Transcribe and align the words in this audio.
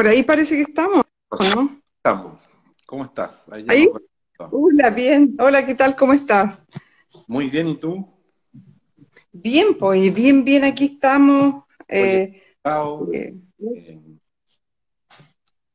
Por 0.00 0.08
ahí 0.08 0.22
parece 0.22 0.56
que 0.56 0.62
estamos, 0.62 1.04
¿no? 1.54 1.78
Estamos. 1.98 2.42
¿Cómo 2.86 3.04
estás? 3.04 3.46
Ahí. 3.50 3.86
Hola, 4.50 4.88
bien. 4.88 5.36
Hola, 5.38 5.66
¿qué 5.66 5.74
tal? 5.74 5.94
¿Cómo 5.94 6.14
estás? 6.14 6.64
Muy 7.26 7.50
bien, 7.50 7.68
¿y 7.68 7.76
tú? 7.76 8.08
Bien, 9.30 9.76
pues, 9.76 10.14
bien, 10.14 10.42
bien, 10.42 10.64
aquí 10.64 10.86
estamos. 10.94 11.64
Eh, 11.86 12.42
eh, 12.64 13.34
eh, 13.76 14.00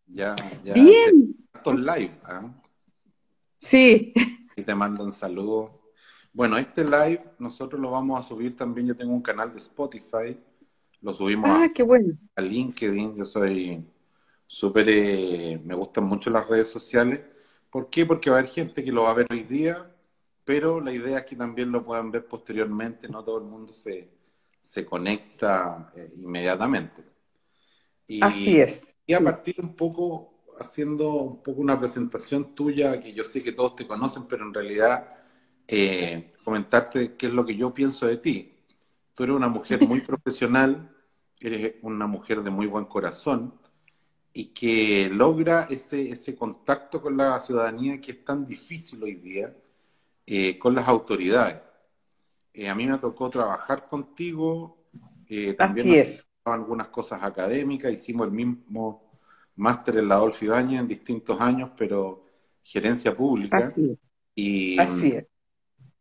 ya, 0.08 0.36
ya. 0.64 0.74
Bien. 0.74 1.36
live, 1.64 2.20
¿ah? 2.24 2.52
Sí. 3.60 4.12
Y 4.56 4.64
te 4.64 4.74
mandan 4.74 5.12
saludos. 5.12 5.70
Bueno, 6.34 6.58
este 6.58 6.84
live 6.84 7.24
nosotros 7.38 7.80
lo 7.80 7.92
vamos 7.92 8.20
a 8.20 8.28
subir 8.28 8.56
también. 8.56 8.88
Yo 8.88 8.98
tengo 8.98 9.14
un 9.14 9.22
canal 9.22 9.52
de 9.52 9.60
Spotify. 9.60 10.36
Lo 11.00 11.14
subimos 11.14 11.48
ah, 11.48 11.70
qué 11.72 11.84
bueno. 11.84 12.18
a 12.36 12.42
LinkedIn. 12.42 13.18
Yo 13.18 13.26
soy 13.26 13.86
súper. 14.46 14.88
Eh, 14.90 15.62
me 15.64 15.76
gustan 15.76 16.06
mucho 16.06 16.30
las 16.30 16.48
redes 16.48 16.70
sociales. 16.70 17.22
¿Por 17.70 17.90
qué? 17.90 18.06
Porque 18.06 18.30
va 18.30 18.38
a 18.38 18.40
haber 18.40 18.52
gente 18.52 18.84
que 18.84 18.92
lo 18.92 19.04
va 19.04 19.12
a 19.12 19.16
ver 19.16 19.28
hoy 19.30 19.44
día, 19.44 19.94
pero 20.44 20.80
la 20.80 20.94
idea 20.94 21.20
es 21.20 21.26
que 21.26 21.36
también 21.36 21.72
lo 21.72 21.84
puedan 21.84 22.12
ver 22.12 22.26
posteriormente. 22.26 23.10
No 23.10 23.24
todo 23.24 23.40
el 23.40 23.46
mundo 23.46 23.74
se, 23.74 24.10
se 24.62 24.86
conecta 24.86 25.92
eh, 25.96 26.12
inmediatamente. 26.18 27.04
Y, 28.08 28.24
Así 28.24 28.60
es. 28.60 28.82
Y 29.06 29.14
a 29.14 29.24
partir 29.24 29.56
un 29.60 29.76
poco 29.76 30.36
haciendo 30.60 31.14
un 31.16 31.44
poco 31.44 31.62
una 31.62 31.80
presentación 31.80 32.56
tuya, 32.56 33.00
que 33.00 33.14
yo 33.14 33.24
sé 33.24 33.44
que 33.44 33.52
todos 33.52 33.76
te 33.76 33.88
conocen, 33.88 34.26
pero 34.28 34.46
en 34.46 34.54
realidad 34.54 35.16
eh, 35.68 36.32
comentarte 36.44 37.16
qué 37.16 37.28
es 37.28 37.34
lo 37.34 37.46
que 37.46 37.56
yo 37.56 37.74
pienso 37.74 38.08
de 38.08 38.18
ti. 38.18 38.54
Tú 39.14 39.24
eres 39.24 39.36
una 39.36 39.48
mujer 39.48 39.86
muy 39.88 40.02
profesional, 40.08 40.96
eres 41.40 41.76
una 41.82 42.08
mujer 42.08 42.44
de 42.44 42.52
muy 42.52 42.68
buen 42.68 42.86
corazón 42.86 43.54
y 44.38 44.48
que 44.48 45.10
logra 45.10 45.66
ese, 45.70 46.10
ese 46.10 46.36
contacto 46.36 47.02
con 47.02 47.16
la 47.16 47.40
ciudadanía 47.40 48.02
que 48.02 48.12
es 48.12 48.26
tan 48.26 48.46
difícil 48.46 49.02
hoy 49.02 49.16
día 49.16 49.56
eh, 50.28 50.60
con 50.60 50.76
las 50.76 50.86
autoridades. 50.90 51.62
Eh, 52.54 52.68
a 52.68 52.76
mí 52.76 52.86
me 52.86 52.98
tocó 52.98 53.30
trabajar 53.30 53.88
contigo, 53.88 54.78
también 55.58 55.88
Así 55.88 55.96
es. 55.96 56.30
algunas 56.44 56.90
cosas 56.90 57.24
académicas, 57.24 57.94
hicimos 57.94 58.28
el 58.28 58.34
mismo 58.34 59.10
máster 59.56 60.00
en 60.00 60.10
la 60.10 60.16
Adolfo 60.16 60.44
Ibañez 60.44 60.82
en 60.82 60.88
distintos 60.90 61.40
años, 61.40 61.72
pero 61.78 62.26
gerencia 62.62 63.16
pública. 63.16 63.74
Y, 64.36 64.78
Así 64.78 65.14
es. 65.14 65.26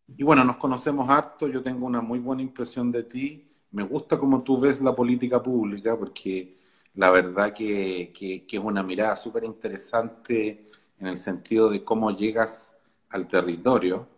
Y 0.08 0.24
bueno, 0.24 0.42
nos 0.42 0.56
conocemos 0.56 1.08
harto, 1.08 1.46
yo 1.46 1.62
tengo 1.62 1.86
una 1.86 2.00
muy 2.00 2.18
buena 2.18 2.42
impresión 2.42 2.90
de 2.90 3.04
ti. 3.04 3.48
Me 3.70 3.84
gusta 3.84 4.18
cómo 4.18 4.42
tú 4.42 4.58
ves 4.58 4.80
la 4.80 4.92
política 4.92 5.40
pública, 5.40 5.96
porque 5.96 6.56
la 6.94 7.10
verdad 7.10 7.52
que, 7.52 8.12
que, 8.16 8.44
es 8.48 8.62
una 8.62 8.82
mirada 8.82 9.16
súper 9.16 9.44
interesante 9.44 10.64
en 10.98 11.06
el 11.06 11.18
sentido 11.18 11.68
de 11.68 11.82
cómo 11.82 12.10
llegas 12.16 12.74
al 13.10 13.26
territorio, 13.26 14.08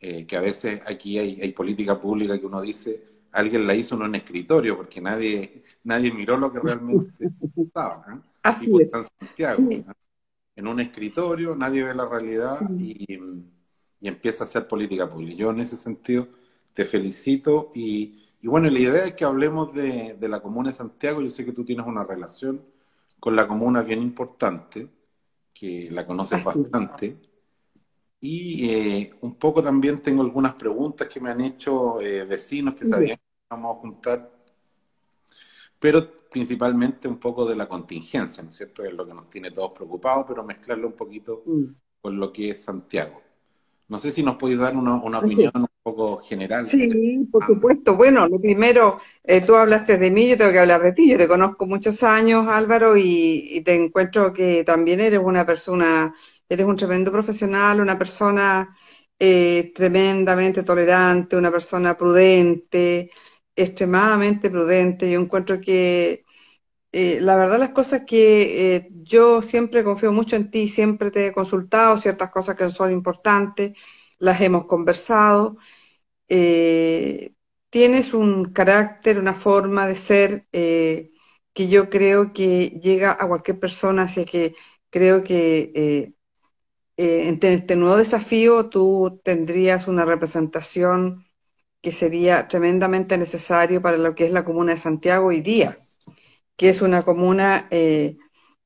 eh, 0.00 0.26
que 0.26 0.36
a 0.36 0.40
veces 0.40 0.80
aquí 0.86 1.18
hay, 1.18 1.40
hay 1.40 1.52
política 1.52 2.00
pública 2.00 2.38
que 2.38 2.46
uno 2.46 2.60
dice, 2.60 3.12
alguien 3.32 3.66
la 3.66 3.74
hizo 3.74 3.94
en 3.96 4.02
un 4.02 4.14
escritorio, 4.14 4.76
porque 4.76 5.00
nadie, 5.00 5.64
nadie 5.84 6.12
miró 6.12 6.36
lo 6.36 6.52
que 6.52 6.60
realmente 6.60 7.30
estaba. 7.56 8.04
¿eh? 8.12 8.18
Así 8.42 8.70
es. 8.80 8.92
En 8.94 9.04
Santiago, 9.04 9.62
en 10.54 10.66
un 10.66 10.80
escritorio, 10.80 11.56
nadie 11.56 11.82
ve 11.82 11.94
la 11.94 12.06
realidad 12.06 12.60
y, 12.70 13.18
empieza 14.00 14.42
a 14.42 14.46
hacer 14.48 14.66
política 14.66 15.08
pública. 15.08 15.36
Yo 15.36 15.50
en 15.50 15.60
ese 15.60 15.76
sentido 15.76 16.26
te 16.72 16.84
felicito 16.84 17.70
y, 17.74 18.31
bueno, 18.48 18.68
la 18.68 18.78
idea 18.78 19.04
es 19.04 19.14
que 19.14 19.24
hablemos 19.24 19.72
de, 19.72 20.16
la 20.20 20.40
Comuna 20.40 20.70
de 20.70 20.74
Santiago. 20.74 21.20
Yo 21.20 21.30
sé 21.30 21.44
que 21.44 21.52
tú 21.52 21.64
tienes 21.64 21.86
una 21.86 22.04
relación 22.04 22.60
con 23.20 23.36
la 23.36 23.46
comuna 23.46 23.82
bien 23.82 24.02
importante, 24.02 24.88
que 25.54 25.88
la 25.90 26.04
conoces 26.04 26.42
bastante. 26.42 27.18
Y 28.20 28.68
eh, 28.70 29.14
un 29.20 29.36
poco 29.36 29.62
también 29.62 30.02
tengo 30.02 30.22
algunas 30.22 30.54
preguntas 30.54 31.08
que 31.08 31.20
me 31.20 31.30
han 31.30 31.40
hecho 31.40 32.00
eh, 32.00 32.24
vecinos 32.24 32.74
que 32.74 32.84
sabían 32.84 33.16
que 33.16 33.22
vamos 33.50 33.76
a 33.76 33.80
juntar, 33.80 34.32
pero 35.78 36.08
principalmente 36.30 37.08
un 37.08 37.18
poco 37.18 37.44
de 37.44 37.56
la 37.56 37.68
contingencia, 37.68 38.42
¿no 38.42 38.50
es 38.50 38.56
cierto? 38.56 38.84
Es 38.84 38.92
lo 38.92 39.06
que 39.06 39.14
nos 39.14 39.28
tiene 39.28 39.50
todos 39.50 39.72
preocupados, 39.72 40.24
pero 40.26 40.42
mezclarlo 40.44 40.88
un 40.88 40.94
poquito 40.94 41.42
mm. 41.44 41.64
con 42.00 42.18
lo 42.18 42.32
que 42.32 42.50
es 42.50 42.62
Santiago. 42.62 43.20
No 43.88 43.98
sé 43.98 44.10
si 44.10 44.22
nos 44.22 44.36
podéis 44.36 44.58
dar 44.58 44.76
una, 44.76 44.96
opinión 44.96 45.52
un 45.54 45.66
poco 45.82 46.18
general. 46.18 46.70
Sí, 46.70 47.28
por 47.30 47.44
supuesto. 47.44 47.96
Bueno, 47.96 48.28
lo 48.28 48.40
primero, 48.40 49.00
eh, 49.24 49.40
tú 49.44 49.56
hablaste 49.56 49.98
de 49.98 50.10
mí, 50.12 50.28
yo 50.28 50.36
tengo 50.36 50.52
que 50.52 50.60
hablar 50.60 50.80
de 50.82 50.92
ti. 50.92 51.10
Yo 51.10 51.18
te 51.18 51.26
conozco 51.28 51.66
muchos 51.66 52.02
años, 52.04 52.46
Álvaro, 52.48 52.96
y 52.96 53.62
te 53.64 53.74
encuentro 53.74 54.32
que 54.32 54.62
también 54.64 55.00
eres 55.00 55.20
una 55.22 55.44
persona 55.44 56.14
eres 56.48 56.66
un 56.66 56.76
tremendo 56.76 57.10
profesional, 57.10 57.80
una 57.80 57.98
persona 57.98 58.76
eh, 59.18 59.72
tremendamente 59.74 60.62
tolerante, 60.62 61.36
una 61.36 61.50
persona 61.50 61.96
prudente, 61.96 63.10
extremadamente 63.56 64.50
prudente. 64.50 65.10
Yo 65.10 65.20
encuentro 65.20 65.60
que 65.60 66.24
eh, 66.92 67.18
la 67.20 67.36
verdad 67.36 67.58
las 67.58 67.70
cosas 67.70 68.02
que 68.06 68.76
eh, 68.76 68.88
yo 69.02 69.40
siempre 69.42 69.82
confío 69.84 70.12
mucho 70.12 70.36
en 70.36 70.50
ti, 70.50 70.68
siempre 70.68 71.10
te 71.10 71.26
he 71.28 71.32
consultado 71.32 71.96
ciertas 71.96 72.30
cosas 72.30 72.56
que 72.56 72.68
son 72.70 72.92
importantes, 72.92 73.72
las 74.22 74.40
hemos 74.40 74.66
conversado. 74.66 75.56
tienes 77.70 78.14
un 78.14 78.52
carácter, 78.52 79.18
una 79.18 79.34
forma 79.34 79.86
de 79.86 79.94
ser 79.94 80.46
que 80.50 81.68
yo 81.68 81.90
creo 81.90 82.32
que 82.32 82.70
llega 82.82 83.12
a 83.18 83.28
cualquier 83.28 83.58
persona, 83.60 84.04
así 84.04 84.24
que 84.24 84.54
creo 84.90 85.22
que 85.24 86.14
eh, 86.96 87.28
en 87.28 87.38
este 87.42 87.76
nuevo 87.76 87.96
desafío 87.96 88.68
tú 88.68 89.20
tendrías 89.24 89.88
una 89.88 90.04
representación 90.04 91.24
que 91.82 91.92
sería 91.92 92.48
tremendamente 92.48 93.18
necesario 93.18 93.82
para 93.82 93.96
lo 93.98 94.14
que 94.14 94.26
es 94.26 94.32
la 94.32 94.44
comuna 94.44 94.72
de 94.72 94.78
Santiago 94.78 95.28
hoy 95.28 95.40
día, 95.42 95.78
que 96.56 96.70
es 96.70 96.82
una 96.82 97.04
comuna 97.04 97.68
eh, 97.70 98.18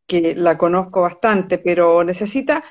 que 0.06 0.34
la 0.36 0.58
conozco 0.58 1.02
bastante, 1.02 1.58
pero 1.58 2.04
necesita, 2.04 2.64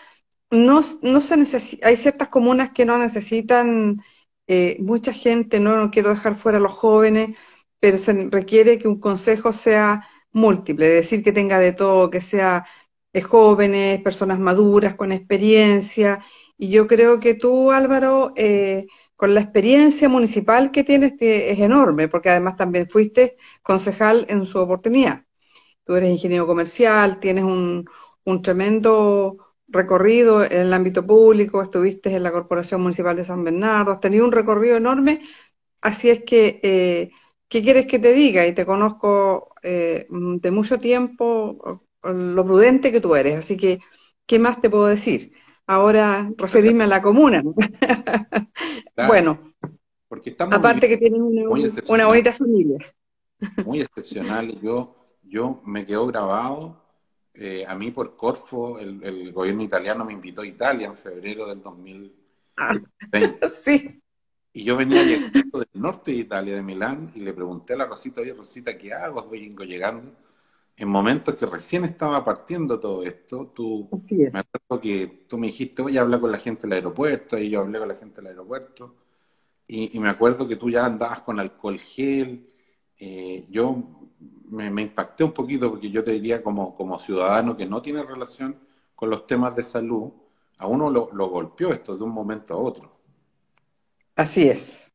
no, 0.52 0.82
no 1.02 1.22
se 1.22 1.38
necesita, 1.38 1.88
hay 1.88 1.98
ciertas 1.98 2.30
comunas 2.30 2.74
que 2.74 2.86
no 2.86 2.98
necesitan 2.98 4.02
eh, 4.48 4.78
mucha 4.80 5.14
gente, 5.14 5.60
no, 5.60 5.76
no 5.78 5.92
quiero 5.92 6.10
dejar 6.10 6.36
fuera 6.36 6.58
a 6.60 6.62
los 6.62 6.74
jóvenes, 6.74 7.38
pero 7.80 7.98
se 7.98 8.30
requiere 8.30 8.80
que 8.80 8.88
un 8.88 9.00
consejo 9.00 9.54
sea 9.54 10.08
múltiple, 10.32 10.88
es 10.88 11.06
decir, 11.06 11.24
que 11.24 11.32
tenga 11.32 11.60
de 11.60 11.74
todo, 11.74 12.10
que 12.10 12.22
sea 12.22 12.66
jóvenes, 13.24 14.02
personas 14.02 14.40
maduras, 14.40 14.96
con 14.96 15.12
experiencia. 15.12 16.20
Y 16.58 16.70
yo 16.70 16.88
creo 16.88 17.20
que 17.20 17.36
tú, 17.36 17.72
Álvaro, 17.72 18.34
eh, 18.36 18.88
con 19.16 19.34
la 19.34 19.42
experiencia 19.42 20.10
municipal 20.10 20.72
que 20.72 20.84
tienes, 20.84 21.14
es 21.20 21.60
enorme, 21.60 22.08
porque 22.08 22.30
además 22.30 22.56
también 22.58 22.88
fuiste 22.90 23.38
concejal 23.62 24.26
en 24.30 24.46
su 24.46 24.60
oportunidad. 24.60 25.24
Tú 25.86 25.96
eres 25.96 26.12
ingeniero 26.12 26.48
comercial, 26.48 27.20
tienes 27.20 27.44
un, 27.46 27.86
tremendo 28.44 29.45
recorrido 29.68 30.44
en 30.44 30.54
el 30.54 30.74
ámbito 30.74 31.06
público, 31.06 31.62
estuviste 31.62 32.16
en 32.16 32.24
la 32.24 32.32
Corporación 32.32 32.82
Municipal 32.82 33.16
de 33.16 33.24
San 33.24 33.44
Bernardo, 33.44 33.92
has 33.92 34.00
tenido 34.00 34.26
un 34.26 34.32
recorrido 34.32 34.78
enorme, 34.78 35.22
así 35.82 36.10
es 36.10 36.24
que, 36.24 36.60
eh, 36.64 37.12
¿qué 37.48 37.64
quieres 37.64 37.88
que 37.88 38.00
te 38.00 38.14
diga? 38.14 38.46
Y 38.46 38.54
te 38.54 38.66
conozco 38.66 39.54
eh, 39.64 40.08
de 40.10 40.52
mucho 40.52 40.80
tiempo, 40.80 41.82
lo 42.04 42.46
prudente 42.46 42.92
que 42.92 43.02
tú 43.02 43.16
eres. 43.16 43.38
Así 43.38 43.58
que, 43.58 43.80
¿qué 44.26 44.40
más 44.40 44.62
te 44.62 44.70
puedo 44.70 44.86
decir? 44.86 45.34
Ahora 45.68 46.30
referirme 46.38 46.84
a 46.84 46.88
la 46.88 47.02
comuna. 47.02 47.44
bueno, 49.08 49.54
porque 50.08 50.36
aparte 50.38 50.88
que 50.88 50.98
tienen 50.98 51.22
una, 51.22 51.48
bonita 52.06 52.32
familia. 52.32 52.78
Muy 53.66 53.82
excepcional. 53.82 54.60
Yo, 54.62 54.96
yo 55.24 55.62
me 55.66 55.86
quedo 55.86 56.06
grabado. 56.08 56.85
Eh, 57.38 57.66
a 57.68 57.76
mí 57.76 57.92
por 57.92 58.16
Corfo, 58.16 58.80
el, 58.80 59.32
gobierno 59.32 59.64
italiano 59.64 60.06
me 60.06 60.14
invitó 60.14 60.42
a 60.42 60.48
Italia 60.48 60.88
en 60.88 60.96
febrero 60.96 61.48
del 61.48 61.62
2020. 61.62 62.16
Ah, 62.58 62.74
sí. 63.64 64.02
Y 64.54 64.64
yo 64.64 64.78
venía 64.78 65.04
llegando 65.04 65.60
del 65.60 65.70
norte 65.74 66.12
de 66.12 66.18
Italia, 66.18 66.56
de 66.56 66.64
Milán, 66.64 67.12
y 67.14 67.20
le 67.20 67.34
pregunté 67.34 67.74
a 67.74 67.78
la 67.78 67.86
Rosita, 67.86 68.22
oye 68.22 68.34
Rosita, 68.34 68.78
¿qué 68.78 68.94
hago? 68.94 69.28
Vengo 69.30 69.66
llegando 69.66 70.14
en 70.78 70.90
momentos 70.90 71.36
que 71.36 71.46
recién 71.46 71.86
estaba 71.86 72.24
partiendo 72.24 72.80
todo 72.80 73.04
esto, 73.04 73.52
tú 73.56 73.90
me 74.10 74.40
acuerdo 74.40 74.82
que 74.82 75.26
tú 75.28 75.38
me 75.38 75.48
dijiste, 75.48 75.82
voy 75.82 75.98
a 75.98 76.02
hablar 76.02 76.20
con 76.20 76.32
la 76.32 76.38
gente 76.38 76.64
del 76.64 76.74
aeropuerto, 76.74 77.38
y 77.38 77.50
yo 77.50 77.62
hablé 77.62 77.80
con 77.80 77.88
la 77.88 77.96
gente 77.96 78.16
del 78.18 78.28
aeropuerto, 78.28 78.96
y, 79.68 79.98
me 80.00 80.10
acuerdo 80.10 80.48
que 80.48 80.58
tú 80.58 80.70
ya 80.70 80.86
andabas 80.86 81.22
con 81.22 81.40
alcohol 81.40 81.80
gel, 81.80 82.54
eh, 83.00 83.46
yo 83.50 84.05
me, 84.50 84.82
impacté 84.82 85.24
un 85.24 85.32
poquito 85.32 85.70
porque 85.70 85.90
yo 85.90 86.04
te 86.04 86.12
diría 86.12 86.42
como, 86.42 86.74
como 86.76 87.00
ciudadano 87.00 87.56
que 87.56 87.66
no 87.66 87.82
tiene 87.82 88.04
relación 88.04 88.58
con 88.96 89.10
los 89.10 89.28
temas 89.28 89.56
de 89.56 89.64
salud, 89.64 90.12
a 90.58 90.68
uno 90.68 90.90
lo, 90.90 91.10
lo 91.14 91.28
golpeó 91.28 91.72
esto 91.72 91.98
de 91.98 92.04
un 92.04 92.12
momento 92.12 92.54
a 92.54 92.58
otro. 92.58 92.92
Así 94.16 94.48
es. 94.48 94.92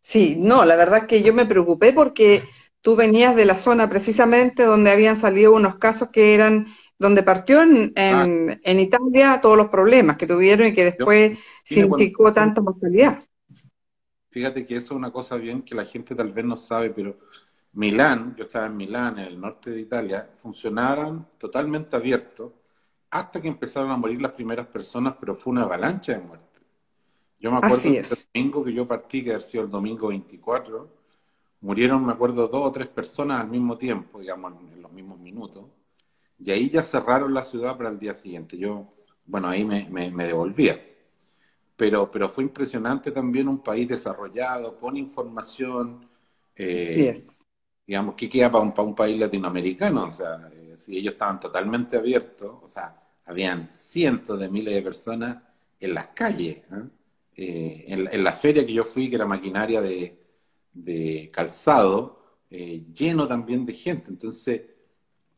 Sí, 0.00 0.34
no, 0.38 0.64
la 0.64 0.76
verdad 0.76 1.00
es 1.00 1.04
que 1.04 1.22
yo 1.22 1.34
me 1.34 1.44
preocupé 1.44 1.92
porque 1.92 2.42
tú 2.80 2.96
venías 2.96 3.36
de 3.36 3.44
la 3.44 3.58
zona 3.58 3.88
precisamente 3.88 4.62
donde 4.62 4.90
habían 4.90 5.16
salido 5.16 5.52
unos 5.52 5.76
casos 5.76 6.08
que 6.08 6.34
eran, 6.34 6.66
donde 6.98 7.22
partió 7.22 7.62
en, 7.62 7.92
en, 7.94 8.60
ah. 8.64 8.80
Italia 8.80 9.40
todos 9.42 9.56
los 9.56 9.68
problemas 9.68 10.16
que 10.16 10.26
tuvieron 10.26 10.68
y 10.68 10.72
que 10.72 10.84
después 10.84 11.38
significó 11.64 12.32
tanta 12.32 12.62
mortalidad. 12.62 13.22
Fíjate 14.30 14.64
que 14.64 14.76
eso 14.76 14.86
es 14.86 14.90
una 14.92 15.12
cosa 15.12 15.36
bien 15.36 15.62
que 15.62 15.74
la 15.74 15.84
gente 15.84 16.14
tal 16.14 16.32
vez 16.32 16.44
no 16.44 16.56
sabe, 16.56 16.90
pero 16.90 17.18
Milán, 17.72 18.34
yo 18.36 18.44
estaba 18.44 18.66
en 18.66 18.76
Milán, 18.76 19.18
en 19.18 19.26
el 19.26 19.40
norte 19.40 19.70
de 19.70 19.80
Italia, 19.80 20.30
funcionaron 20.34 21.28
totalmente 21.38 21.94
abiertos 21.94 22.52
hasta 23.10 23.40
que 23.40 23.48
empezaron 23.48 23.90
a 23.90 23.96
morir 23.96 24.20
las 24.20 24.32
primeras 24.32 24.66
personas, 24.66 25.14
pero 25.18 25.34
fue 25.34 25.52
una 25.52 25.62
avalancha 25.62 26.12
de 26.12 26.20
muerte. 26.20 26.60
Yo 27.38 27.50
me 27.50 27.58
acuerdo 27.58 27.90
del 27.90 28.06
domingo 28.32 28.64
que 28.64 28.72
yo 28.72 28.86
partí, 28.86 29.24
que 29.24 29.30
había 29.30 29.40
sido 29.40 29.64
el 29.64 29.70
domingo 29.70 30.08
24, 30.08 30.88
murieron, 31.60 32.04
me 32.04 32.12
acuerdo, 32.12 32.48
dos 32.48 32.68
o 32.68 32.72
tres 32.72 32.88
personas 32.88 33.40
al 33.40 33.48
mismo 33.48 33.78
tiempo, 33.78 34.20
digamos, 34.20 34.52
en 34.74 34.82
los 34.82 34.92
mismos 34.92 35.18
minutos, 35.18 35.64
y 36.38 36.50
ahí 36.50 36.70
ya 36.70 36.82
cerraron 36.82 37.34
la 37.34 37.44
ciudad 37.44 37.76
para 37.76 37.90
el 37.90 37.98
día 37.98 38.14
siguiente. 38.14 38.56
Yo, 38.56 38.92
bueno, 39.26 39.48
ahí 39.48 39.64
me, 39.64 39.88
me, 39.90 40.24
devolvía. 40.24 40.80
Pero, 41.76 42.10
pero 42.10 42.28
fue 42.28 42.44
impresionante 42.44 43.10
también 43.10 43.48
un 43.48 43.62
país 43.62 43.86
desarrollado, 43.86 44.76
con 44.76 44.96
información. 44.96 46.08
Eh, 46.56 47.14
digamos, 47.90 48.14
¿qué 48.14 48.28
queda 48.28 48.52
para 48.52 48.62
un, 48.62 48.94
país 48.94 49.18
latinoamericano? 49.18 50.04
O 50.04 50.12
sea, 50.12 50.48
eh, 50.52 50.76
si 50.76 50.96
ellos 50.96 51.14
estaban 51.14 51.40
totalmente 51.40 51.96
abiertos, 51.96 52.58
o 52.62 52.68
sea, 52.68 52.94
habían 53.26 53.68
cientos 53.72 54.38
de 54.38 54.48
miles 54.48 54.74
de 54.74 54.82
personas 54.82 55.38
en 55.80 55.94
las 55.94 56.06
calles. 56.14 56.58
¿eh? 56.58 56.84
Eh, 57.34 57.84
en, 57.88 58.22
la 58.22 58.32
feria 58.32 58.64
que 58.64 58.72
yo 58.72 58.84
fui, 58.84 59.10
que 59.10 59.16
era 59.16 59.26
maquinaria 59.26 59.80
de, 59.80 61.30
calzado, 61.32 62.22
lleno 62.48 63.26
también 63.26 63.66
de 63.66 63.72
gente. 63.72 64.10
Entonces, 64.10 64.62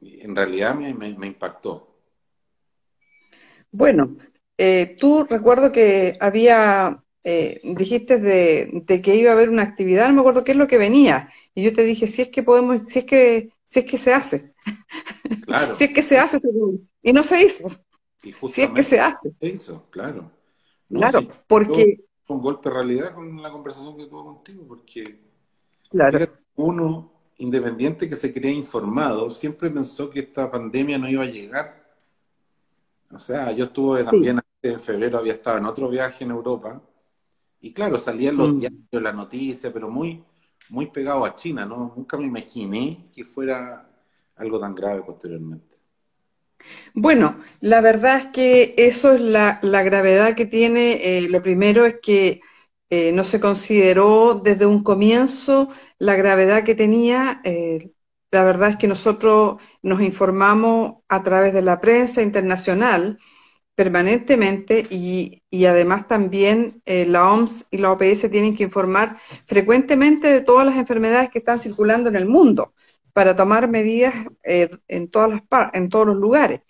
en 0.02 0.36
realidad 0.36 0.74
me, 0.74 1.26
impactó. 1.26 1.96
Bueno, 3.70 4.14
tú 5.00 5.24
recuerdo 5.24 5.72
que 5.72 6.18
había 6.20 7.01
eh, 7.24 7.60
dijiste 7.62 8.18
de, 8.18 8.84
que 9.02 9.16
iba 9.16 9.30
a 9.30 9.34
haber 9.34 9.48
una 9.48 9.62
actividad, 9.62 10.08
no 10.08 10.14
me 10.14 10.20
acuerdo 10.20 10.42
qué 10.42 10.52
es 10.52 10.58
lo 10.58 10.66
que 10.66 10.78
venía, 10.78 11.30
y 11.54 11.62
yo 11.62 11.72
te 11.72 11.84
dije, 11.84 12.06
si 12.06 12.22
es 12.22 12.28
que 12.28 12.42
podemos, 12.42 12.82
si 12.82 13.00
es 13.00 13.04
que, 13.04 13.52
si 13.64 13.80
es 13.80 13.84
que 13.86 13.98
se 13.98 14.12
hace. 14.12 14.52
Claro. 15.44 15.74
si 15.74 15.84
es 15.84 15.92
que 15.92 16.02
se 16.02 16.18
hace, 16.18 16.40
y 17.02 17.12
no 17.12 17.22
se 17.22 17.42
hizo. 17.42 17.68
si 18.48 18.62
es 18.62 18.70
que 18.70 18.82
se 18.82 19.00
hace. 19.00 19.32
Se 19.40 19.48
hizo, 19.48 19.86
claro. 19.90 20.30
claro, 20.88 21.26
porque... 21.46 22.00
Un 22.28 22.40
golpe 22.40 22.68
de 22.68 22.74
realidad 22.74 23.14
con 23.14 23.42
la 23.42 23.50
conversación 23.50 23.96
que 23.96 24.06
tuve 24.06 24.24
contigo, 24.24 24.64
porque 24.66 25.20
claro. 25.90 26.18
uno, 26.56 27.12
independiente 27.38 28.08
que 28.08 28.16
se 28.16 28.32
crea 28.32 28.50
informado, 28.52 29.28
siempre 29.30 29.68
pensó 29.70 30.08
que 30.08 30.20
esta 30.20 30.50
pandemia 30.50 30.98
no 30.98 31.10
iba 31.10 31.24
a 31.24 31.26
llegar. 31.26 31.84
O 33.10 33.18
sea, 33.18 33.52
yo 33.52 33.64
estuve 33.64 34.04
también 34.04 34.40
en 34.62 34.80
febrero, 34.80 35.18
había 35.18 35.34
estado 35.34 35.58
en 35.58 35.66
otro 35.66 35.88
viaje 35.88 36.24
en 36.24 36.30
Europa, 36.30 36.80
y 37.62 37.72
claro, 37.72 37.96
salían 37.96 38.36
los 38.36 38.52
mm. 38.52 38.58
diarios, 38.58 39.02
la 39.02 39.12
noticia, 39.12 39.72
pero 39.72 39.88
muy, 39.88 40.22
muy 40.68 40.86
pegado 40.86 41.24
a 41.24 41.36
China, 41.36 41.64
¿no? 41.64 41.94
Nunca 41.96 42.18
me 42.18 42.26
imaginé 42.26 43.08
que 43.14 43.24
fuera 43.24 43.88
algo 44.36 44.58
tan 44.58 44.74
grave 44.74 45.02
posteriormente. 45.02 45.78
Bueno, 46.92 47.36
la 47.60 47.80
verdad 47.80 48.18
es 48.18 48.26
que 48.26 48.74
eso 48.76 49.12
es 49.12 49.20
la, 49.20 49.60
gravedad 49.62 50.34
que 50.34 50.46
tiene. 50.46 51.18
Eh, 51.18 51.28
lo 51.28 51.40
primero 51.40 51.86
es 51.86 51.98
que 52.02 52.40
eh, 52.90 53.12
no 53.12 53.24
se 53.24 53.40
consideró 53.40 54.40
desde 54.42 54.66
un 54.66 54.82
comienzo 54.82 55.68
la 55.98 56.16
gravedad 56.16 56.64
que 56.64 56.74
tenía. 56.74 57.40
Eh, 57.44 57.92
la 58.32 58.42
verdad 58.42 58.70
es 58.70 58.76
que 58.76 58.88
nosotros 58.88 59.60
nos 59.82 60.00
informamos 60.00 61.02
a 61.08 61.22
través 61.22 61.52
de 61.52 61.62
la 61.62 61.80
prensa 61.80 62.22
internacional 62.22 63.18
permanentemente 63.74 64.86
y, 64.90 65.42
además 65.66 66.06
también 66.08 66.82
eh, 66.84 67.06
la 67.06 67.32
OMS 67.32 67.68
y 67.70 67.78
la 67.78 67.92
OPS 67.92 68.30
tienen 68.30 68.56
que 68.56 68.64
informar 68.64 69.16
frecuentemente 69.46 70.28
de 70.28 70.40
todas 70.42 70.66
las 70.66 70.76
enfermedades 70.76 71.30
que 71.30 71.38
están 71.38 71.58
circulando 71.58 72.08
en 72.10 72.16
el 72.16 72.26
mundo 72.26 72.74
para 73.12 73.36
tomar 73.36 73.68
medidas 73.68 74.14
eh, 74.44 74.70
en, 74.88 75.10
todas 75.10 75.30
las 75.30 75.42
en 75.74 75.88
todos 75.88 76.06
los 76.06 76.16
lugares. 76.16 76.60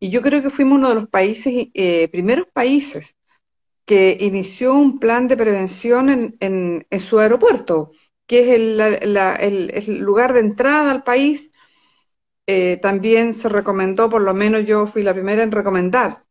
Y 0.00 0.10
yo 0.10 0.22
creo 0.22 0.42
que 0.42 0.50
fuimos 0.50 0.78
uno 0.78 0.88
de 0.90 0.94
los 0.96 1.08
países, 1.08 1.68
eh, 1.74 2.08
primeros 2.08 2.46
países 2.52 3.16
que 3.86 4.16
inició 4.20 4.74
un 4.74 4.98
plan 4.98 5.28
de 5.28 5.36
prevención 5.36 6.08
en, 6.40 6.86
en, 6.90 7.00
su 7.00 7.18
aeropuerto, 7.18 7.92
que 8.26 8.40
es 8.40 8.48
el, 8.48 8.80
el, 8.80 9.98
lugar 9.98 10.32
de 10.32 10.40
entrada 10.40 10.90
al 10.90 11.04
país. 11.04 11.52
también 12.82 13.34
se 13.34 13.48
recomendó, 13.48 14.08
por 14.10 14.22
lo 14.22 14.34
menos 14.34 14.66
yo 14.66 14.86
fui 14.86 15.02
la 15.02 15.14
primera 15.14 15.42
en 15.42 15.52
recomendar, 15.52 16.23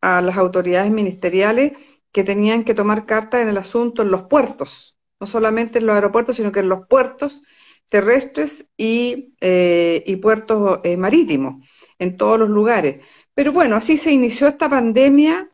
a 0.00 0.20
las 0.20 0.36
autoridades 0.36 0.90
ministeriales 0.90 1.72
que 2.12 2.24
tenían 2.24 2.64
que 2.64 2.74
tomar 2.74 3.06
carta 3.06 3.40
en 3.40 3.48
el 3.48 3.58
asunto 3.58 4.02
en 4.02 4.10
los 4.10 4.22
puertos, 4.22 4.96
no 5.20 5.26
solamente 5.26 5.78
en 5.78 5.86
los 5.86 5.94
aeropuertos, 5.94 6.36
sino 6.36 6.52
que 6.52 6.60
en 6.60 6.68
los 6.68 6.86
puertos 6.86 7.42
terrestres 7.88 8.68
y, 8.76 9.34
eh, 9.40 10.18
puertos 10.22 10.80
eh, 10.84 10.96
marítimos, 10.96 11.66
en 11.98 12.16
todos 12.16 12.38
los 12.38 12.48
lugares. 12.48 13.04
Pero 13.34 13.52
bueno, 13.52 13.76
así 13.76 13.96
se 13.96 14.12
inició 14.12 14.48
esta 14.48 14.70
pandemia 14.70 15.50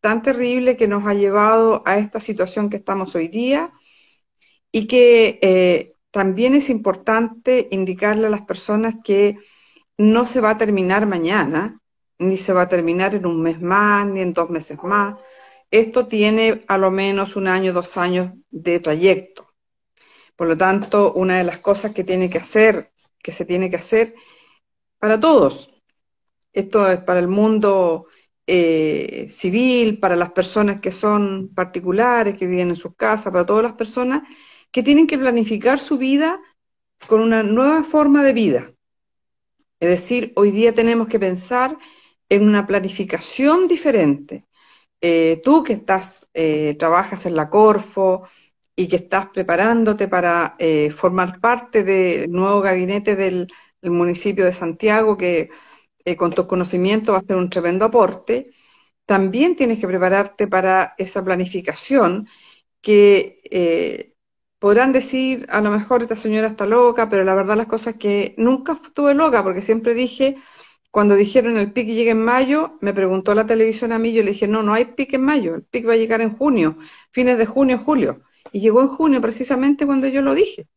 tan 0.00 0.22
terrible 0.22 0.76
que 0.76 0.88
nos 0.88 1.06
ha 1.06 1.14
llevado 1.14 1.82
a 1.86 1.98
esta 1.98 2.20
situación 2.20 2.70
que 2.70 2.78
estamos 2.78 3.14
hoy 3.14 3.28
día 3.28 3.72
y 4.72 4.86
que 4.86 5.38
eh, 5.42 5.94
también 6.10 6.54
es 6.54 6.70
importante 6.70 7.68
indicarle 7.70 8.26
a 8.26 8.30
las 8.30 8.42
personas 8.42 8.96
que 9.04 9.38
no 9.98 10.26
se 10.26 10.40
va 10.40 10.50
a 10.50 10.58
terminar 10.58 11.06
mañana, 11.06 11.80
ni 12.18 12.36
se 12.36 12.52
va 12.52 12.62
a 12.62 12.68
terminar 12.68 13.14
en 13.14 13.26
un 13.26 13.42
mes 13.42 13.60
más, 13.60 14.06
ni 14.06 14.20
en 14.20 14.32
dos 14.32 14.50
meses 14.50 14.78
más. 14.82 15.18
Esto 15.70 16.06
tiene 16.06 16.62
a 16.68 16.78
lo 16.78 16.90
menos 16.90 17.36
un 17.36 17.48
año, 17.48 17.72
dos 17.72 17.96
años 17.96 18.32
de 18.50 18.80
trayecto. 18.80 19.48
Por 20.36 20.48
lo 20.48 20.56
tanto, 20.56 21.12
una 21.14 21.38
de 21.38 21.44
las 21.44 21.60
cosas 21.60 21.92
que 21.94 22.04
tiene 22.04 22.28
que 22.30 22.38
hacer, 22.38 22.92
que 23.22 23.32
se 23.32 23.44
tiene 23.44 23.70
que 23.70 23.76
hacer 23.76 24.14
para 24.98 25.18
todos, 25.18 25.70
esto 26.52 26.90
es 26.90 27.00
para 27.00 27.20
el 27.20 27.28
mundo 27.28 28.06
eh, 28.46 29.26
civil, 29.30 29.98
para 29.98 30.16
las 30.16 30.32
personas 30.32 30.80
que 30.80 30.92
son 30.92 31.50
particulares, 31.54 32.36
que 32.36 32.46
viven 32.46 32.70
en 32.70 32.76
sus 32.76 32.94
casas, 32.96 33.32
para 33.32 33.46
todas 33.46 33.62
las 33.62 33.74
personas 33.74 34.22
que 34.70 34.82
tienen 34.82 35.06
que 35.06 35.18
planificar 35.18 35.78
su 35.78 35.96
vida 35.98 36.40
con 37.06 37.20
una 37.20 37.42
nueva 37.42 37.84
forma 37.84 38.22
de 38.22 38.32
vida. 38.32 38.72
Es 39.80 39.88
decir, 39.88 40.32
hoy 40.36 40.50
día 40.50 40.74
tenemos 40.74 41.08
que 41.08 41.18
pensar 41.18 41.76
en 42.32 42.48
una 42.48 42.66
planificación 42.66 43.68
diferente. 43.68 44.46
Eh, 45.00 45.42
tú 45.44 45.62
que 45.64 45.74
estás, 45.74 46.30
eh, 46.34 46.76
trabajas 46.78 47.26
en 47.26 47.36
la 47.36 47.50
Corfo 47.50 48.28
y 48.76 48.88
que 48.88 48.96
estás 48.96 49.26
preparándote 49.28 50.08
para 50.08 50.56
eh, 50.58 50.90
formar 50.90 51.40
parte 51.40 51.84
del 51.84 52.30
nuevo 52.32 52.60
gabinete 52.62 53.16
del, 53.16 53.48
municipio 53.82 54.44
de 54.44 54.52
Santiago, 54.52 55.16
que 55.18 55.50
con 56.16 56.32
tus 56.32 56.46
conocimientos 56.46 57.14
va 57.14 57.18
a 57.18 57.22
ser 57.22 57.36
un 57.36 57.50
tremendo 57.50 57.84
aporte, 57.84 58.52
también 59.06 59.56
tienes 59.56 59.80
que 59.80 59.88
prepararte 59.88 60.46
para 60.48 60.94
esa 60.98 61.24
planificación 61.24 62.28
que 62.80 64.14
podrán 64.60 64.92
decir, 64.92 65.46
a 65.50 65.60
lo 65.60 65.70
mejor 65.70 66.02
esta 66.02 66.16
señora 66.16 66.48
está 66.48 66.66
loca, 66.66 67.08
pero 67.08 67.24
la 67.24 67.34
verdad 67.34 67.56
las 67.56 67.66
cosas 67.66 67.96
que 67.96 68.34
nunca 68.38 68.74
estuve 68.74 69.14
loca, 69.14 69.42
porque 69.42 69.62
siempre 69.62 69.94
dije, 69.94 70.36
cuando 70.92 71.16
dijeron 71.16 71.56
el 71.56 71.72
pic 71.72 71.88
llega 71.88 72.12
en 72.12 72.22
mayo, 72.22 72.78
me 72.82 72.92
preguntó 72.94 73.34
la 73.34 73.46
televisión 73.46 73.92
a 73.92 73.98
mí, 73.98 74.12
yo 74.12 74.22
le 74.22 74.32
dije, 74.32 74.46
no, 74.46 74.62
no 74.62 74.74
hay 74.74 74.84
pic 74.86 75.14
en 75.14 75.22
mayo, 75.24 75.54
el 75.56 75.64
pic 75.64 75.88
va 75.88 75.94
a 75.94 75.96
llegar 75.96 76.20
en 76.20 76.36
junio, 76.36 76.76
fines 77.10 77.38
de 77.38 77.46
junio, 77.46 77.78
julio. 77.78 78.22
Y 78.52 78.60
llegó 78.60 78.82
en 78.82 78.88
junio 78.88 79.20
precisamente 79.22 79.86
cuando 79.86 80.06
yo 80.08 80.20
lo 80.22 80.34
dije, 80.34 80.68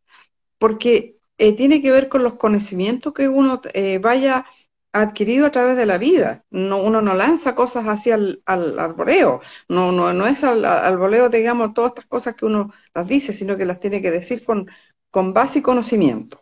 porque 0.60 1.17
eh, 1.38 1.53
tiene 1.55 1.81
que 1.81 1.91
ver 1.91 2.10
con 2.10 2.24
los 2.24 2.36
conocimientos 2.36 3.13
que 3.13 3.27
uno 3.27 3.62
eh, 3.74 4.00
vaya 4.00 4.45
adquirido 4.93 5.45
a 5.45 5.51
través 5.51 5.75
de 5.75 5.86
la 5.86 5.98
vida. 5.98 6.45
No, 6.50 6.81
uno 6.81 7.01
no 7.01 7.13
lanza 7.13 7.55
cosas 7.55 7.86
así 7.88 8.12
al, 8.12 8.41
al 8.45 8.79
arboleo, 8.79 9.41
no, 9.67 9.91
no, 9.91 10.13
no 10.13 10.27
es 10.27 10.43
al, 10.45 10.98
voleo, 10.98 11.29
digamos, 11.29 11.74
todas 11.74 11.91
estas 11.91 12.05
cosas 12.05 12.36
que 12.36 12.45
uno 12.45 12.74
las 12.93 13.07
dice, 13.07 13.34
sino 13.34 13.57
que 13.57 13.65
las 13.65 13.81
tiene 13.81 14.01
que 14.01 14.12
decir 14.12 14.45
con, 14.45 14.67
con 15.12 15.34
base 15.34 15.60
y 15.60 15.62
conocimiento. 15.62 16.41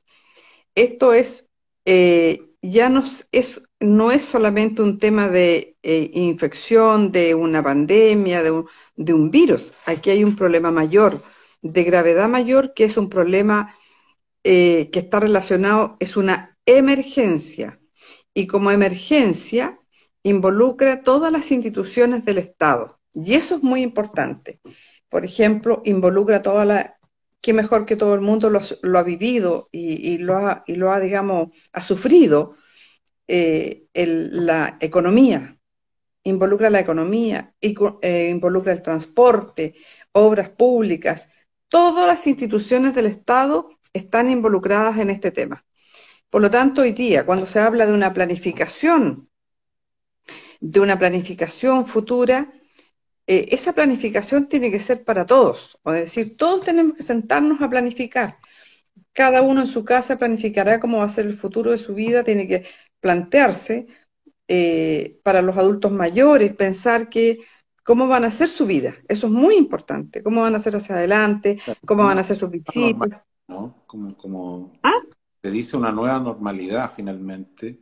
Esto 0.75 1.13
es 1.13 1.49
eh, 1.85 2.52
ya 2.63 2.87
no 2.87 3.03
es, 3.31 3.61
no 3.81 4.11
es 4.11 4.23
solamente 4.23 4.81
un 4.81 4.97
tema 4.97 5.27
de 5.27 5.75
eh, 5.83 6.09
infección, 6.13 7.11
de 7.11 7.35
una 7.35 7.61
pandemia, 7.61 8.41
de 8.41 8.51
un, 8.51 8.67
de 8.95 9.13
un, 9.13 9.29
virus. 9.29 9.73
Aquí 9.85 10.09
hay 10.09 10.23
un 10.23 10.35
problema 10.37 10.71
mayor, 10.71 11.21
de 11.61 11.83
gravedad 11.83 12.29
mayor, 12.29 12.73
que 12.73 12.85
es 12.85 12.95
un 12.95 13.09
problema 13.09 13.75
eh, 14.43 14.89
que 14.91 14.99
está 14.99 15.19
relacionado, 15.19 15.97
es 15.99 16.15
una 16.15 16.57
emergencia. 16.65 17.79
Y 18.33 18.47
como 18.47 18.71
emergencia 18.71 19.77
involucra 20.23 21.03
todas 21.03 21.31
las 21.33 21.51
instituciones 21.51 22.23
del 22.23 22.37
Estado. 22.37 22.97
Y 23.13 23.33
eso 23.35 23.57
es 23.57 23.63
muy 23.63 23.83
importante. 23.83 24.61
Por 25.09 25.25
ejemplo, 25.25 25.81
involucra 25.83 26.41
toda 26.41 26.63
la, 26.63 26.97
que 27.43 27.51
mejor 27.51 27.85
que 27.85 27.97
todo 27.97 28.13
el 28.13 28.21
mundo 28.21 28.49
lo, 28.49 28.97
ha 28.97 29.03
vivido 29.03 29.67
y, 29.69 30.17
lo 30.17 30.37
ha, 30.37 30.63
y 30.65 30.75
lo 30.75 30.93
ha, 30.93 31.01
digamos, 31.01 31.49
ha 31.73 31.81
sufrido 31.81 32.55
eh, 33.27 33.83
la 33.93 34.77
economía. 34.79 35.57
Involucra 36.23 36.69
la 36.69 36.79
economía, 36.79 37.53
eh, 37.59 38.29
involucra 38.31 38.71
el 38.71 38.81
transporte, 38.81 39.75
obras 40.13 40.51
públicas. 40.51 41.33
Todas 41.67 42.07
las 42.07 42.25
instituciones 42.27 42.95
del 42.95 43.07
Estado 43.07 43.71
están 43.91 44.31
involucradas 44.31 44.97
en 44.99 45.09
este 45.09 45.31
tema. 45.31 45.65
Por 46.29 46.41
lo 46.41 46.49
tanto, 46.49 46.83
hoy 46.83 46.93
día, 46.93 47.25
cuando 47.25 47.45
se 47.45 47.59
habla 47.59 47.85
de 47.85 47.93
una 47.93 48.13
planificación, 48.13 49.27
de 50.61 50.79
una 50.79 50.97
planificación 50.97 51.87
futura, 51.87 52.53
eh, 53.25 53.47
esa 53.51 53.73
planificación 53.73 54.47
tiene 54.47 54.69
que 54.69 54.79
ser 54.79 55.03
para 55.03 55.25
todos. 55.25 55.79
Es 55.85 55.93
decir, 55.93 56.37
todos 56.37 56.65
tenemos 56.65 56.97
que 56.97 57.03
sentarnos 57.03 57.61
a 57.61 57.69
planificar. 57.69 58.37
Cada 59.13 59.41
uno 59.41 59.61
en 59.61 59.67
su 59.67 59.85
casa 59.85 60.17
planificará 60.17 60.79
cómo 60.79 60.99
va 60.99 61.05
a 61.05 61.09
ser 61.09 61.27
el 61.27 61.37
futuro 61.37 61.71
de 61.71 61.77
su 61.77 61.93
vida, 61.93 62.23
tiene 62.23 62.47
que 62.47 62.65
plantearse 62.99 63.87
eh, 64.47 65.19
para 65.23 65.41
los 65.41 65.55
adultos 65.57 65.91
mayores, 65.91 66.55
pensar 66.55 67.09
que 67.09 67.39
cómo 67.83 68.07
van 68.07 68.25
a 68.25 68.31
ser 68.31 68.47
su 68.47 68.65
vida. 68.65 68.95
Eso 69.07 69.27
es 69.27 69.33
muy 69.33 69.55
importante. 69.55 70.21
Cómo 70.23 70.41
van 70.41 70.55
a 70.55 70.59
ser 70.59 70.75
hacia 70.75 70.95
adelante, 70.95 71.59
cómo 71.85 72.03
van 72.03 72.19
a 72.19 72.23
ser 72.23 72.35
sus 72.35 72.49
visitas. 72.49 73.21
¿no? 73.47 73.83
Como, 73.85 74.15
como 74.17 74.73
¿Ah? 74.83 74.99
te 75.41 75.51
dice 75.51 75.77
una 75.77 75.91
nueva 75.91 76.19
normalidad 76.19 76.91
finalmente. 76.93 77.79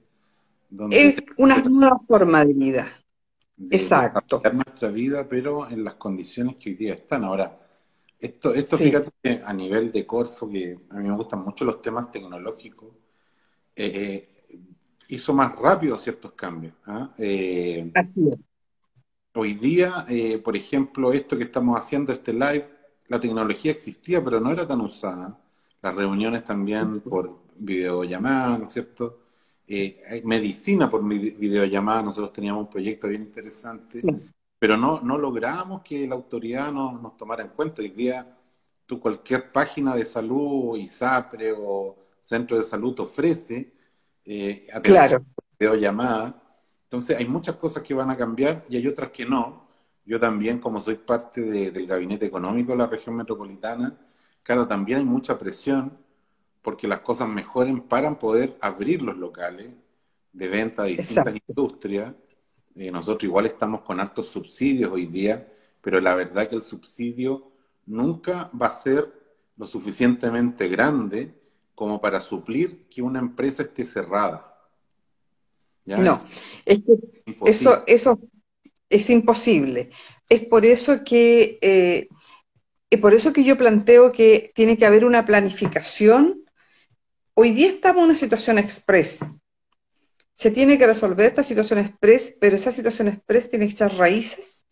es 0.91 1.15
una 1.37 1.57
nueva 1.59 1.99
forma 2.07 2.45
de 2.45 2.53
vida. 2.53 3.00
Exacto. 3.69 4.41
nuestra 4.53 4.89
vida, 4.89 5.27
pero 5.27 5.69
en 5.69 5.83
las 5.83 5.95
condiciones 5.95 6.55
que 6.55 6.69
hoy 6.69 6.75
día 6.75 6.93
están. 6.93 7.23
Ahora, 7.23 7.59
esto, 8.19 8.53
esto 8.53 8.77
fíjate 8.77 9.11
que 9.21 9.41
a 9.43 9.53
nivel 9.53 9.91
de 9.91 10.05
Corfo, 10.05 10.49
que 10.49 10.77
a 10.89 10.95
mí 10.95 11.09
me 11.09 11.15
gustan 11.15 11.43
mucho 11.43 11.65
los 11.65 11.81
temas 11.81 12.11
tecnológicos, 12.11 12.89
eh, 13.75 14.29
hizo 15.07 15.33
más 15.33 15.55
rápido 15.55 15.97
ciertos 15.97 16.33
cambios. 16.33 16.73
¿ah? 16.85 17.13
Eh, 17.17 17.91
hoy 19.33 19.53
día, 19.55 20.05
eh, 20.07 20.37
por 20.37 20.55
ejemplo, 20.55 21.11
esto 21.11 21.37
que 21.37 21.43
estamos 21.43 21.77
haciendo, 21.77 22.13
este 22.13 22.33
live, 22.33 22.69
la 23.07 23.19
tecnología 23.19 23.71
existía, 23.71 24.23
pero 24.23 24.39
no 24.39 24.51
era 24.51 24.67
tan 24.67 24.81
usada. 24.81 25.37
Las 25.81 25.95
reuniones 25.95 26.45
también 26.45 27.01
por 27.01 27.41
videollamada, 27.57 28.57
¿no 28.57 28.65
es 28.65 28.71
cierto? 28.71 29.20
Eh, 29.73 30.21
medicina 30.25 30.91
por 30.91 31.01
videollamada, 31.07 32.01
nosotros 32.01 32.33
teníamos 32.33 32.63
un 32.63 32.69
proyecto 32.69 33.07
bien 33.07 33.21
interesante, 33.21 34.01
pero 34.59 34.75
no, 34.75 34.99
no 34.99 35.17
lográbamos 35.17 35.81
que 35.81 36.05
la 36.05 36.15
autoridad 36.15 36.73
nos 36.73 37.15
tomara 37.15 37.43
en 37.43 37.47
cuenta. 37.51 37.81
Hoy 37.81 37.87
día, 37.87 38.37
tú 38.85 38.99
cualquier 38.99 39.49
página 39.49 39.95
de 39.95 40.03
salud, 40.03 40.77
ISAPRE 40.77 41.53
o 41.57 41.95
centro 42.19 42.57
de 42.57 42.65
salud 42.65 42.93
te 42.93 43.01
ofrece 43.03 43.71
eh, 44.25 44.67
claro. 44.83 45.23
videollamada. 45.57 46.43
Entonces, 46.83 47.15
hay 47.15 47.25
muchas 47.25 47.55
cosas 47.55 47.81
que 47.81 47.93
van 47.93 48.09
a 48.09 48.17
cambiar 48.17 48.65
y 48.67 48.75
hay 48.75 48.85
otras 48.87 49.11
que 49.11 49.25
no. 49.25 49.69
Yo 50.03 50.19
también, 50.19 50.59
como 50.59 50.81
soy 50.81 50.95
parte 50.95 51.43
del 51.71 51.87
gabinete 51.87 52.25
económico 52.25 52.73
de 52.73 52.77
la 52.77 52.87
región 52.87 53.15
metropolitana, 53.15 53.97
claro, 54.43 54.67
también 54.67 54.99
hay 54.99 55.05
mucha 55.05 55.39
presión 55.39 55.97
porque 56.61 56.87
las 56.87 56.99
cosas 56.99 57.27
mejoren 57.27 57.81
para 57.81 58.17
poder 58.19 58.57
abrir 58.61 59.01
los 59.01 59.17
locales 59.17 59.69
de 60.33 60.47
venta 60.47 60.83
de 60.83 60.97
distintas 60.97 61.35
industrias. 61.47 62.13
Eh, 62.75 62.91
nosotros 62.91 63.23
igual 63.23 63.45
estamos 63.45 63.81
con 63.81 63.99
hartos 63.99 64.27
subsidios 64.27 64.91
hoy 64.91 65.07
día, 65.07 65.51
pero 65.81 65.99
la 65.99 66.15
verdad 66.15 66.47
que 66.47 66.55
el 66.55 66.61
subsidio 66.61 67.51
nunca 67.85 68.49
va 68.59 68.67
a 68.67 68.71
ser 68.71 69.11
lo 69.57 69.65
suficientemente 69.65 70.67
grande 70.67 71.35
como 71.75 71.99
para 71.99 72.19
suplir 72.19 72.87
que 72.89 73.01
una 73.01 73.19
empresa 73.19 73.63
esté 73.63 73.83
cerrada. 73.83 74.47
No, 75.85 76.19
es 76.65 76.79
que 76.79 76.93
eso, 77.45 77.83
eso 77.87 78.19
es 78.89 79.09
imposible. 79.09 79.89
Es 80.29 80.45
por 80.45 80.65
eso 80.65 81.03
que 81.03 81.57
eh, 81.61 82.07
es 82.89 82.99
por 82.99 83.13
eso 83.13 83.33
que 83.33 83.43
yo 83.43 83.57
planteo 83.57 84.11
que 84.11 84.51
tiene 84.53 84.77
que 84.77 84.85
haber 84.85 85.05
una 85.05 85.25
planificación. 85.25 86.43
Hoy 87.43 87.53
día 87.53 87.69
estamos 87.69 88.03
en 88.03 88.09
una 88.11 88.15
situación 88.15 88.59
express. 88.59 89.17
Se 90.31 90.51
tiene 90.51 90.77
que 90.77 90.85
resolver 90.85 91.25
esta 91.25 91.41
situación 91.41 91.79
express, 91.79 92.37
pero 92.39 92.55
esa 92.55 92.71
situación 92.71 93.07
express 93.07 93.49
tiene 93.49 93.65
que 93.65 93.71
echar 93.71 93.95
raíces 93.95 94.67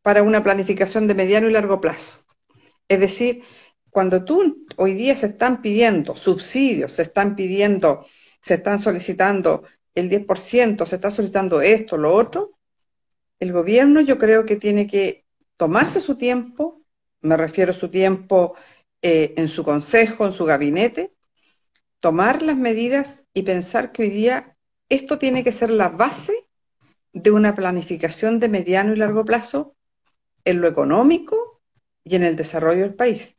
para 0.00 0.22
una 0.22 0.40
planificación 0.40 1.08
de 1.08 1.14
mediano 1.14 1.48
y 1.48 1.52
largo 1.52 1.80
plazo. 1.80 2.24
Es 2.86 3.00
decir, 3.00 3.42
cuando 3.90 4.24
tú 4.24 4.68
hoy 4.76 4.94
día 4.94 5.16
se 5.16 5.26
están 5.26 5.62
pidiendo 5.62 6.14
subsidios, 6.14 6.92
se 6.92 7.02
están 7.02 7.34
pidiendo, 7.34 8.06
se 8.40 8.54
están 8.54 8.78
solicitando 8.78 9.64
el 9.92 10.08
10%, 10.08 10.86
se 10.86 10.94
está 10.94 11.10
solicitando 11.10 11.60
esto, 11.60 11.96
lo 11.96 12.14
otro, 12.14 12.52
el 13.40 13.52
gobierno 13.52 14.00
yo 14.00 14.16
creo 14.16 14.46
que 14.46 14.54
tiene 14.54 14.86
que 14.86 15.24
tomarse 15.56 16.00
su 16.00 16.14
tiempo, 16.14 16.82
me 17.20 17.36
refiero 17.36 17.72
a 17.72 17.74
su 17.74 17.88
tiempo 17.88 18.54
eh, 19.02 19.34
en 19.36 19.48
su 19.48 19.64
consejo, 19.64 20.24
en 20.24 20.30
su 20.30 20.44
gabinete, 20.44 21.14
tomar 22.00 22.42
las 22.42 22.56
medidas 22.56 23.26
y 23.34 23.42
pensar 23.42 23.92
que 23.92 24.02
hoy 24.02 24.10
día 24.10 24.56
esto 24.88 25.18
tiene 25.18 25.44
que 25.44 25.52
ser 25.52 25.70
la 25.70 25.88
base 25.88 26.34
de 27.12 27.30
una 27.30 27.54
planificación 27.54 28.40
de 28.40 28.48
mediano 28.48 28.92
y 28.92 28.96
largo 28.96 29.24
plazo 29.24 29.76
en 30.44 30.60
lo 30.60 30.68
económico 30.68 31.60
y 32.04 32.16
en 32.16 32.24
el 32.24 32.36
desarrollo 32.36 32.82
del 32.82 32.94
país. 32.94 33.36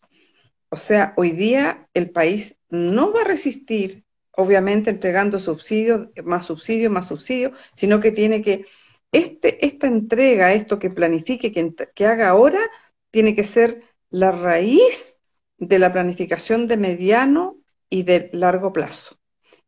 O 0.69 0.77
sea, 0.77 1.13
hoy 1.17 1.31
día 1.31 1.89
el 1.93 2.11
país 2.11 2.57
no 2.69 3.11
va 3.11 3.21
a 3.21 3.25
resistir, 3.25 4.05
obviamente, 4.31 4.89
entregando 4.89 5.39
subsidios, 5.39 6.07
más 6.23 6.45
subsidios, 6.45 6.91
más 6.91 7.07
subsidios, 7.07 7.53
sino 7.73 7.99
que 7.99 8.11
tiene 8.11 8.41
que, 8.41 8.65
este, 9.11 9.65
esta 9.65 9.87
entrega, 9.87 10.53
esto 10.53 10.79
que 10.79 10.89
planifique, 10.89 11.51
que, 11.51 11.73
que 11.93 12.05
haga 12.05 12.29
ahora, 12.29 12.61
tiene 13.09 13.35
que 13.35 13.43
ser 13.43 13.81
la 14.09 14.31
raíz 14.31 15.17
de 15.57 15.79
la 15.79 15.91
planificación 15.91 16.67
de 16.67 16.77
mediano 16.77 17.60
y 17.91 18.03
de 18.03 18.31
largo 18.33 18.73
plazo. 18.73 19.19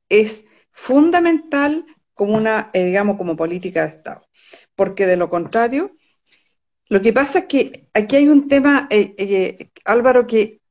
Es 0.10 0.48
fundamental 0.72 1.86
como 2.16 2.36
una, 2.36 2.72
eh, 2.74 2.86
digamos, 2.86 3.18
como 3.18 3.36
política 3.36 3.84
de 3.84 3.90
Estado, 3.90 4.28
porque 4.76 5.06
de 5.06 5.18
lo 5.18 5.30
contrario, 5.30 5.92
lo 6.90 7.02
que 7.02 7.14
pasa 7.14 7.40
es 7.40 7.46
que 7.46 7.88
aquí 7.94 8.16
hay 8.16 8.28
un 8.28 8.48
tema, 8.48 8.88
eh, 8.90 9.14
eh, 9.18 9.70
Álvaro, 9.86 10.26
que 10.26 10.62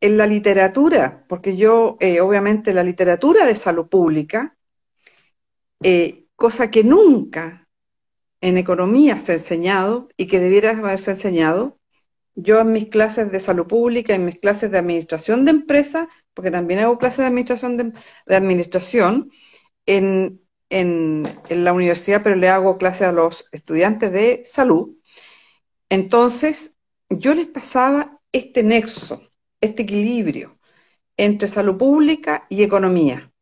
en 0.00 0.16
la 0.16 0.26
literatura, 0.26 1.24
porque 1.28 1.56
yo, 1.56 1.98
obviamente, 2.22 2.72
la 2.72 2.84
literatura 2.84 3.44
de 3.44 3.56
salud 3.56 3.88
pública, 3.88 4.56
cosa 6.36 6.70
que 6.70 6.84
nunca 6.84 7.66
en 8.40 8.58
economía 8.58 9.18
se 9.18 9.32
ha 9.32 9.34
enseñado 9.34 10.08
y 10.16 10.28
que 10.28 10.38
debiera 10.38 10.70
haberse 10.70 11.10
enseñado, 11.12 11.78
yo 12.36 12.60
en 12.60 12.72
mis 12.72 12.88
clases 12.88 13.32
de 13.32 13.40
salud 13.40 13.66
pública, 13.66 14.14
en 14.14 14.24
mis 14.24 14.38
clases 14.38 14.70
de 14.70 14.78
administración 14.78 15.44
de 15.44 15.50
empresas, 15.50 16.06
porque 16.38 16.52
también 16.52 16.78
hago 16.78 16.98
clases 16.98 17.18
de 17.18 17.26
administración, 17.26 17.76
de, 17.76 18.36
administración 18.36 19.32
en, 19.86 20.40
en, 20.70 21.24
en 21.48 21.64
la 21.64 21.72
universidad, 21.72 22.22
pero 22.22 22.36
le 22.36 22.48
hago 22.48 22.78
clases 22.78 23.08
a 23.08 23.12
los 23.12 23.46
estudiantes 23.50 24.12
de 24.12 24.42
salud. 24.44 24.94
Entonces, 25.88 26.76
yo 27.10 27.34
les 27.34 27.46
pasaba 27.46 28.20
este 28.30 28.62
nexo 28.62 29.20
este 29.60 29.82
equilibrio 29.82 30.60
entre 31.16 31.48
salud 31.48 31.76
pública 31.76 32.46
y 32.48 32.62
economía. 32.62 33.32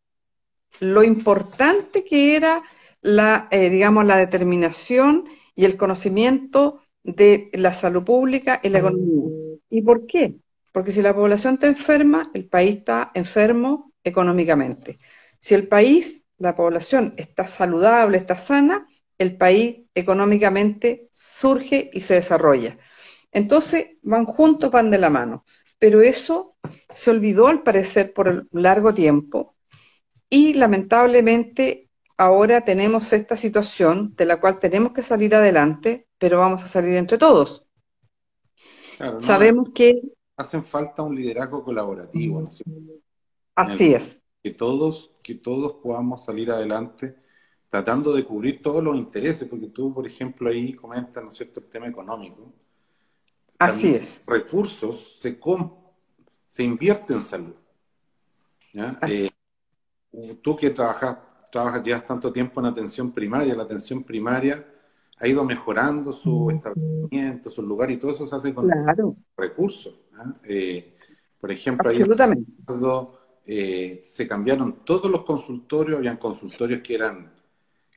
Lo 0.81 1.03
importante 1.03 2.03
que 2.03 2.35
era 2.35 2.63
la, 3.03 3.47
eh, 3.51 3.69
digamos, 3.69 4.07
la 4.07 4.17
determinación 4.17 5.27
y 5.55 5.67
el 5.67 5.77
conocimiento 5.77 6.81
de 7.03 7.51
la 7.53 7.75
salud 7.75 8.05
pública 8.05 8.59
y 8.63 8.71
la 8.71 8.79
economía. 8.79 9.59
¿Y 9.69 9.83
por 9.83 10.07
qué? 10.07 10.37
Porque 10.77 10.93
si 10.93 11.01
la 11.01 11.15
población 11.15 11.55
está 11.55 11.69
enferma, 11.69 12.31
el 12.35 12.45
país 12.49 12.79
está 12.79 13.11
enfermo 13.15 13.93
económicamente. 14.05 14.99
Si 15.41 15.55
el 15.55 15.69
país, 15.69 16.27
la 16.37 16.55
población 16.55 17.15
está 17.17 17.47
saludable, 17.47 18.19
está 18.19 18.37
sana, 18.37 18.87
el 19.17 19.39
país 19.39 19.87
económicamente 19.95 21.09
surge 21.11 21.89
y 21.93 22.03
se 22.03 22.15
desarrolla. 22.15 22.77
Entonces 23.33 23.87
van 24.03 24.27
juntos, 24.27 24.71
van 24.71 24.91
de 24.91 24.99
la 24.99 25.09
mano 25.09 25.45
pero 25.79 26.01
eso 26.01 26.57
se 26.93 27.11
olvidó 27.11 27.49
al 27.49 27.63
parecer 27.63 28.13
por 28.13 28.29
un 28.29 28.49
largo 28.63 28.95
tiempo 28.95 29.55
y 30.29 30.55
lamentablemente 30.55 31.89
ahora 32.17 32.63
tenemos 32.63 33.13
esta 33.13 33.37
situación 33.37 34.15
de 34.17 34.25
la 34.25 34.41
cual 34.41 34.59
tenemos 34.59 34.93
que 34.93 35.03
salir 35.03 35.35
adelante, 35.35 36.07
pero 36.19 36.39
vamos 36.39 36.65
a 36.65 36.69
salir 36.69 36.97
entre 36.97 37.19
todos. 37.19 37.65
Sabemos 39.21 39.69
que... 39.75 40.01
Hacen 40.37 40.65
falta 40.65 41.03
un 41.03 41.15
liderazgo 41.15 41.65
colaborativo. 41.65 42.41
¿no? 42.41 42.49
Así 43.55 43.95
es. 43.95 44.23
Que 44.43 44.51
todos, 44.51 45.13
que 45.23 45.35
todos 45.35 45.75
podamos 45.83 46.25
salir 46.25 46.51
adelante 46.51 47.17
tratando 47.69 48.13
de 48.13 48.25
cubrir 48.25 48.63
todos 48.63 48.83
los 48.83 48.97
intereses, 48.97 49.49
porque 49.49 49.67
tú, 49.67 49.93
por 49.93 50.07
ejemplo, 50.07 50.49
ahí 50.49 50.73
comentas, 50.73 51.23
¿no 51.23 51.31
es 51.31 51.37
cierto?, 51.37 51.61
el 51.61 51.67
tema 51.67 51.89
económico 51.89 52.53
Así 53.59 53.95
es. 53.95 54.23
Recursos 54.27 55.19
se 55.21 55.39
se 56.47 56.63
invierte 56.63 57.15
en 57.15 57.23
salud. 57.23 57.55
Eh, 60.13 60.39
tú 60.43 60.57
que 60.57 60.71
trabajas, 60.71 61.19
trabajas, 61.51 61.83
llevas 61.83 62.07
tanto 62.07 62.33
tiempo 62.33 62.61
en 62.61 62.67
atención 62.67 63.13
primaria, 63.13 63.55
la 63.55 63.65
atención 63.65 64.03
primaria 64.03 64.67
ha 65.19 65.27
ido 65.27 65.45
mejorando 65.45 66.13
su 66.13 66.51
establecimiento, 66.51 67.51
su 67.51 67.63
lugar 67.63 67.91
y 67.91 67.97
todo 67.97 68.11
eso 68.11 68.27
se 68.27 68.37
hace 68.37 68.55
con 68.55 68.71
recursos. 69.37 69.95
Eh, 70.45 70.97
por 71.41 71.51
ejemplo, 71.51 71.91
ahí 71.91 72.03
eh, 73.49 74.01
se 74.03 74.27
cambiaron 74.27 74.85
todos 74.85 75.11
los 75.11 75.25
consultorios, 75.25 75.99
habían 75.99 76.17
consultorios 76.17 76.81
que 76.81 76.95
eran 76.95 77.33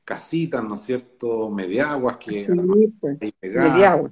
casitas, 0.06 0.64
¿no 0.64 0.76
es 0.76 0.82
cierto? 0.82 1.50
Mediaguas 1.50 2.18
que 2.18 2.46
pues, 3.00 3.34
mediaguas. 3.42 4.12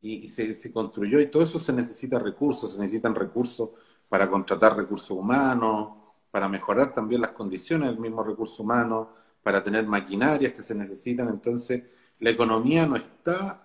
Y, 0.00 0.28
se, 0.28 0.54
se, 0.54 0.70
construyó 0.70 1.18
y 1.18 1.30
todo 1.30 1.42
eso 1.42 1.58
se 1.58 1.72
necesita 1.72 2.18
recursos, 2.18 2.72
se 2.72 2.78
necesitan 2.78 3.14
recursos 3.14 3.70
para 4.08 4.28
contratar 4.28 4.76
recursos 4.76 5.10
humanos, 5.10 5.96
para 6.30 6.48
mejorar 6.48 6.92
también 6.92 7.22
las 7.22 7.30
condiciones 7.30 7.88
del 7.88 7.98
mismo 7.98 8.22
recurso 8.22 8.62
humano, 8.62 9.10
para 9.42 9.62
tener 9.62 9.86
maquinarias 9.86 10.52
que 10.52 10.62
se 10.62 10.74
necesitan. 10.74 11.28
Entonces, 11.28 11.84
la 12.18 12.30
economía 12.30 12.86
no 12.86 12.96
está 12.96 13.62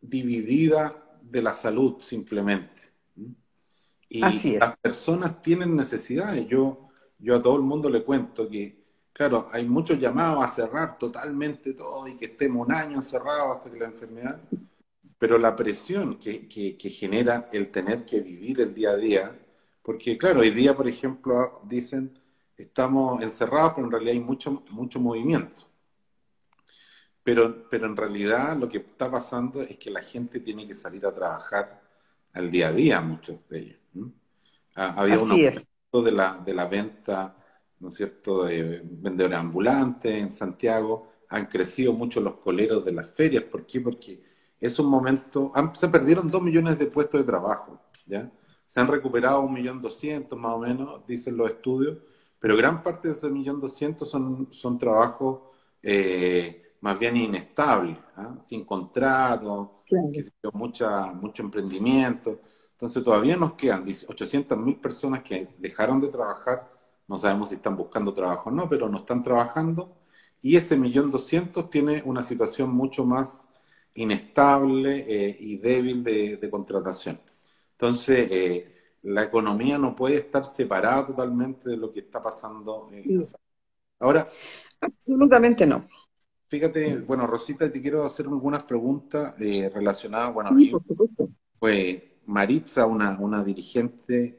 dividida 0.00 1.05
de 1.30 1.42
la 1.42 1.54
salud 1.54 2.00
simplemente. 2.00 2.82
Y 4.08 4.20
las 4.20 4.76
personas 4.78 5.42
tienen 5.42 5.74
necesidades. 5.76 6.46
Yo, 6.46 6.88
yo 7.18 7.36
a 7.36 7.42
todo 7.42 7.56
el 7.56 7.62
mundo 7.62 7.90
le 7.90 8.04
cuento 8.04 8.48
que, 8.48 8.84
claro, 9.12 9.48
hay 9.52 9.66
muchos 9.66 9.98
llamados 9.98 10.44
a 10.44 10.48
cerrar 10.48 10.98
totalmente 10.98 11.74
todo 11.74 12.06
y 12.06 12.16
que 12.16 12.26
estemos 12.26 12.66
un 12.66 12.72
año 12.72 12.96
encerrados 12.96 13.56
hasta 13.56 13.70
que 13.70 13.78
la 13.78 13.86
enfermedad, 13.86 14.40
pero 15.18 15.38
la 15.38 15.56
presión 15.56 16.18
que, 16.18 16.46
que, 16.46 16.76
que 16.76 16.90
genera 16.90 17.48
el 17.52 17.70
tener 17.70 18.04
que 18.04 18.20
vivir 18.20 18.60
el 18.60 18.74
día 18.74 18.90
a 18.90 18.96
día, 18.96 19.38
porque 19.82 20.16
claro, 20.18 20.40
hoy 20.40 20.50
día, 20.50 20.76
por 20.76 20.88
ejemplo, 20.88 21.60
dicen, 21.64 22.18
estamos 22.56 23.22
encerrados, 23.22 23.72
pero 23.74 23.86
en 23.86 23.92
realidad 23.92 24.14
hay 24.14 24.20
mucho, 24.20 24.62
mucho 24.70 25.00
movimiento. 25.00 25.68
Pero, 27.26 27.68
pero 27.68 27.86
en 27.86 27.96
realidad 27.96 28.56
lo 28.56 28.68
que 28.68 28.78
está 28.78 29.10
pasando 29.10 29.60
es 29.60 29.76
que 29.78 29.90
la 29.90 30.00
gente 30.00 30.38
tiene 30.38 30.64
que 30.64 30.74
salir 30.74 31.04
a 31.04 31.12
trabajar 31.12 31.82
al 32.32 32.48
día 32.52 32.68
a 32.68 32.72
día, 32.72 33.00
muchos 33.00 33.36
de 33.48 33.58
ellos. 33.58 33.78
Había 34.76 35.18
un 35.18 35.32
aumento 35.32 36.02
de 36.04 36.12
la, 36.12 36.40
de 36.46 36.54
la 36.54 36.66
venta, 36.66 37.36
¿no 37.80 37.88
es 37.88 37.96
cierto?, 37.96 38.44
de 38.44 38.80
vendedores 38.84 39.36
ambulantes 39.36 40.14
en 40.14 40.30
Santiago. 40.30 41.14
Han 41.30 41.46
crecido 41.46 41.92
mucho 41.92 42.20
los 42.20 42.36
coleros 42.36 42.84
de 42.84 42.92
las 42.92 43.10
ferias. 43.10 43.42
¿Por 43.42 43.66
qué? 43.66 43.80
Porque 43.80 44.22
es 44.60 44.78
un 44.78 44.86
momento, 44.86 45.52
se 45.74 45.88
perdieron 45.88 46.30
dos 46.30 46.40
millones 46.40 46.78
de 46.78 46.86
puestos 46.86 47.20
de 47.20 47.26
trabajo, 47.26 47.80
¿ya? 48.06 48.30
Se 48.64 48.78
han 48.78 48.86
recuperado 48.86 49.40
un 49.40 49.52
millón 49.52 49.82
doscientos 49.82 50.38
más 50.38 50.52
o 50.52 50.60
menos, 50.60 51.04
dicen 51.08 51.36
los 51.36 51.50
estudios, 51.50 51.98
pero 52.38 52.56
gran 52.56 52.84
parte 52.84 53.08
de 53.08 53.14
ese 53.14 53.28
millón 53.30 53.60
doscientos 53.60 54.08
son, 54.08 54.46
son 54.52 54.78
trabajos 54.78 55.40
eh, 55.82 56.65
más 56.86 57.00
bien 57.00 57.16
inestables, 57.16 57.98
¿ah? 58.14 58.36
sin 58.38 58.64
contrato, 58.64 59.82
mucha, 60.52 61.06
mucho 61.12 61.42
emprendimiento. 61.42 62.42
Entonces 62.70 63.02
todavía 63.02 63.36
nos 63.36 63.54
quedan 63.54 63.84
800 64.06 64.56
mil 64.56 64.76
personas 64.76 65.24
que 65.24 65.48
dejaron 65.58 66.00
de 66.00 66.08
trabajar, 66.08 66.70
no 67.08 67.18
sabemos 67.18 67.48
si 67.48 67.56
están 67.56 67.76
buscando 67.76 68.14
trabajo 68.14 68.50
o 68.50 68.52
no, 68.52 68.68
pero 68.68 68.88
no 68.88 68.98
están 68.98 69.20
trabajando, 69.20 69.96
y 70.40 70.54
ese 70.54 70.76
millón 70.76 71.10
doscientos 71.10 71.70
tiene 71.70 72.02
una 72.04 72.22
situación 72.22 72.70
mucho 72.70 73.04
más 73.04 73.48
inestable 73.94 75.06
eh, 75.08 75.36
y 75.40 75.56
débil 75.56 76.04
de 76.04 76.48
contratación. 76.48 77.20
Entonces, 77.72 78.28
eh, 78.30 78.76
la 79.02 79.24
economía 79.24 79.76
no 79.76 79.92
puede 79.92 80.18
estar 80.18 80.44
separada 80.44 81.06
totalmente 81.06 81.68
de 81.68 81.76
lo 81.76 81.92
que 81.92 82.00
está 82.00 82.22
pasando. 82.22 82.88
Ahora. 83.98 84.28
Absolutamente 84.80 85.66
no. 85.66 85.88
Fíjate, 86.48 86.98
bueno, 86.98 87.26
Rosita, 87.26 87.70
te 87.70 87.82
quiero 87.82 88.04
hacer 88.04 88.26
algunas 88.26 88.62
preguntas 88.62 89.34
eh, 89.40 89.68
relacionadas, 89.72 90.32
bueno, 90.32 90.50
pues 91.58 92.02
Maritza, 92.26 92.86
una, 92.86 93.18
una 93.18 93.42
dirigente 93.42 94.38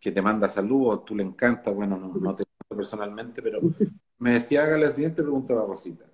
que 0.00 0.10
te 0.10 0.22
manda 0.22 0.48
saludos, 0.48 1.04
tú 1.04 1.14
le 1.14 1.22
encanta, 1.22 1.70
bueno, 1.70 1.96
no, 1.96 2.08
no 2.08 2.34
te 2.34 2.44
conozco 2.44 2.76
personalmente, 2.76 3.42
pero 3.42 3.60
me 4.18 4.32
decía, 4.32 4.64
haga 4.64 4.76
la 4.76 4.90
siguiente 4.90 5.22
pregunta 5.22 5.54
a 5.54 5.64
Rosita. 5.64 6.04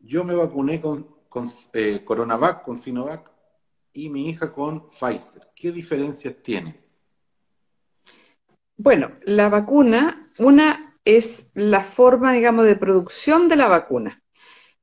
Yo 0.00 0.24
me 0.24 0.34
vacuné 0.34 0.80
con, 0.80 1.06
con 1.28 1.48
eh, 1.74 2.02
Coronavac, 2.04 2.62
con 2.62 2.78
Sinovac, 2.78 3.30
y 3.92 4.08
mi 4.08 4.28
hija 4.30 4.52
con 4.52 4.86
Pfizer. 4.86 5.48
¿Qué 5.54 5.72
diferencias 5.72 6.36
tiene? 6.42 6.80
Bueno, 8.76 9.10
la 9.24 9.48
vacuna, 9.48 10.30
una 10.38 10.96
es 11.04 11.50
la 11.54 11.82
forma, 11.82 12.32
digamos, 12.32 12.64
de 12.64 12.76
producción 12.76 13.48
de 13.48 13.56
la 13.56 13.66
vacuna. 13.66 14.22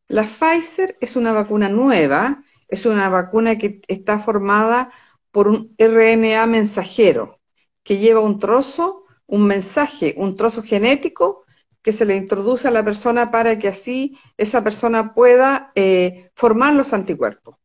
La 0.08 0.24
Pfizer 0.24 0.98
es 1.02 1.16
una 1.16 1.34
vacuna 1.34 1.68
nueva, 1.68 2.44
es 2.68 2.86
una 2.86 3.10
vacuna 3.10 3.58
que 3.58 3.82
está 3.88 4.20
formada 4.20 4.92
por 5.32 5.48
un 5.48 5.74
RNA 5.80 6.46
mensajero 6.46 7.40
que 7.84 7.98
lleva 7.98 8.20
un 8.20 8.40
trozo, 8.40 9.06
un 9.26 9.48
mensaje, 9.48 10.14
un 10.18 10.36
trozo 10.36 10.62
genético 10.62 11.44
que 11.82 11.92
se 11.92 12.06
le 12.06 12.16
introduce 12.16 12.68
a 12.68 12.72
la 12.72 12.84
persona 12.84 13.32
para 13.32 13.58
que 13.58 13.68
así 13.68 14.18
esa 14.38 14.64
persona 14.64 15.14
pueda 15.14 15.72
eh, 15.76 16.30
formar 16.36 16.74
los 16.74 16.94
anticuerpos. 16.94 17.58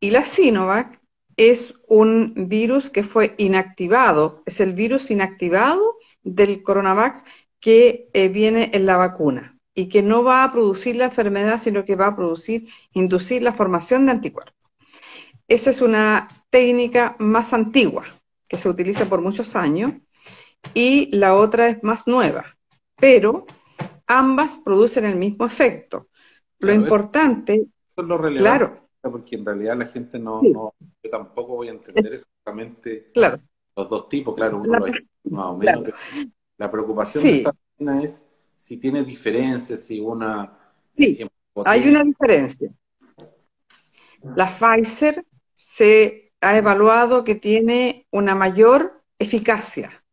Y 0.00 0.10
la 0.10 0.24
Sinovac 0.24 1.00
es 1.36 1.74
un 1.88 2.34
virus 2.48 2.90
que 2.90 3.02
fue 3.02 3.34
inactivado, 3.38 4.42
es 4.46 4.60
el 4.60 4.72
virus 4.72 5.10
inactivado 5.10 5.96
del 6.22 6.62
coronavac 6.62 7.22
que 7.60 8.08
eh, 8.14 8.28
viene 8.28 8.70
en 8.72 8.86
la 8.86 8.96
vacuna 8.96 9.57
y 9.78 9.88
que 9.88 10.02
no 10.02 10.24
va 10.24 10.42
a 10.42 10.50
producir 10.50 10.96
la 10.96 11.04
enfermedad, 11.04 11.56
sino 11.56 11.84
que 11.84 11.94
va 11.94 12.08
a 12.08 12.16
producir, 12.16 12.66
inducir 12.94 13.44
la 13.44 13.52
formación 13.52 14.06
de 14.06 14.10
anticuerpos. 14.10 14.56
Esa 15.46 15.70
es 15.70 15.80
una 15.80 16.26
técnica 16.50 17.14
más 17.20 17.52
antigua 17.52 18.02
que 18.48 18.58
se 18.58 18.68
utiliza 18.68 19.08
por 19.08 19.20
muchos 19.20 19.54
años 19.54 19.92
y 20.74 21.16
la 21.16 21.36
otra 21.36 21.68
es 21.68 21.84
más 21.84 22.08
nueva, 22.08 22.56
pero 22.96 23.46
ambas 24.08 24.58
producen 24.64 25.04
el 25.04 25.14
mismo 25.14 25.46
efecto. 25.46 26.08
Lo 26.58 26.72
importante, 26.72 27.68
lo 27.96 28.20
claro, 28.20 28.88
porque 29.00 29.36
en 29.36 29.46
realidad 29.46 29.76
la 29.76 29.86
gente 29.86 30.18
no, 30.18 30.42
yo 30.42 30.74
tampoco 31.08 31.54
voy 31.54 31.68
a 31.68 31.70
entender 31.70 32.14
exactamente 32.14 33.12
los 33.14 33.88
dos 33.88 34.08
tipos, 34.08 34.34
claro, 34.34 34.56
uno 34.56 34.76
lo 34.76 34.86
más 35.30 35.46
o 35.46 35.56
menos. 35.56 35.92
La 36.56 36.68
preocupación 36.68 37.22
de 37.22 37.36
esta 37.42 38.02
es 38.02 38.24
si 38.58 38.76
tiene 38.76 39.02
diferencias, 39.04 39.84
si 39.84 40.00
una... 40.00 40.52
Sí, 40.96 41.18
hay 41.64 41.88
una 41.88 42.04
diferencia. 42.04 42.70
La 44.34 44.48
Pfizer 44.48 45.24
se 45.54 46.32
ha 46.40 46.58
evaluado 46.58 47.24
que 47.24 47.36
tiene 47.36 48.06
una 48.10 48.34
mayor 48.34 49.02
eficacia, 49.18 50.04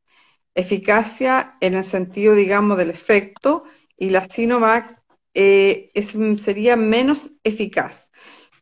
eficacia 0.53 1.57
en 1.59 1.73
el 1.73 1.83
sentido, 1.83 2.35
digamos, 2.35 2.77
del 2.77 2.91
efecto, 2.91 3.63
y 3.97 4.11
la 4.11 4.29
Sinovac 4.29 5.01
eh, 5.33 5.91
sería 6.37 6.75
menos 6.75 7.31
eficaz 7.43 8.11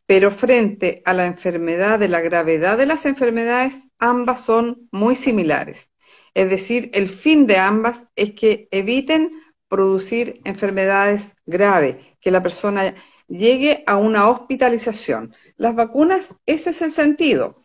pero 0.06 0.30
frente 0.30 1.02
a 1.04 1.14
la 1.14 1.26
enfermedad, 1.26 1.98
de 1.98 2.08
la 2.08 2.20
gravedad 2.20 2.76
de 2.76 2.86
las 2.86 3.06
enfermedades, 3.06 3.88
ambas 3.98 4.44
son 4.44 4.88
muy 4.92 5.14
similares. 5.14 5.92
Es 6.34 6.50
decir, 6.50 6.90
el 6.92 7.08
fin 7.08 7.46
de 7.46 7.58
ambas 7.58 8.04
es 8.16 8.32
que 8.32 8.68
eviten 8.70 9.30
producir 9.74 10.40
enfermedades 10.44 11.34
graves, 11.46 11.96
que 12.20 12.30
la 12.30 12.40
persona 12.40 12.94
llegue 13.26 13.82
a 13.88 13.96
una 13.96 14.28
hospitalización. 14.28 15.34
Las 15.56 15.74
vacunas, 15.74 16.36
ese 16.46 16.70
es 16.70 16.80
el 16.80 16.92
sentido. 16.92 17.60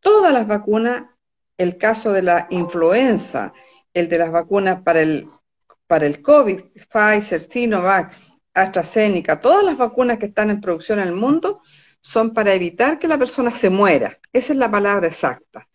Todas 0.00 0.32
las 0.32 0.48
vacunas, 0.48 1.14
el 1.56 1.78
caso 1.78 2.12
de 2.12 2.22
la 2.22 2.48
influenza, 2.50 3.52
el 3.92 4.08
de 4.08 4.18
las 4.18 4.32
vacunas 4.32 4.82
para 4.82 5.02
el, 5.02 5.28
para 5.86 6.06
el 6.06 6.20
COVID, 6.22 6.60
Pfizer, 6.90 7.40
Sinovac, 7.40 8.18
AstraZeneca, 8.52 9.40
todas 9.40 9.64
las 9.64 9.78
vacunas 9.78 10.18
que 10.18 10.26
están 10.26 10.50
en 10.50 10.60
producción 10.60 10.98
en 10.98 11.06
el 11.06 11.14
mundo 11.14 11.62
son 12.00 12.34
para 12.34 12.52
evitar 12.52 12.98
que 12.98 13.06
la 13.06 13.16
persona 13.16 13.52
se 13.52 13.70
muera. 13.70 14.18
Esa 14.32 14.54
es 14.54 14.58
la 14.58 14.72
palabra 14.72 15.06
exacta. 15.06 15.68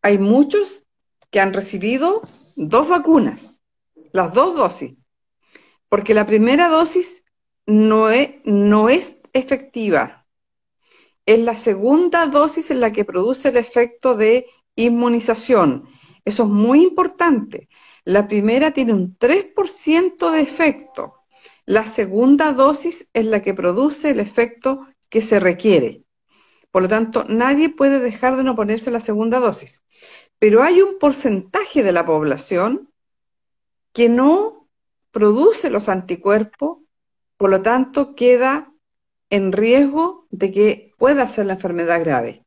Hay 0.00 0.18
muchos 0.18 0.84
que 1.32 1.40
han 1.40 1.52
recibido 1.52 2.22
dos 2.54 2.88
vacunas, 2.88 3.51
las 4.12 4.32
dos 4.34 4.56
dosis, 4.56 4.94
porque 5.88 6.14
la 6.14 6.26
primera 6.26 6.68
dosis 6.68 7.24
no 7.66 8.10
es, 8.10 8.30
no 8.44 8.88
es 8.88 9.20
efectiva. 9.32 10.26
Es 11.24 11.38
la 11.38 11.56
segunda 11.56 12.26
dosis 12.26 12.70
en 12.70 12.80
la 12.80 12.92
que 12.92 13.04
produce 13.04 13.50
el 13.50 13.56
efecto 13.56 14.16
de 14.16 14.46
inmunización. 14.74 15.88
Eso 16.24 16.44
es 16.44 16.48
muy 16.48 16.82
importante. 16.82 17.68
La 18.04 18.26
primera 18.26 18.72
tiene 18.72 18.92
un 18.92 19.16
3% 19.16 20.30
de 20.30 20.40
efecto 20.40 21.22
la 21.66 21.86
segunda 21.86 22.52
dosis 22.52 23.08
es 23.12 23.24
la 23.24 23.40
que 23.40 23.54
produce 23.54 24.10
el 24.10 24.20
efecto 24.20 24.86
que 25.08 25.20
se 25.20 25.38
requiere. 25.38 26.02
Por 26.72 26.82
lo 26.82 26.88
tanto, 26.88 27.24
nadie 27.28 27.68
puede 27.68 28.00
dejar 28.00 28.36
de 28.36 28.42
no 28.42 28.56
ponerse 28.56 28.90
la 28.90 28.98
segunda 28.98 29.38
dosis. 29.38 29.84
Pero 30.38 30.62
hay 30.62 30.82
un 30.82 30.98
porcentaje 30.98 31.84
de 31.84 31.92
la 31.92 32.04
población 32.04 32.90
que 33.92 34.08
no 34.08 34.68
produce 35.10 35.70
los 35.70 35.88
anticuerpos, 35.88 36.78
por 37.36 37.50
lo 37.50 37.62
tanto, 37.62 38.14
queda 38.14 38.72
en 39.30 39.52
riesgo 39.52 40.26
de 40.30 40.52
que 40.52 40.94
pueda 40.98 41.28
ser 41.28 41.46
la 41.46 41.54
enfermedad 41.54 42.00
grave. 42.00 42.44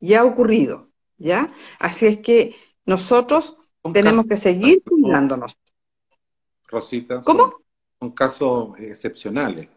Ya 0.00 0.20
ha 0.20 0.24
ocurrido, 0.24 0.90
¿ya? 1.16 1.52
Así 1.78 2.06
es 2.06 2.18
que 2.18 2.56
nosotros 2.84 3.56
tenemos 3.92 4.26
que 4.26 4.36
seguir 4.36 4.82
cuidándonos. 4.82 5.56
Rosita, 6.68 7.20
¿Cómo? 7.20 7.54
Son, 7.98 8.10
casos 8.12 8.78
excepcionales. 8.78 9.68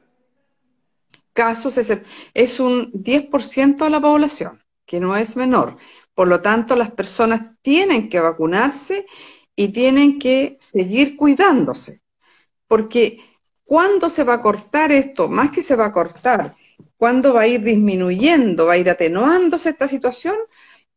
Casos 1.34 1.78
es 2.34 2.60
un 2.60 2.92
10% 2.92 3.78
de 3.78 3.90
la 3.90 4.02
población, 4.02 4.64
que 4.86 5.00
no 5.00 5.16
es 5.16 5.38
menor. 5.38 5.78
Por 6.16 6.28
lo 6.28 6.42
tanto, 6.42 6.76
las 6.76 6.92
personas 6.92 7.56
tienen 7.62 8.10
que 8.10 8.20
vacunarse 8.20 9.06
y 9.58 9.70
tienen 9.70 10.20
que 10.20 10.58
seguir 10.62 11.18
cuidándose. 11.18 12.02
Porque 12.68 13.20
¿cuándo 13.66 14.10
se 14.10 14.24
va 14.24 14.36
a 14.36 14.42
cortar 14.42 14.92
esto? 14.92 15.28
Más 15.28 15.52
que 15.52 15.64
se 15.64 15.76
va 15.76 15.88
a 15.88 15.92
cortar, 15.92 16.56
¿cuándo 16.96 17.34
va 17.34 17.42
a 17.42 17.48
ir 17.48 17.64
disminuyendo, 17.64 18.68
va 18.68 18.74
a 18.74 18.78
ir 18.78 18.90
atenuándose 18.90 19.72
esta 19.72 19.88
situación? 19.88 20.36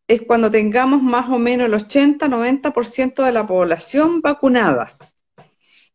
Es 0.06 0.22
cuando 0.22 0.50
tengamos 0.50 1.02
más 1.02 1.30
o 1.30 1.38
menos 1.38 1.66
el 1.66 1.74
80-90% 1.74 3.24
de 3.24 3.32
la 3.32 3.46
población 3.46 4.20
vacunada. 4.20 4.96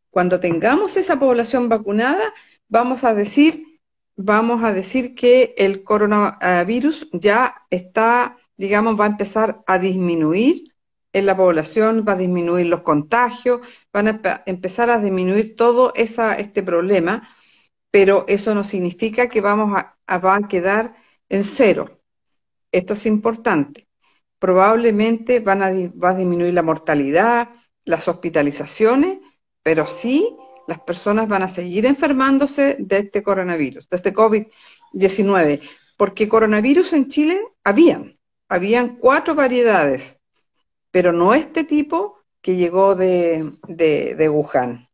Cuando 0.09 0.39
tengamos 0.39 0.97
esa 0.97 1.19
población 1.19 1.69
vacunada, 1.69 2.33
vamos 2.67 3.03
a 3.03 3.13
decir, 3.13 3.79
vamos 4.15 4.63
a 4.63 4.73
decir 4.73 5.13
que 5.13 5.53
el 5.57 5.83
coronavirus 5.83 7.09
ya 7.11 7.61
está, 7.69 8.37
digamos, 8.57 8.99
va 8.99 9.05
a 9.05 9.09
empezar 9.09 9.61
a 9.67 9.77
disminuir 9.77 10.74
en 11.15 11.25
la 11.25 11.37
población, 11.37 12.03
va 12.05 12.11
a 12.11 12.17
disminuir 12.17 12.65
los 12.65 12.81
contagios, 12.81 13.61
van 13.93 14.07
a 14.09 14.43
empezar 14.45 14.89
a 14.89 14.99
disminuir 14.99 15.55
todo 15.55 15.93
esa, 15.95 16.35
este 16.35 16.61
problema, 16.61 17.29
pero 17.89 18.25
eso 18.27 18.53
no 18.53 18.65
significa 18.65 19.29
que 19.29 19.39
vamos 19.39 19.77
a, 19.77 19.95
a 20.07 20.47
quedar 20.49 20.93
en 21.29 21.45
cero. 21.45 22.01
Esto 22.69 22.93
es 22.95 23.05
importante. 23.05 23.87
Probablemente 24.39 25.39
van 25.39 25.63
a, 25.63 25.69
va 25.91 26.09
a 26.09 26.15
disminuir 26.15 26.53
la 26.53 26.63
mortalidad, 26.63 27.49
las 27.85 28.09
hospitalizaciones, 28.09 29.19
pero 29.63 29.87
sí 29.87 30.35
las 30.67 30.81
personas 30.81 31.29
van 31.29 31.43
a 31.43 31.47
seguir 31.47 31.85
enfermándose 31.85 32.75
de 32.77 32.97
este 32.97 33.23
coronavirus, 33.23 33.87
de 33.87 33.95
este 33.95 34.13
COVID-19, 34.13 35.61
porque 35.95 36.27
coronavirus 36.27 36.91
en 36.91 37.07
Chile 37.07 37.39
habían, 37.63 38.17
habían 38.49 38.97
cuatro 38.97 39.33
variedades, 39.33 40.19
pero 40.95 41.11
no 41.11 41.33
este 41.33 41.65
tipo 41.65 42.19
que 42.41 42.55
llegó 42.55 42.95
de, 42.95 43.51
de, 43.67 44.29
Wuhan. 44.29 44.87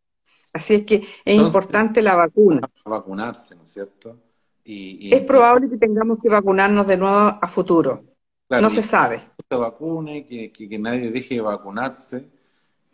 Así 0.52 0.74
es 0.74 0.84
que 0.84 1.06
es 1.24 1.38
importante 1.38 2.02
la 2.02 2.16
vacuna. 2.16 2.68
Vacunarse, 2.84 3.56
¿no 3.56 3.66
es 3.66 3.70
cierto? 3.70 4.18
Y, 4.64 5.14
es 5.14 5.22
probable 5.26 5.70
que 5.70 5.78
tengamos 5.78 6.18
que 6.20 6.28
vacunarnos 6.28 6.88
de 6.88 6.98
nuevo 6.98 7.16
a 7.16 7.48
futuro. 7.48 8.04
no 8.50 8.70
se 8.72 8.82
sabe. 8.82 9.18
Que 9.38 9.44
se 9.48 9.56
vacune, 9.56 10.26
que, 10.26 10.52
que 10.52 10.80
nadie 10.80 11.12
deje 11.12 11.36
de 11.36 11.42
vacunarse 11.42 12.28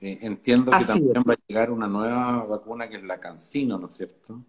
eh, 0.02 0.20
entiendo 0.24 0.74
que 0.78 0.84
también 0.84 1.24
va 1.26 1.34
a 1.36 1.38
llegar 1.48 1.72
una 1.72 1.88
nueva 1.88 2.44
vacuna 2.44 2.90
que 2.90 2.98
es 2.98 3.04
la 3.04 3.22
Cancino, 3.22 3.78
¿no 3.78 3.88
es 3.88 3.94
cierto? 3.94 4.44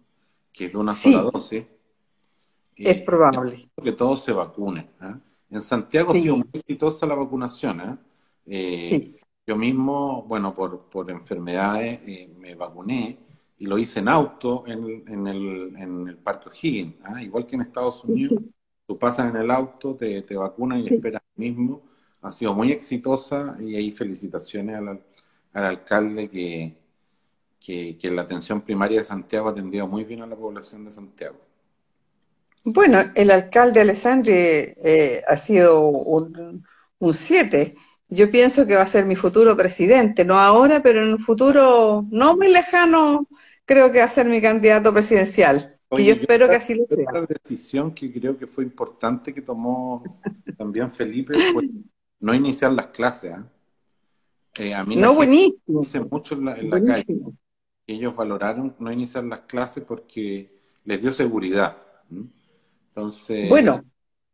Que 0.51 0.65
es 0.65 0.73
de 0.73 0.77
una 0.77 0.93
sola 0.93 1.21
dosis. 1.21 1.63
Es 2.75 2.97
eh, 2.97 3.03
probable. 3.05 3.69
Que 3.81 3.93
todos 3.93 4.21
se 4.21 4.33
vacunen. 4.33 4.89
¿ah? 4.99 5.17
En 5.49 5.61
Santiago 5.61 6.11
ha 6.11 6.15
sido 6.15 6.35
muy 6.35 6.49
exitosa 6.51 7.05
la 7.05 7.15
vacunación. 7.15 7.79
¿ah? 7.79 7.97
Eh, 8.49 9.15
yo 9.45 9.55
mismo, 9.55 10.23
bueno, 10.23 10.53
por, 10.53 10.89
por 10.89 11.09
enfermedades 11.09 12.01
me 12.37 12.55
vacuné 12.55 13.17
y 13.57 13.65
lo 13.65 13.77
hice 13.77 13.99
en 13.99 14.07
auto 14.07 14.63
en, 14.67 15.03
en, 15.07 15.27
el, 15.27 15.75
en 15.77 16.07
el 16.07 16.17
Parque 16.17 16.49
O'Higgins. 16.49 16.95
¿ah? 17.03 17.21
Igual 17.21 17.45
que 17.45 17.55
en 17.55 17.61
Estados 17.61 18.03
Unidos, 18.03 18.41
tú 18.87 18.97
pasas 18.97 19.29
en 19.29 19.41
el 19.41 19.51
auto, 19.51 19.95
te, 19.95 20.21
te 20.21 20.35
vacunan 20.35 20.79
y 20.79 20.87
esperas 20.87 21.21
mismo. 21.35 21.81
Ha 22.21 22.31
sido 22.31 22.53
muy 22.53 22.71
exitosa 22.71 23.57
y 23.59 23.75
ahí 23.75 23.91
felicitaciones 23.91 24.77
a 24.77 24.81
la, 24.81 24.99
al 25.53 25.65
alcalde 25.65 26.29
que, 26.29 26.75
que, 27.97 28.11
la 28.11 28.23
atención 28.23 28.61
primaria 28.61 28.99
de 28.99 29.03
Santiago 29.03 29.47
ha 29.47 29.51
atendido 29.51 29.87
muy 29.87 30.03
bien 30.03 30.21
a 30.21 30.27
la 30.27 30.35
población 30.35 30.85
de 30.85 30.91
Santiago. 30.91 31.37
Bueno, 32.63 33.11
el 33.15 33.31
alcalde 33.31 33.81
Alessandri 33.81 34.33
eh, 34.35 35.23
ha 35.27 35.37
sido 35.37 35.87
un 35.87 36.63
7. 37.13 37.75
Yo 38.09 38.31
pienso 38.31 38.65
que 38.65 38.75
va 38.75 38.81
a 38.81 38.87
ser 38.87 39.05
mi 39.05 39.15
futuro 39.15 39.55
presidente, 39.55 40.25
no 40.25 40.39
ahora, 40.39 40.81
pero 40.81 41.03
en 41.03 41.13
un 41.13 41.19
futuro 41.19 42.05
no 42.09 42.35
muy 42.35 42.51
lejano, 42.51 43.27
creo 43.65 43.91
que 43.91 43.99
va 43.99 44.05
a 44.05 44.09
ser 44.09 44.27
mi 44.27 44.41
candidato 44.41 44.91
presidencial. 44.91 45.77
y 45.91 46.05
yo 46.05 46.13
espero 46.13 46.49
que 46.49 46.55
así 46.55 46.73
lo 46.73 46.85
sea. 46.87 47.11
La 47.13 47.25
decisión 47.25 47.93
que 47.93 48.11
creo 48.11 48.35
que 48.35 48.47
fue 48.47 48.63
importante 48.63 49.31
que 49.33 49.43
tomó 49.43 50.03
también 50.57 50.89
Felipe 50.89 51.35
fue 51.53 51.69
no 52.19 52.33
iniciar 52.33 52.71
las 52.73 52.87
clases. 52.87 53.37
¿eh? 53.37 53.43
Eh, 54.55 54.73
a 54.73 54.83
mí 54.83 54.95
no, 54.95 55.13
buenísimo. 55.13 55.81
Dice 55.81 55.99
mucho 55.99 56.33
en 56.35 56.45
la, 56.45 56.55
calle 56.55 57.05
que 57.85 57.93
ellos 57.93 58.15
valoraron 58.15 58.75
no 58.79 58.91
iniciar 58.91 59.23
las 59.23 59.41
clases 59.41 59.83
porque 59.83 60.59
les 60.83 61.01
dio 61.01 61.13
seguridad. 61.13 61.77
Entonces, 62.89 63.47
bueno, 63.49 63.83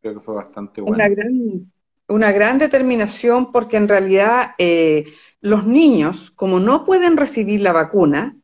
creo 0.00 0.14
que 0.14 0.20
fue 0.20 0.34
bastante 0.34 0.80
bueno. 0.80 0.96
Una 0.96 1.08
gran, 1.08 1.70
una 2.08 2.32
gran 2.32 2.58
determinación 2.58 3.52
porque 3.52 3.76
en 3.76 3.88
realidad 3.88 4.52
eh, 4.58 5.12
los 5.40 5.66
niños, 5.66 6.30
como 6.30 6.60
no 6.60 6.84
pueden 6.84 7.16
recibir 7.16 7.60
la 7.60 7.72
vacuna, 7.72 8.36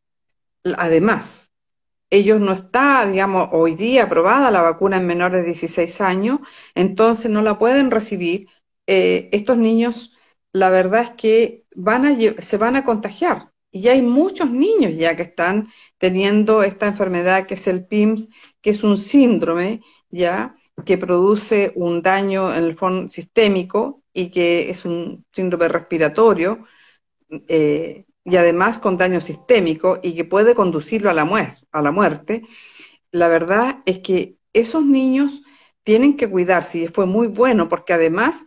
además, 0.77 1.51
ellos 2.11 2.41
no 2.41 2.53
está, 2.53 3.07
digamos, 3.07 3.49
hoy 3.53 3.75
día 3.75 4.05
aprobada 4.05 4.51
la 4.51 4.61
vacuna 4.61 4.99
en 4.99 5.07
menores 5.07 5.41
de 5.41 5.47
16 5.47 6.01
años, 6.03 6.41
entonces 6.75 7.31
no 7.31 7.43
la 7.43 7.59
pueden 7.59 7.91
recibir. 7.91 8.49
Eh, 8.87 9.31
estos 9.33 9.57
niños, 9.57 10.13
la 10.53 10.69
verdad 10.69 11.03
es 11.03 11.11
que 11.11 11.65
van 11.75 12.05
a, 12.05 12.43
se 12.43 12.57
van 12.59 12.77
a 12.77 12.85
contagiar. 12.85 13.51
Y 13.71 13.89
hay 13.89 14.03
muchos 14.03 14.51
niños 14.51 14.93
ya 14.97 15.17
que 15.17 15.23
están 15.23 15.69
teniendo 15.97 16.63
esta 16.63 16.89
enfermedad 16.89 17.47
que 17.47 17.55
es 17.55 17.67
el 17.67 17.87
PIMS, 17.87 18.29
que 18.61 18.71
es 18.71 18.85
un 18.85 18.99
síndrome 18.99 19.81
ya 20.11 20.55
que 20.85 20.99
produce 20.99 21.73
un 21.75 22.03
daño 22.03 22.53
en 22.53 22.65
el 22.65 22.75
fondo 22.75 23.09
sistémico 23.09 24.03
y 24.13 24.31
que 24.31 24.71
es 24.71 24.85
un 24.85 25.25
síndrome 25.33 25.69
respiratorio 25.69 26.67
eh, 27.49 28.05
y 28.25 28.37
además 28.37 28.79
con 28.79 28.97
daño 28.97 29.21
sistémico 29.21 29.99
y 30.03 30.15
que 30.15 30.25
puede 30.25 30.55
conducirlo 30.55 31.11
a 31.11 31.15
la, 31.15 31.57
a 31.73 31.83
la 31.83 31.91
muerte. 31.91 32.43
La 33.11 33.29
verdad 33.29 33.79
es 33.85 33.99
que 33.99 34.37
esos 34.53 34.85
niños 34.85 35.43
tienen 35.83 36.17
que 36.17 36.31
cuidarse 36.31 36.79
y 36.79 36.89
fue 36.89 37.07
muy 37.07 37.29
bueno 37.29 37.69
porque 37.69 37.93
además 37.93 38.45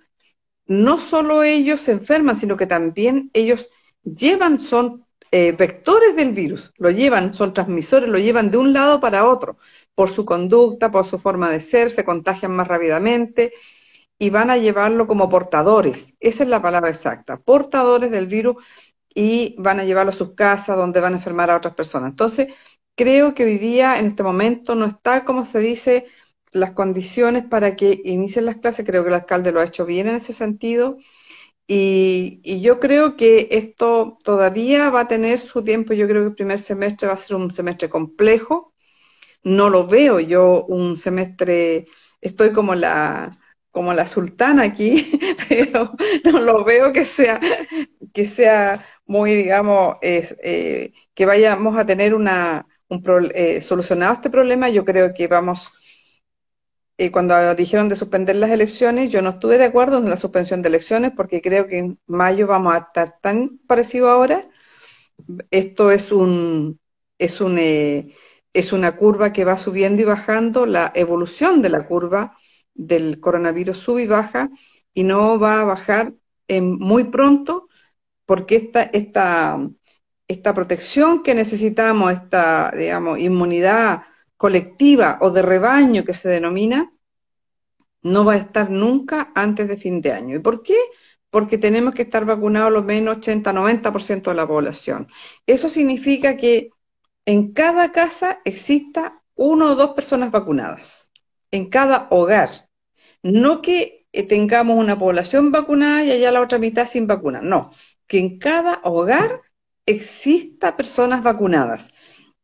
no 0.67 0.97
solo 0.97 1.43
ellos 1.43 1.81
se 1.81 1.91
enferman, 1.91 2.35
sino 2.35 2.57
que 2.57 2.67
también 2.67 3.29
ellos 3.33 3.69
llevan, 4.03 4.59
son 4.59 5.04
eh, 5.37 5.51
vectores 5.51 6.15
del 6.15 6.31
virus, 6.31 6.71
lo 6.77 6.89
llevan, 6.91 7.33
son 7.33 7.53
transmisores, 7.53 8.07
lo 8.07 8.17
llevan 8.17 8.51
de 8.51 8.57
un 8.57 8.71
lado 8.71 9.01
para 9.01 9.27
otro, 9.27 9.57
por 9.93 10.09
su 10.09 10.23
conducta, 10.23 10.91
por 10.93 11.05
su 11.05 11.19
forma 11.19 11.51
de 11.51 11.59
ser, 11.59 11.91
se 11.91 12.05
contagian 12.05 12.53
más 12.55 12.69
rápidamente 12.69 13.51
y 14.17 14.29
van 14.29 14.49
a 14.49 14.57
llevarlo 14.57 15.07
como 15.07 15.27
portadores, 15.29 16.13
esa 16.21 16.43
es 16.43 16.49
la 16.49 16.61
palabra 16.61 16.89
exacta, 16.89 17.35
portadores 17.37 18.11
del 18.11 18.27
virus 18.27 18.63
y 19.13 19.55
van 19.57 19.81
a 19.81 19.83
llevarlo 19.83 20.11
a 20.11 20.13
sus 20.13 20.35
casas 20.35 20.77
donde 20.77 21.01
van 21.01 21.13
a 21.13 21.17
enfermar 21.17 21.51
a 21.51 21.57
otras 21.57 21.75
personas. 21.75 22.11
Entonces, 22.11 22.53
creo 22.95 23.33
que 23.35 23.43
hoy 23.43 23.57
día, 23.57 23.99
en 23.99 24.07
este 24.07 24.23
momento, 24.23 24.73
no 24.73 24.85
está, 24.85 25.25
como 25.25 25.45
se 25.45 25.59
dice, 25.59 26.05
las 26.53 26.71
condiciones 26.71 27.45
para 27.45 27.75
que 27.75 28.01
inicien 28.05 28.45
las 28.45 28.57
clases, 28.57 28.85
creo 28.85 29.03
que 29.03 29.09
el 29.09 29.15
alcalde 29.15 29.51
lo 29.51 29.59
ha 29.59 29.65
hecho 29.65 29.85
bien 29.85 30.07
en 30.07 30.15
ese 30.15 30.31
sentido. 30.31 30.97
Y, 31.67 32.61
yo 32.61 32.79
creo 32.79 33.15
que 33.17 33.47
esto 33.51 34.17
todavía 34.23 34.89
va 34.89 35.01
a 35.01 35.07
tener 35.07 35.39
su 35.39 35.63
tiempo, 35.63 35.93
yo 35.93 36.07
creo 36.07 36.21
que 36.23 36.27
el 36.29 36.35
primer 36.35 36.59
semestre 36.59 37.07
va 37.07 37.13
a 37.15 37.17
ser 37.17 37.35
un 37.37 37.51
semestre 37.51 37.89
complejo. 37.89 38.73
No 39.43 39.69
lo 39.69 39.87
veo 39.87 40.19
yo 40.19 40.65
un 40.65 40.97
semestre, 40.97 41.87
estoy 42.21 42.51
como 42.53 42.75
la, 42.75 43.39
como 43.71 43.93
la 43.93 44.07
sultana 44.07 44.63
aquí, 44.63 45.19
pero 45.49 45.93
no 46.25 46.39
lo 46.41 46.63
veo 46.65 46.93
que 46.93 47.05
sea, 47.05 47.39
que 48.13 48.25
sea 48.25 48.85
muy, 49.05 49.35
digamos, 49.35 49.97
eh, 50.01 50.93
que 51.13 51.25
vayamos 51.25 51.77
a 51.77 51.85
tener 51.85 52.15
una, 52.15 52.67
un 52.89 53.03
eh, 53.33 53.61
solucionado 53.61 54.13
este 54.13 54.29
problema. 54.29 54.69
Yo 54.69 54.85
creo 54.85 55.13
que 55.13 55.27
vamos 55.27 55.71
eh, 56.97 57.11
cuando 57.11 57.55
dijeron 57.55 57.89
de 57.89 57.95
suspender 57.95 58.35
las 58.37 58.51
elecciones, 58.51 59.11
yo 59.11 59.21
no 59.21 59.31
estuve 59.31 59.57
de 59.57 59.65
acuerdo 59.65 59.97
en 59.97 60.09
la 60.09 60.17
suspensión 60.17 60.61
de 60.61 60.69
elecciones 60.69 61.11
porque 61.15 61.41
creo 61.41 61.67
que 61.67 61.77
en 61.79 61.99
mayo 62.07 62.47
vamos 62.47 62.73
a 62.75 62.79
estar 62.79 63.19
tan 63.21 63.59
parecido 63.67 64.09
ahora. 64.09 64.47
Esto 65.51 65.91
es 65.91 66.11
un 66.11 66.79
es 67.17 67.41
un 67.41 67.57
eh, 67.59 68.15
es 68.53 68.73
una 68.73 68.95
curva 68.97 69.33
que 69.33 69.45
va 69.45 69.57
subiendo 69.57 70.01
y 70.01 70.05
bajando. 70.05 70.65
La 70.65 70.91
evolución 70.95 71.61
de 71.61 71.69
la 71.69 71.85
curva 71.87 72.37
del 72.73 73.19
coronavirus 73.19 73.77
sube 73.77 74.03
y 74.03 74.07
baja 74.07 74.49
y 74.93 75.03
no 75.03 75.39
va 75.39 75.61
a 75.61 75.65
bajar 75.65 76.13
muy 76.49 77.05
pronto 77.05 77.67
porque 78.25 78.55
esta, 78.55 78.83
esta, 78.83 79.59
esta 80.27 80.53
protección 80.53 81.23
que 81.23 81.35
necesitamos, 81.35 82.13
esta, 82.13 82.71
digamos, 82.71 83.19
inmunidad 83.19 84.03
colectiva 84.37 85.17
o 85.21 85.31
de 85.31 85.41
rebaño 85.41 86.03
que 86.03 86.13
se 86.13 86.29
denomina, 86.29 86.91
no 88.01 88.23
va 88.23 88.33
a 88.33 88.37
estar 88.37 88.69
nunca 88.69 89.31
antes 89.35 89.67
de 89.67 89.77
fin 89.77 90.01
de 90.01 90.11
año. 90.11 90.35
¿Y 90.35 90.39
por 90.39 90.61
qué? 90.63 90.77
Porque 91.29 91.57
tenemos 91.57 91.93
que 91.93 92.03
estar 92.03 92.23
vacunados 92.25 92.71
lo 92.71 92.83
menos 92.83 93.17
80-90% 93.17 94.29
de 94.29 94.35
la 94.35 94.47
población. 94.47 95.07
Eso 95.45 95.69
significa 95.69 96.37
que 96.37 96.69
en 97.25 97.53
cada 97.53 97.91
casa 97.91 98.39
exista 98.45 99.21
uno 99.35 99.71
o 99.71 99.75
dos 99.75 99.91
personas 99.91 100.31
vacunadas, 100.31 101.11
en 101.51 101.69
cada 101.69 102.07
hogar. 102.11 102.69
No 103.23 103.61
que 103.61 104.05
eh, 104.11 104.27
tengamos 104.27 104.77
una 104.77 104.97
población 104.97 105.51
vacunada 105.51 106.03
y 106.03 106.11
allá 106.11 106.31
la 106.31 106.41
otra 106.41 106.59
mitad 106.59 106.87
sin 106.87 107.07
vacuna, 107.07 107.41
no, 107.41 107.71
que 108.07 108.19
en 108.19 108.37
cada 108.39 108.81
hogar 108.83 109.41
exista 109.85 110.77
personas 110.77 111.23
vacunadas. 111.23 111.91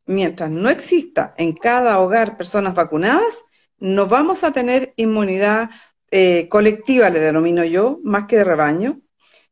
Mientras 0.06 0.50
no 0.50 0.70
exista 0.70 1.34
en 1.38 1.54
cada 1.54 2.00
hogar 2.00 2.38
personas 2.38 2.76
vacunadas, 2.76 3.44
no 3.80 4.08
vamos 4.08 4.44
a 4.44 4.52
tener 4.52 4.94
inmunidad 4.98 5.70
eh, 6.12 6.48
colectiva, 6.50 7.10
le 7.10 7.20
denomino 7.20 7.64
yo, 7.64 8.00
más 8.04 8.26
que 8.28 8.38
de 8.38 8.44
rebaño, 8.44 9.02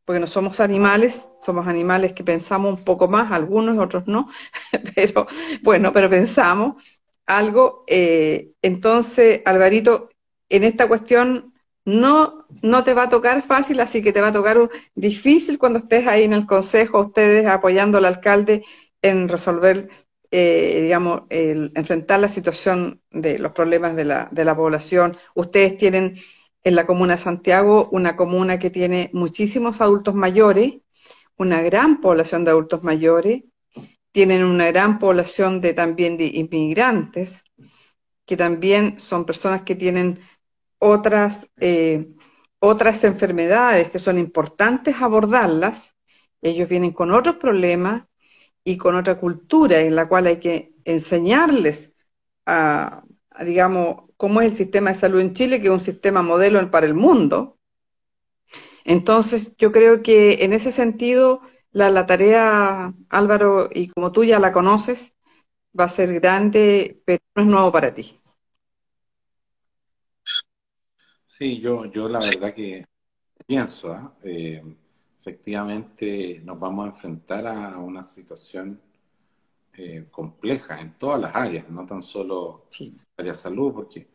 porque 0.05 0.19
no 0.19 0.27
somos 0.27 0.59
animales, 0.59 1.29
somos 1.41 1.67
animales 1.67 2.13
que 2.13 2.23
pensamos 2.23 2.79
un 2.79 2.83
poco 2.83 3.07
más, 3.07 3.31
algunos 3.31 3.77
otros 3.77 4.07
no, 4.07 4.27
pero 4.95 5.27
bueno, 5.61 5.93
pero 5.93 6.09
pensamos 6.09 6.83
algo. 7.25 7.83
Eh, 7.87 8.51
entonces, 8.61 9.41
Alvarito, 9.45 10.09
en 10.49 10.63
esta 10.63 10.87
cuestión 10.87 11.53
no, 11.85 12.45
no 12.61 12.83
te 12.83 12.93
va 12.93 13.03
a 13.03 13.09
tocar 13.09 13.41
fácil, 13.43 13.79
así 13.79 14.01
que 14.01 14.11
te 14.13 14.21
va 14.21 14.29
a 14.29 14.33
tocar 14.33 14.69
difícil 14.95 15.57
cuando 15.57 15.79
estés 15.79 16.07
ahí 16.07 16.23
en 16.23 16.33
el 16.33 16.45
consejo, 16.45 17.01
ustedes 17.01 17.45
apoyando 17.47 17.97
al 17.99 18.05
alcalde 18.05 18.63
en 19.01 19.29
resolver, 19.29 19.89
eh, 20.31 20.79
digamos, 20.83 21.23
el, 21.29 21.71
enfrentar 21.75 22.19
la 22.19 22.29
situación 22.29 23.01
de 23.11 23.39
los 23.39 23.51
problemas 23.51 23.95
de 23.95 24.05
la, 24.05 24.29
de 24.31 24.45
la 24.45 24.55
población. 24.55 25.17
Ustedes 25.33 25.77
tienen 25.77 26.15
en 26.63 26.75
la 26.75 26.85
comuna 26.85 27.13
de 27.13 27.19
Santiago, 27.19 27.89
una 27.91 28.15
comuna 28.15 28.59
que 28.59 28.69
tiene 28.69 29.09
muchísimos 29.13 29.81
adultos 29.81 30.13
mayores, 30.13 30.75
una 31.37 31.61
gran 31.61 32.01
población 32.01 32.43
de 32.43 32.51
adultos 32.51 32.83
mayores, 32.83 33.43
tienen 34.11 34.43
una 34.43 34.67
gran 34.67 34.99
población 34.99 35.61
de 35.61 35.73
también 35.73 36.17
de 36.17 36.25
inmigrantes, 36.25 37.43
que 38.25 38.37
también 38.37 38.99
son 38.99 39.25
personas 39.25 39.63
que 39.63 39.75
tienen 39.75 40.19
otras, 40.79 41.49
eh, 41.59 42.09
otras 42.59 43.03
enfermedades 43.03 43.89
que 43.89 43.99
son 43.99 44.17
importantes 44.17 44.95
abordarlas. 44.99 45.95
Ellos 46.41 46.69
vienen 46.69 46.91
con 46.91 47.11
otros 47.11 47.37
problemas 47.37 48.03
y 48.63 48.77
con 48.77 48.95
otra 48.95 49.19
cultura 49.19 49.81
en 49.81 49.95
la 49.95 50.07
cual 50.07 50.27
hay 50.27 50.39
que 50.39 50.73
enseñarles 50.85 51.95
a 52.45 53.03
digamos, 53.45 54.09
cómo 54.17 54.41
es 54.41 54.51
el 54.51 54.57
sistema 54.57 54.91
de 54.91 54.97
salud 54.97 55.19
en 55.19 55.33
Chile, 55.33 55.59
que 55.61 55.67
es 55.67 55.73
un 55.73 55.79
sistema 55.79 56.21
modelo 56.21 56.69
para 56.71 56.85
el 56.85 56.93
mundo. 56.93 57.57
Entonces, 58.83 59.55
yo 59.57 59.71
creo 59.71 60.01
que 60.01 60.43
en 60.43 60.53
ese 60.53 60.71
sentido, 60.71 61.41
la, 61.71 62.05
tarea, 62.05 62.93
Álvaro, 63.09 63.69
y 63.73 63.89
como 63.89 64.11
tú 64.11 64.23
ya 64.23 64.39
la 64.39 64.51
conoces, 64.51 65.15
va 65.77 65.85
a 65.85 65.89
ser 65.89 66.19
grande, 66.19 67.01
pero 67.05 67.21
no 67.35 67.41
es 67.43 67.47
nuevo 67.47 67.71
para 67.71 67.93
ti. 67.93 68.19
Sí, 71.25 71.59
yo, 71.59 71.85
yo 71.85 72.09
la 72.09 72.19
verdad 72.19 72.53
que 72.53 72.85
pienso, 73.45 73.93
¿ah? 73.93 74.13
eh, 74.23 74.61
efectivamente 75.19 76.41
nos 76.45 76.59
vamos 76.59 76.85
a 76.85 76.87
enfrentar 76.87 77.45
a 77.45 77.77
una 77.77 78.01
situación 78.03 78.81
eh, 79.73 80.07
compleja 80.09 80.79
en 80.79 80.97
todas 80.97 81.19
las 81.21 81.35
áreas, 81.35 81.69
no 81.69 81.85
tan 81.85 82.01
solo 82.01 82.67
área 83.17 83.35
salud, 83.35 83.73
porque 83.73 84.07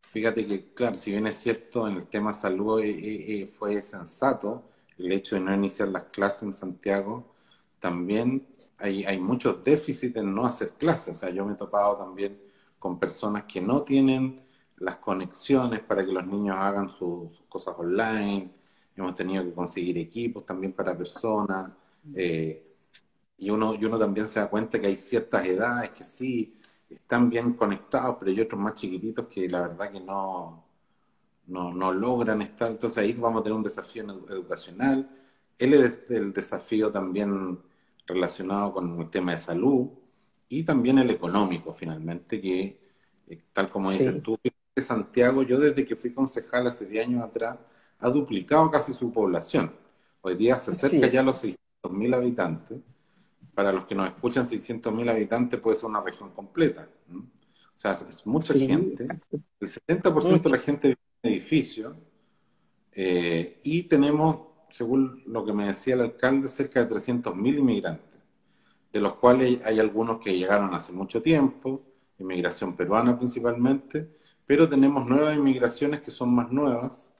fíjate 0.00 0.46
que, 0.46 0.72
claro, 0.72 0.96
si 0.96 1.10
bien 1.10 1.26
es 1.26 1.36
cierto, 1.36 1.88
en 1.88 1.96
el 1.96 2.06
tema 2.06 2.32
salud 2.32 2.80
eh, 2.80 3.42
eh, 3.42 3.46
fue 3.46 3.82
sensato 3.82 4.70
el 4.98 5.10
hecho 5.12 5.34
de 5.34 5.40
no 5.42 5.54
iniciar 5.54 5.88
las 5.88 6.04
clases 6.04 6.42
en 6.44 6.52
Santiago, 6.52 7.34
también 7.80 8.46
hay, 8.78 9.04
hay 9.04 9.18
muchos 9.18 9.62
déficits 9.64 10.16
en 10.16 10.32
no 10.34 10.44
hacer 10.44 10.70
clases. 10.72 11.16
O 11.16 11.18
sea, 11.18 11.30
yo 11.30 11.44
me 11.44 11.54
he 11.54 11.56
topado 11.56 11.96
también 11.96 12.40
con 12.78 12.98
personas 12.98 13.44
que 13.44 13.60
no 13.60 13.82
tienen 13.82 14.42
las 14.76 14.96
conexiones 14.96 15.80
para 15.80 16.04
que 16.04 16.12
los 16.12 16.26
niños 16.26 16.56
hagan 16.58 16.88
sus 16.88 17.42
cosas 17.48 17.74
online. 17.78 18.50
Hemos 18.96 19.14
tenido 19.14 19.44
que 19.44 19.52
conseguir 19.52 19.98
equipos 19.98 20.44
también 20.44 20.72
para 20.72 20.96
personas. 20.96 21.70
Eh, 22.14 22.62
y 23.38 23.50
uno, 23.50 23.74
y 23.74 23.84
uno 23.84 23.98
también 23.98 24.28
se 24.28 24.40
da 24.40 24.48
cuenta 24.48 24.80
que 24.80 24.86
hay 24.86 24.98
ciertas 24.98 25.44
edades 25.46 25.90
que 25.90 26.04
sí 26.04 26.56
están 26.88 27.30
bien 27.30 27.54
conectados, 27.54 28.16
pero 28.18 28.30
hay 28.30 28.40
otros 28.40 28.60
más 28.60 28.74
chiquititos 28.74 29.26
que 29.28 29.48
la 29.48 29.62
verdad 29.62 29.90
que 29.90 30.00
no, 30.00 30.64
no, 31.46 31.92
logran 31.92 32.42
estar. 32.42 32.70
Entonces 32.70 32.98
ahí 32.98 33.12
vamos 33.12 33.40
a 33.40 33.44
tener 33.44 33.56
un 33.56 33.64
desafío 33.64 34.04
educacional. 34.28 35.08
Él 35.58 35.74
es 35.74 36.00
el 36.10 36.32
desafío 36.32 36.90
también 36.92 37.58
relacionado 38.06 38.72
con 38.72 39.00
el 39.00 39.10
tema 39.10 39.32
de 39.32 39.38
salud 39.38 39.88
y 40.48 40.64
también 40.64 40.98
el 40.98 41.10
económico, 41.10 41.72
finalmente, 41.72 42.40
que 42.40 42.78
eh, 43.28 43.42
tal 43.52 43.70
como 43.70 43.90
dices 43.90 44.22
tú, 44.22 44.38
Santiago, 44.76 45.42
yo 45.42 45.58
desde 45.58 45.84
que 45.84 45.96
fui 45.96 46.12
concejal 46.12 46.66
hace 46.66 46.86
10 46.86 47.06
años 47.06 47.22
atrás, 47.22 47.58
ha 48.02 48.10
duplicado 48.10 48.70
casi 48.70 48.92
su 48.94 49.12
población. 49.12 49.72
Hoy 50.20 50.36
día 50.36 50.58
se 50.58 50.72
acerca 50.72 51.06
ya 51.08 51.20
a 51.20 51.22
los 51.22 51.42
600.000 51.42 52.14
habitantes 52.14 52.78
para 53.54 53.72
los 53.72 53.86
que 53.86 53.94
nos 53.94 54.08
escuchan, 54.08 54.46
600.000 54.46 55.10
habitantes 55.10 55.60
puede 55.60 55.76
ser 55.76 55.88
una 55.88 56.00
región 56.00 56.30
completa. 56.30 56.88
O 57.10 57.78
sea, 57.78 57.92
es 57.92 58.26
mucha 58.26 58.54
gente. 58.54 59.06
El 59.60 59.68
70% 59.68 60.42
de 60.42 60.50
la 60.50 60.58
gente 60.58 60.88
vive 60.88 61.00
en 61.22 61.32
edificios 61.32 61.96
eh, 62.92 63.60
y 63.62 63.84
tenemos, 63.84 64.36
según 64.70 65.22
lo 65.26 65.44
que 65.44 65.52
me 65.52 65.66
decía 65.66 65.94
el 65.94 66.02
alcalde, 66.02 66.48
cerca 66.48 66.84
de 66.84 66.94
300.000 66.94 67.58
inmigrantes, 67.58 68.20
de 68.92 69.00
los 69.00 69.14
cuales 69.14 69.60
hay 69.64 69.80
algunos 69.80 70.18
que 70.18 70.36
llegaron 70.36 70.74
hace 70.74 70.92
mucho 70.92 71.22
tiempo, 71.22 71.82
inmigración 72.18 72.76
peruana 72.76 73.18
principalmente, 73.18 74.16
pero 74.46 74.68
tenemos 74.68 75.06
nuevas 75.06 75.36
inmigraciones 75.36 76.00
que 76.00 76.10
son 76.10 76.34
más 76.34 76.50
nuevas. 76.50 77.12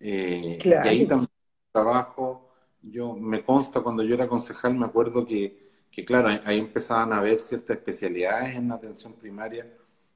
Eh, 0.00 0.58
y 0.62 0.72
ahí 0.72 1.06
también 1.06 1.30
trabajo. 1.72 2.50
Yo 2.82 3.14
me 3.14 3.44
consta 3.44 3.80
cuando 3.80 4.02
yo 4.02 4.14
era 4.14 4.28
concejal, 4.28 4.74
me 4.74 4.86
acuerdo 4.86 5.26
que, 5.26 5.58
que, 5.90 6.04
claro, 6.04 6.28
ahí 6.44 6.58
empezaban 6.58 7.12
a 7.12 7.18
haber 7.18 7.40
ciertas 7.40 7.76
especialidades 7.76 8.56
en 8.56 8.68
la 8.68 8.76
atención 8.76 9.14
primaria, 9.14 9.66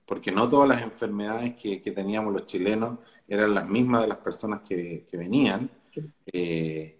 porque 0.07 0.31
no 0.31 0.49
todas 0.49 0.68
las 0.68 0.83
enfermedades 0.83 1.55
que, 1.55 1.83
que 1.83 1.90
teníamos 1.90 2.33
los 2.33 2.47
chilenos 2.47 2.99
eran 3.29 3.55
las 3.55 3.66
mismas 3.68 4.03
de 4.03 4.09
las 4.09 4.18
personas 4.18 4.62
que, 4.62 5.07
que 5.11 5.16
venían. 5.16 5.71
Eh, 6.27 6.99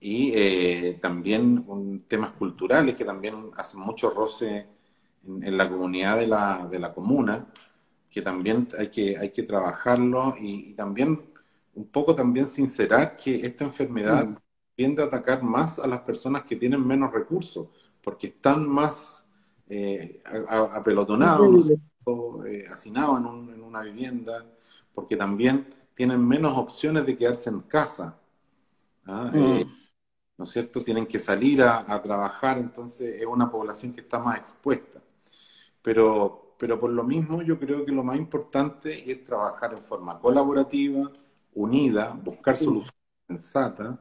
y 0.00 0.32
eh, 0.34 0.98
también 1.00 2.04
temas 2.08 2.32
culturales 2.32 2.94
que 2.94 3.04
también 3.04 3.50
hacen 3.56 3.80
mucho 3.80 4.10
roce 4.10 4.66
en, 5.26 5.56
la 5.56 5.68
comunidad 5.70 6.18
de 6.18 6.26
la, 6.26 6.68
de 6.70 6.78
la, 6.78 6.92
comuna, 6.92 7.46
que 8.10 8.20
también 8.20 8.68
hay 8.78 8.88
que, 8.88 9.16
hay 9.16 9.30
que 9.30 9.44
trabajarlo 9.44 10.36
y, 10.38 10.70
y 10.70 10.74
también 10.74 11.33
un 11.74 11.88
poco 11.88 12.14
también 12.14 12.48
sincerar 12.48 13.16
que 13.16 13.44
esta 13.46 13.64
enfermedad 13.64 14.26
mm 14.26 14.36
tiende 14.74 15.02
a 15.02 15.06
atacar 15.06 15.42
más 15.42 15.78
a 15.78 15.86
las 15.86 16.00
personas 16.00 16.44
que 16.44 16.56
tienen 16.56 16.84
menos 16.84 17.12
recursos, 17.12 17.68
porque 18.02 18.28
están 18.28 18.68
más 18.68 19.26
eh, 19.68 20.22
apelotonados, 20.24 21.70
eh, 21.70 22.66
hacinados 22.70 23.18
en, 23.18 23.62
una 23.62 23.82
vivienda, 23.82 24.44
porque 24.92 25.16
también 25.16 25.74
tienen 25.94 26.26
menos 26.26 26.56
opciones 26.56 27.06
de 27.06 27.16
quedarse 27.16 27.50
en 27.50 27.60
casa. 27.60 28.18
¿ah? 29.06 29.30
Mm. 29.32 29.38
Eh, 29.38 29.66
¿No 30.36 30.44
es 30.44 30.50
cierto? 30.50 30.82
Tienen 30.82 31.06
que 31.06 31.20
salir 31.20 31.62
a, 31.62 32.02
trabajar, 32.02 32.58
entonces 32.58 33.20
es 33.20 33.26
una 33.26 33.48
población 33.48 33.92
que 33.92 34.00
está 34.00 34.18
más 34.18 34.38
expuesta. 34.38 35.00
Pero, 35.80 36.56
pero 36.58 36.80
por 36.80 36.90
lo 36.90 37.04
mismo 37.04 37.40
yo 37.42 37.56
creo 37.56 37.84
que 37.84 37.92
lo 37.92 38.02
más 38.02 38.16
importante 38.16 39.08
es 39.10 39.22
trabajar 39.22 39.74
en 39.74 39.80
forma 39.80 40.18
colaborativa, 40.18 41.12
unida, 41.54 42.12
buscar 42.12 42.56
soluciones 42.56 42.92
sensatas, 43.26 43.98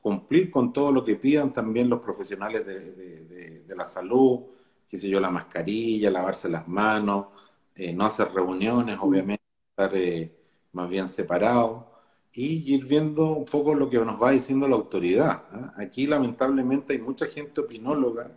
cumplir 0.00 0.50
con 0.50 0.72
todo 0.72 0.92
lo 0.92 1.04
que 1.04 1.16
pidan 1.16 1.52
también 1.52 1.88
los 1.88 2.00
profesionales 2.00 2.66
de, 2.66 3.64
la 3.76 3.84
salud, 3.86 4.40
qué 4.88 4.96
sé 4.96 5.08
yo, 5.08 5.20
la 5.20 5.30
mascarilla, 5.30 6.10
lavarse 6.10 6.48
las 6.48 6.66
manos, 6.68 7.28
eh, 7.74 7.92
no 7.92 8.04
hacer 8.04 8.30
reuniones, 8.32 8.98
obviamente, 9.00 9.42
estar 9.70 9.90
eh, 9.94 10.34
más 10.72 10.90
bien 10.90 11.08
separados 11.08 11.84
y 12.32 12.74
ir 12.74 12.84
viendo 12.86 13.32
un 13.32 13.44
poco 13.44 13.74
lo 13.74 13.88
que 13.88 13.98
nos 13.98 14.20
va 14.20 14.30
diciendo 14.32 14.68
la 14.68 14.76
autoridad. 14.76 15.44
¿ah? 15.52 15.72
Aquí 15.76 16.06
lamentablemente 16.06 16.92
hay 16.92 17.00
mucha 17.00 17.26
gente 17.26 17.60
opinóloga 17.60 18.30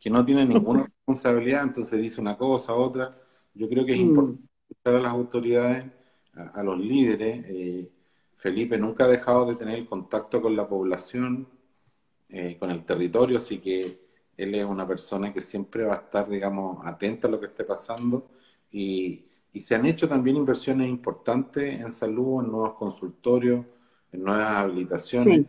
que 0.00 0.10
no 0.10 0.24
tiene 0.24 0.44
ninguna 0.44 0.84
responsabilidad, 1.06 1.62
entonces 1.64 2.00
dice 2.00 2.20
una 2.20 2.36
cosa, 2.36 2.74
otra. 2.74 3.16
Yo 3.54 3.68
creo 3.68 3.84
que 3.84 3.92
es 3.92 3.98
mm. 3.98 4.02
importante 4.02 4.48
escuchar 4.68 4.94
a 4.96 5.00
las 5.00 5.12
autoridades. 5.12 5.84
A, 6.36 6.62
los 6.62 6.78
líderes. 6.78 7.44
Eh, 7.48 7.90
Felipe 8.34 8.78
nunca 8.78 9.04
ha 9.04 9.08
dejado 9.08 9.46
de 9.46 9.56
tener 9.56 9.86
contacto 9.86 10.42
con 10.42 10.56
la 10.56 10.68
población, 10.68 11.48
eh, 12.28 12.56
con 12.58 12.70
el 12.70 12.84
territorio, 12.84 13.38
así 13.38 13.58
que 13.58 14.04
él 14.36 14.54
es 14.54 14.64
una 14.64 14.86
persona 14.86 15.32
que 15.32 15.40
siempre 15.40 15.84
va 15.84 15.94
a 15.94 15.98
estar, 15.98 16.28
digamos, 16.28 16.84
atenta 16.84 17.28
a 17.28 17.30
lo 17.30 17.40
que 17.40 17.46
esté 17.46 17.64
pasando 17.64 18.30
y, 18.70 19.26
se 19.60 19.76
han 19.76 19.86
hecho 19.86 20.08
también 20.08 20.36
inversiones 20.36 20.88
importantes 20.88 21.80
en 21.80 21.92
salud, 21.92 22.42
en 22.42 22.50
nuevos 22.50 22.74
consultorios, 22.74 23.64
en 24.10 24.24
nuevas 24.24 24.48
habilitaciones, 24.48 25.46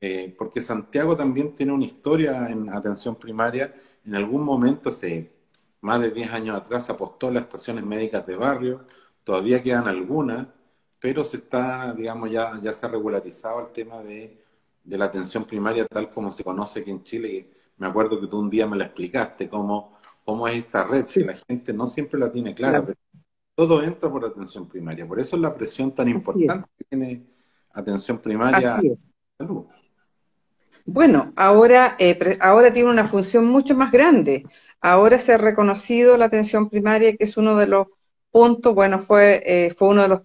eh, 0.00 0.34
porque 0.36 0.60
Santiago 0.60 1.16
también 1.16 1.54
tiene 1.54 1.70
una 1.72 1.84
historia 1.84 2.48
en 2.50 2.68
atención 2.68 3.14
primaria. 3.14 3.72
En 4.04 4.16
algún 4.16 4.42
momento, 4.42 4.88
hace 4.90 5.32
más 5.80 6.00
de 6.00 6.10
10 6.10 6.32
años 6.32 6.56
atrás, 6.56 6.90
apostó 6.90 7.28
a 7.28 7.30
las 7.30 7.44
estaciones 7.44 7.84
médicas 7.84 8.26
de 8.26 8.34
barrio, 8.34 8.84
todavía 9.26 9.60
quedan 9.60 9.88
algunas, 9.88 10.46
pero 11.00 11.24
se 11.24 11.38
está, 11.38 11.92
digamos, 11.92 12.30
ya, 12.30 12.60
ya 12.62 12.72
se 12.72 12.86
ha 12.86 12.88
regularizado 12.88 13.60
el 13.60 13.72
tema 13.72 14.00
de, 14.00 14.40
la 14.84 15.06
atención 15.06 15.44
primaria 15.44 15.84
tal 15.84 16.08
como 16.10 16.30
se 16.30 16.44
conoce 16.44 16.78
aquí 16.78 16.92
en 16.92 17.02
Chile. 17.02 17.50
Me 17.78 17.88
acuerdo 17.88 18.20
que 18.20 18.28
tú 18.28 18.38
un 18.38 18.48
día 18.48 18.68
me 18.68 18.76
la 18.76 18.84
explicaste, 18.84 19.48
cómo, 19.48 19.98
cómo 20.24 20.46
es 20.46 20.54
esta 20.54 20.84
red, 20.84 21.06
si 21.06 21.24
la 21.24 21.34
gente 21.34 21.72
no 21.72 21.88
siempre 21.88 22.20
la 22.20 22.30
tiene 22.30 22.54
clara, 22.54 22.86
pero 22.86 22.96
todo 23.56 23.82
entra 23.82 24.08
por 24.08 24.24
atención 24.24 24.68
primaria. 24.68 25.04
Por 25.08 25.18
eso 25.18 25.34
es 25.34 25.42
la 25.42 25.52
presión 25.52 25.92
tan 25.92 26.08
importante 26.08 26.68
que 26.78 26.84
tiene 26.84 27.26
atención 27.72 28.18
primaria 28.18 28.80
salud. 29.36 29.66
Bueno, 30.84 31.32
ahora, 31.34 31.96
eh, 31.98 32.38
ahora 32.40 32.72
tiene 32.72 32.90
una 32.90 33.08
función 33.08 33.44
mucho 33.44 33.76
más 33.76 33.90
grande. 33.90 34.46
Ahora 34.80 35.18
se 35.18 35.32
ha 35.32 35.38
reconocido 35.38 36.16
la 36.16 36.26
atención 36.26 36.70
primaria, 36.70 37.16
que 37.16 37.24
es 37.24 37.36
uno 37.36 37.56
de 37.56 37.66
los 37.66 37.88
punto, 38.36 38.74
bueno, 38.74 38.98
fue, 39.00 39.42
eh, 39.46 39.74
fue 39.78 39.88
uno 39.88 40.02
de 40.02 40.08
los 40.08 40.20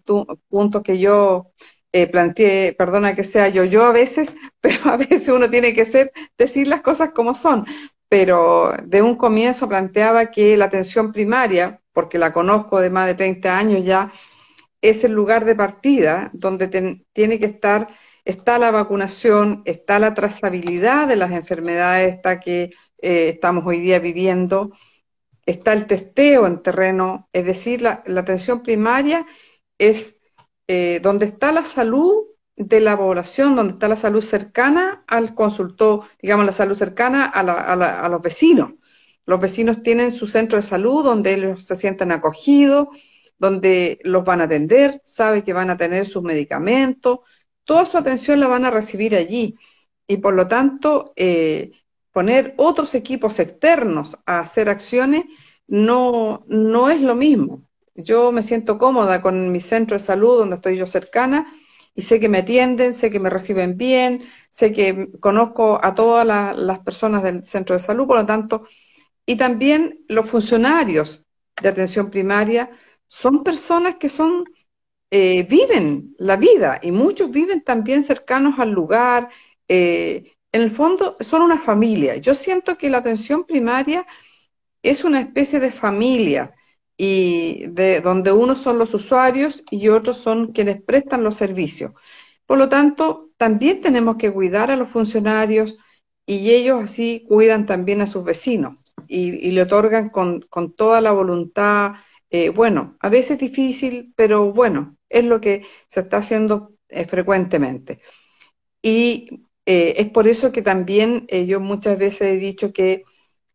puntos 0.50 0.84
que 0.84 1.00
yo 1.00 1.52
eh, 1.93 2.08
planteé, 2.08 2.74
perdona 2.74 3.15
que 3.15 3.24
sea 3.24 3.47
yo, 3.47 3.63
yo 3.63 3.86
a 3.86 3.93
veces, 3.93 4.36
pero 4.60 4.91
a 4.91 4.97
veces 4.97 5.30
uno 5.30 5.50
tiene 5.50 5.74
que 5.74 5.86
ser, 5.86 6.12
decir 6.38 6.67
las 6.67 6.82
cosas 6.82 7.12
como 7.12 7.34
son. 7.34 7.65
Pero 8.10 8.74
de 8.84 9.02
un 9.02 9.15
comienzo 9.15 9.69
planteaba 9.69 10.30
que 10.30 10.58
la 10.58 10.65
atención 10.65 11.13
primaria, 11.13 11.80
porque 11.93 12.17
la 12.17 12.34
conozco 12.34 12.82
de 12.82 12.89
más 12.89 13.08
de 13.08 13.15
30 13.15 13.58
años 13.58 13.86
ya, 13.86 14.12
es 14.82 15.06
el 15.06 15.13
lugar 15.13 15.45
de 15.45 15.56
partida 15.56 16.32
donde 16.34 16.67
tiene 17.13 17.39
que 17.39 17.45
estar, 17.45 17.88
está 18.26 18.60
la 18.60 18.71
vacunación, 18.71 19.62
está 19.63 20.00
la 20.00 20.13
trazabilidad 20.13 21.08
de 21.08 21.15
las 21.15 21.32
enfermedades 21.32 22.15
está 22.15 22.41
que 22.41 22.71
eh, 23.02 23.30
estamos 23.30 23.63
hoy 23.65 23.80
día 23.80 24.00
viviendo, 24.00 24.71
está 25.45 25.73
el 25.73 25.88
testeo 25.88 26.47
en 26.47 26.62
terreno, 26.62 27.30
es 27.34 27.45
decir, 27.45 27.82
la, 27.82 28.04
atención 28.17 28.62
primaria 28.62 29.25
es 29.77 30.17
eh, 30.67 30.99
donde 31.01 31.25
está 31.25 31.51
la 31.51 31.65
salud 31.65 32.27
de 32.56 32.80
la 32.80 32.97
población, 32.97 33.56
donde 33.56 33.73
está 33.73 33.88
la 33.88 33.95
salud 33.95 34.21
cercana 34.21 35.04
al 35.08 35.34
consultor, 35.34 36.04
digamos, 36.21 36.45
la 36.45 36.51
salud 36.51 36.75
cercana 36.75 37.25
a, 37.25 38.10
los 38.10 38.21
vecinos. 38.21 38.73
Los 39.25 39.39
vecinos 39.39 39.82
tienen 39.84 40.12
su 40.12 40.27
centro 40.27 40.58
de 40.58 40.62
salud 40.62 41.04
donde 41.04 41.34
ellos 41.34 41.63
se 41.63 41.75
sienten 41.75 42.12
acogidos, 42.12 42.88
donde 43.38 43.99
los 44.04 44.23
van 44.23 44.41
a 44.41 44.45
atender, 44.45 45.01
sabe 45.04 45.43
que 45.43 45.54
van 45.54 45.69
a 45.69 45.77
tener 45.77 46.06
sus 46.06 46.21
medicamentos, 46.21 47.19
toda 47.63 47.86
su 47.86 47.97
atención 47.97 48.39
la 48.39 48.47
van 48.47 48.65
a 48.65 48.71
recibir 48.71 49.15
allí. 49.15 49.58
Y 50.08 50.17
por 50.17 50.34
lo 50.34 50.47
tanto, 50.47 51.13
eh, 51.15 51.71
poner 52.12 52.54
otros 52.58 52.95
equipos 52.95 53.39
externos 53.39 54.17
a 54.26 54.39
hacer 54.39 54.69
acciones 54.69 55.26
no, 55.67 56.43
no 56.47 56.89
es 56.89 57.02
lo 57.02 57.15
mismo. 57.15 57.63
Yo 57.95 58.32
me 58.32 58.41
siento 58.41 58.78
cómoda 58.78 59.21
con 59.21 59.52
mi 59.52 59.60
centro 59.62 59.95
de 59.95 60.04
salud 60.04 60.38
donde 60.39 60.56
estoy 60.56 60.78
yo 60.78 60.88
cercana 60.88 61.54
y 61.93 62.04
sé 62.04 62.19
que 62.19 62.30
me 62.30 62.39
atienden, 62.39 62.93
sé 62.93 63.12
que 63.12 63.19
me 63.19 63.30
reciben 63.30 63.78
bien, 63.78 64.24
sé 64.50 64.74
que 64.74 65.10
conozco 65.19 65.80
a 65.84 65.93
todas 65.93 66.26
las 66.26 66.80
personas 66.80 67.24
del 67.24 67.43
centro 67.45 67.74
de 67.76 67.80
salud, 67.80 68.08
por 68.08 68.17
lo 68.17 68.26
tanto, 68.26 68.63
y 69.26 69.38
también 69.38 70.06
los 70.08 70.30
funcionarios 70.30 71.24
de 71.62 71.69
atención 71.69 72.10
primaria 72.10 72.71
son 73.08 73.43
personas 73.43 73.97
que 73.97 74.10
son 74.10 74.45
eh, 75.12 75.43
viven 75.43 76.15
la 76.19 76.38
vida 76.38 76.80
y 76.82 76.91
muchos 76.91 77.32
viven 77.32 77.63
también 77.63 78.04
cercanos 78.04 78.60
al 78.60 78.71
lugar, 78.71 79.30
eh, 79.67 80.34
en 80.52 80.62
el 80.62 80.72
fondo 80.72 81.18
son 81.20 81.42
una 81.42 81.60
familia. 81.60 82.18
Yo 82.18 82.36
siento 82.36 82.78
que 82.78 82.90
la 82.90 83.00
atención 83.00 83.46
primaria 83.46 84.06
es 84.84 85.04
una 85.04 85.22
especie 85.22 85.60
de 85.60 85.72
familia 85.72 86.54
y 86.98 87.68
de 87.68 88.02
donde 88.02 88.32
unos 88.32 88.60
son 88.60 88.78
los 88.78 88.94
usuarios 88.94 89.64
y 89.72 89.88
otros 89.88 90.18
son 90.18 90.52
quienes 90.52 90.82
prestan 90.82 91.24
los 91.24 91.36
servicios. 91.36 91.94
Por 92.46 92.58
lo 92.58 92.70
tanto, 92.70 93.30
también 93.38 93.82
tenemos 93.82 94.18
que 94.18 94.32
cuidar 94.32 94.72
a 94.72 94.76
los 94.76 94.90
funcionarios 94.90 95.78
y 96.26 96.52
ellos 96.52 96.84
así 96.84 97.26
cuidan 97.28 97.66
también 97.66 98.02
a 98.02 98.08
sus 98.08 98.24
vecinos 98.24 98.80
y, 99.08 99.52
le 99.52 99.62
otorgan 99.62 100.10
con, 100.10 100.46
toda 100.76 101.02
la 101.02 101.12
voluntad. 101.12 101.94
Eh, 102.30 102.50
bueno, 102.50 102.98
a 103.00 103.10
veces 103.10 103.40
difícil, 103.40 104.14
pero 104.16 104.54
bueno, 104.54 104.98
es 105.10 105.26
lo 105.26 105.42
que 105.42 105.66
se 105.88 106.02
está 106.02 106.18
haciendo 106.18 106.74
eh, 106.90 107.06
frecuentemente. 107.06 108.02
Y 108.82 109.46
eh, 109.73 110.01
es 110.01 110.10
por 110.10 110.27
eso 110.27 110.51
que 110.51 110.62
también 110.62 111.25
eh, 111.29 111.45
yo 111.45 111.62
muchas 111.62 111.97
veces 111.97 112.23
he 112.23 112.36
dicho 112.36 112.73
que 112.73 113.05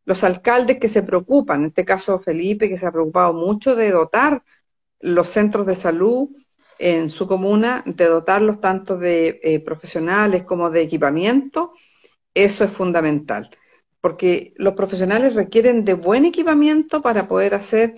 los 0.06 0.24
alcaldes 0.24 0.78
que 0.78 0.88
se 0.88 1.02
preocupan, 1.02 1.60
en 1.60 1.66
este 1.66 1.84
caso 1.84 2.18
Felipe, 2.20 2.70
que 2.70 2.78
se 2.78 2.86
ha 2.86 2.92
preocupado 2.92 3.34
mucho 3.34 3.76
de 3.76 3.90
dotar 3.90 4.42
los 5.00 5.28
centros 5.28 5.66
de 5.66 5.74
salud 5.74 6.30
en 6.78 7.10
su 7.10 7.26
comuna, 7.28 7.82
de 7.84 8.06
dotarlos 8.06 8.62
tanto 8.62 8.96
de 8.96 9.40
eh, 9.42 9.60
profesionales 9.60 10.44
como 10.44 10.70
de 10.70 10.80
equipamiento, 10.80 11.72
eso 12.32 12.64
es 12.64 12.70
fundamental, 12.70 13.50
porque 14.00 14.54
los 14.56 14.72
profesionales 14.72 15.34
requieren 15.34 15.84
de 15.84 15.94
buen 15.94 16.24
equipamiento 16.24 17.02
para 17.02 17.28
poder 17.28 17.54
hacer 17.54 17.96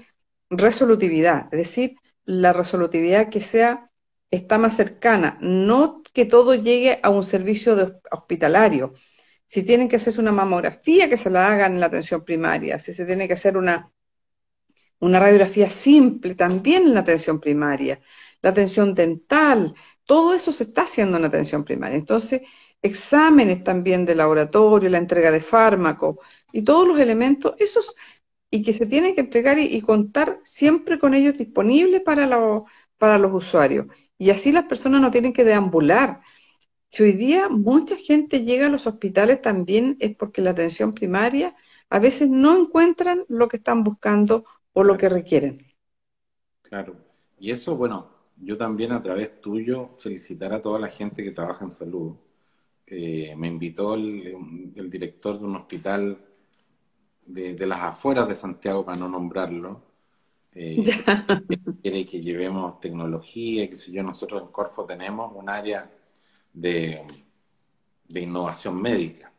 resolutividad, 0.51 1.47
es 1.53 1.59
decir, 1.59 1.95
la 2.25 2.53
resolutividad 2.53 3.29
que 3.29 3.41
sea 3.41 3.91
está 4.29 4.59
más 4.59 4.75
cercana, 4.75 5.39
no 5.41 6.03
que 6.19 6.27
todo 6.27 6.57
llegue 6.57 6.99
a 7.01 7.11
un 7.11 7.23
servicio 7.23 8.01
hospitalario. 8.11 8.95
Si 9.47 9.63
tienen 9.63 9.89
que 9.89 9.97
hacerse 9.97 10.21
una 10.21 10.33
mamografía, 10.33 11.09
que 11.09 11.17
se 11.17 11.31
la 11.31 11.47
hagan 11.47 11.75
en 11.75 11.81
la 11.81 11.87
atención 11.87 12.25
primaria. 12.25 12.81
Si 12.81 12.93
se 12.93 13.07
tiene 13.07 13.29
que 13.29 13.35
hacer 13.35 13.57
una, 13.57 13.93
una 14.99 15.21
radiografía 15.21 15.71
simple, 15.71 16.35
también 16.35 16.83
en 16.87 16.95
la 16.95 17.01
atención 17.03 17.39
primaria. 17.39 18.01
La 18.43 18.51
atención 18.51 18.95
dental, 18.95 19.75
todo 20.05 20.35
eso 20.35 20.51
se 20.51 20.65
está 20.65 20.83
haciendo 20.83 21.19
en 21.19 21.23
la 21.23 21.29
atención 21.29 21.63
primaria. 21.65 21.97
Entonces, 21.97 22.43
exámenes 22.83 23.63
también 23.63 24.05
de 24.05 24.17
laboratorio, 24.17 24.91
la 24.91 24.99
entrega 24.99 25.31
de 25.31 25.41
fármacos 25.41 26.17
y 26.53 26.63
todos 26.63 26.89
los 26.89 26.99
elementos, 26.99 27.55
esos, 27.59 27.95
y 28.51 28.65
que 28.65 28.73
se 28.73 28.87
tienen 28.87 29.15
que 29.15 29.21
entregar 29.21 29.57
y, 29.61 29.81
contar 29.83 30.41
siempre 30.43 30.99
con 30.99 31.15
ellos 31.15 31.39
disponibles 31.39 32.03
para, 32.03 32.29
para 32.99 33.19
los 33.19 33.33
usuarios. 33.33 33.87
Y 34.19 34.31
así 34.31 34.53
las 34.53 34.65
personas 34.65 35.01
no 35.01 35.11
tienen 35.11 35.33
que 35.33 35.45
deambular. 35.45 36.21
Si 36.91 37.03
hoy 37.05 37.13
día 37.13 37.49
mucha 37.49 37.97
gente 37.97 38.45
llega 38.45 38.67
a 38.67 38.71
los 38.71 38.87
hospitales 38.87 39.41
también 39.41 39.97
es 40.01 40.17
porque 40.17 40.43
la 40.43 40.51
atención 40.51 40.93
primaria 40.93 41.55
a 41.91 41.99
veces 41.99 42.29
no 42.29 42.59
encuentran 42.59 43.25
lo 43.29 43.49
que 43.49 43.59
están 43.59 43.85
buscando 43.85 44.45
o 44.73 44.85
lo 44.85 44.97
que 44.97 45.09
requieren. 45.09 45.67
Claro. 46.63 46.97
Y 47.39 47.51
eso, 47.51 47.77
bueno, 47.77 48.11
yo 48.43 48.57
también 48.57 48.93
a 48.93 49.03
través 49.03 49.41
tuyo 49.41 49.91
felicitar 49.97 50.53
a 50.53 50.61
toda 50.61 50.79
la 50.79 50.89
gente 50.89 51.23
que 51.23 51.31
trabaja 51.31 51.65
en 51.65 51.73
salud. 51.73 52.17
Eh, 52.87 53.35
me 53.37 53.49
invitó 53.49 53.95
el, 53.95 54.91
director 54.91 55.39
de 55.39 55.45
un 55.45 55.57
hospital 55.57 56.19
de, 57.27 57.55
de, 57.55 57.67
las 57.67 57.81
afueras 57.81 58.27
de 58.29 58.35
Santiago, 58.35 58.85
para 58.85 58.97
no 58.97 59.09
nombrarlo, 59.09 59.83
eh, 60.61 60.83
quiere 61.83 62.05
que 62.05 62.21
llevemos 62.21 62.81
tecnología, 62.81 63.69
que 63.69 63.77
si 63.77 63.93
yo, 63.93 64.03
nosotros 64.03 64.43
en 64.43 64.49
Corfo 64.49 64.85
tenemos 64.85 65.33
un 65.37 65.49
área 65.49 65.89
de, 66.53 67.07
innovación 68.09 68.83
médica. 68.83 69.33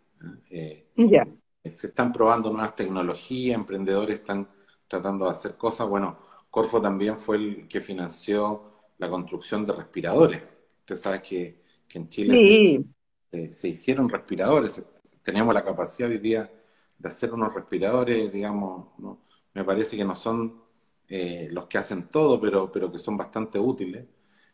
¿eh? 0.49 0.88
Eh, 0.95 1.76
se 1.76 1.88
están 1.88 2.13
probando 2.13 2.49
nuevas 2.51 2.74
tecnologías, 2.74 3.55
emprendedores 3.55 4.15
están 4.15 4.47
tratando 4.88 5.26
de 5.26 5.32
hacer 5.32 5.57
cosas. 5.57 5.89
Bueno, 5.89 6.17
Corfo 6.49 6.82
también 6.82 7.17
fue 7.17 7.36
el 7.36 7.67
que 7.67 7.82
financió 7.82 8.72
la 8.97 9.09
construcción 9.09 9.65
de 9.65 9.74
respiradores. 9.74 10.41
Usted 10.80 10.95
sabe 10.95 11.22
que, 11.22 11.59
en 11.91 12.07
Chile 12.07 12.86
se, 13.30 13.51
se, 13.51 13.67
hicieron 13.67 14.07
respiradores. 14.07 14.82
Tenemos 15.22 15.53
la 15.53 15.65
capacidad 15.65 16.09
hoy 16.09 16.20
día 16.20 16.49
de 16.97 17.07
hacer 17.09 17.34
unos 17.34 17.53
respiradores, 17.53 18.32
digamos, 18.32 18.97
¿no? 18.99 19.20
me 19.53 19.65
parece 19.65 19.97
que 19.97 20.05
no 20.05 20.15
son 20.15 20.68
eh, 21.10 21.47
los 21.51 21.68
que 21.68 21.78
hacen 21.78 22.07
todo, 22.07 22.39
pero, 22.39 22.72
pero 22.72 22.91
que 22.91 22.99
son 22.99 23.18
bastante 23.18 23.60
útiles. 23.60 24.05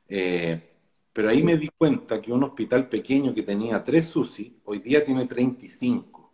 Eh, 0.08 0.72
pero 1.12 1.30
ahí 1.30 1.44
me 1.44 1.58
di 1.58 1.70
cuenta 1.70 2.22
que 2.22 2.32
un 2.32 2.44
hospital 2.44 2.90
pequeño 2.90 3.34
que 3.34 3.44
tenía 3.44 3.84
tres 3.84 4.16
UCI, 4.16 4.62
hoy 4.66 4.80
día 4.80 5.04
tiene 5.04 5.26
35. 5.26 6.34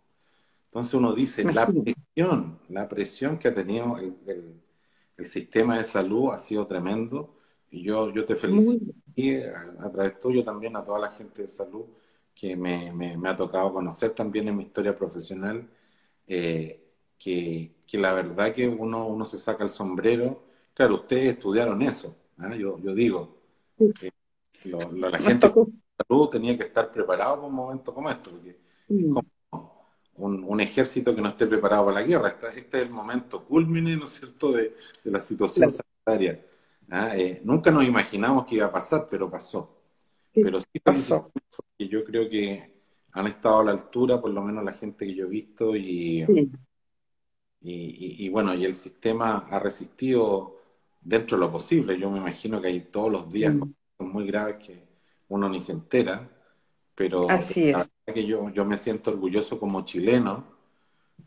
Entonces 0.66 0.94
uno 0.94 1.12
dice, 1.14 1.44
la 1.44 1.66
presión, 1.66 2.58
la 2.68 2.88
presión 2.88 3.38
que 3.38 3.48
ha 3.48 3.54
tenido 3.54 3.98
el, 3.98 4.60
sistema 5.24 5.78
de 5.78 5.84
salud 5.84 6.30
ha 6.32 6.38
sido 6.38 6.66
tremendo. 6.66 7.36
Y 7.70 7.82
yo, 7.82 8.12
yo 8.12 8.24
te 8.24 8.34
felicito 8.34 8.92
y 9.14 9.36
a, 9.36 9.90
través 9.92 10.18
tuyo 10.18 10.42
también 10.42 10.76
a 10.76 10.84
toda 10.84 10.98
la 10.98 11.10
gente 11.10 11.42
de 11.42 11.48
salud 11.48 11.84
que 12.34 12.56
me, 12.56 12.92
me, 12.92 13.28
ha 13.28 13.36
tocado 13.36 13.72
conocer 13.72 14.10
también 14.14 14.48
en 14.48 14.56
mi 14.56 14.64
historia 14.64 14.96
profesional, 14.96 15.68
eh, 16.26 16.82
que, 17.18 17.70
que, 17.92 17.98
la 17.98 18.14
verdad 18.14 18.54
que 18.54 18.66
uno, 18.66 19.06
uno 19.06 19.24
se 19.24 19.38
saca 19.38 19.64
el 19.64 19.70
sombrero. 19.70 20.42
Claro, 20.72 20.94
ustedes 20.94 21.34
estudiaron 21.34 21.82
eso, 21.82 22.16
¿ah? 22.38 22.54
yo, 22.56 22.78
yo 22.78 22.94
digo. 22.94 23.36
Eh, 23.78 24.10
la 24.64 25.18
gente 25.18 25.48
de 25.48 25.66
salud 26.08 26.28
tenía 26.30 26.56
que 26.56 26.64
estar 26.64 26.90
preparado 26.90 27.36
para 27.36 27.48
un 27.48 27.54
momento 27.54 27.92
como 27.92 28.10
esto, 28.10 28.30
porque 28.30 28.56
es 28.88 29.06
como 29.12 29.22
un, 30.16 30.60
ejército 30.60 31.14
que 31.14 31.20
no 31.20 31.28
esté 31.28 31.46
preparado 31.46 31.86
para 31.86 32.00
la 32.00 32.06
guerra. 32.06 32.28
Este, 32.28 32.46
este 32.60 32.78
es 32.78 32.82
el 32.84 32.90
momento 32.90 33.44
culmine, 33.44 33.94
¿no 33.96 34.06
es 34.06 34.12
cierto?, 34.12 34.52
de, 34.52 34.74
de 35.04 35.10
la 35.10 35.20
situación 35.20 35.70
sanitaria. 35.70 36.42
¿ah? 36.90 37.14
Eh, 37.16 37.42
nunca 37.44 37.70
nos 37.70 37.84
imaginamos 37.84 38.46
que 38.46 38.56
iba 38.56 38.66
a 38.66 38.72
pasar, 38.72 39.06
pero 39.10 39.30
pasó. 39.30 39.76
pero 40.32 40.58
sí 40.60 40.80
pasó. 40.82 41.30
Yo 41.78 42.04
creo 42.04 42.28
que 42.30 42.72
han 43.12 43.26
estado 43.26 43.60
a 43.60 43.64
la 43.64 43.72
altura, 43.72 44.18
por 44.18 44.30
lo 44.30 44.42
menos 44.42 44.64
la 44.64 44.72
gente 44.72 45.04
que 45.04 45.14
yo 45.14 45.26
he 45.26 45.28
visto, 45.28 45.76
y, 45.76 46.24
y, 47.64 48.28
bueno, 48.28 48.54
y 48.54 48.64
el 48.64 48.74
sistema 48.74 49.46
ha 49.50 49.58
resistido 49.58 50.56
dentro 51.00 51.36
de 51.36 51.44
lo 51.44 51.52
posible. 51.52 51.98
Yo 51.98 52.10
me 52.10 52.18
imagino 52.18 52.60
que 52.60 52.68
hay 52.68 52.80
todos 52.80 53.10
los 53.10 53.30
días 53.30 53.54
cosas 53.54 53.74
muy 53.98 54.26
graves 54.26 54.56
que 54.64 54.82
uno 55.28 55.48
ni 55.48 55.60
se 55.60 55.72
entera, 55.72 56.28
pero 56.94 57.30
Así 57.30 57.70
es. 57.70 57.90
que 58.12 58.26
yo, 58.26 58.50
yo 58.50 58.64
me 58.64 58.76
siento 58.76 59.10
orgulloso 59.10 59.58
como 59.58 59.84
chileno. 59.84 60.44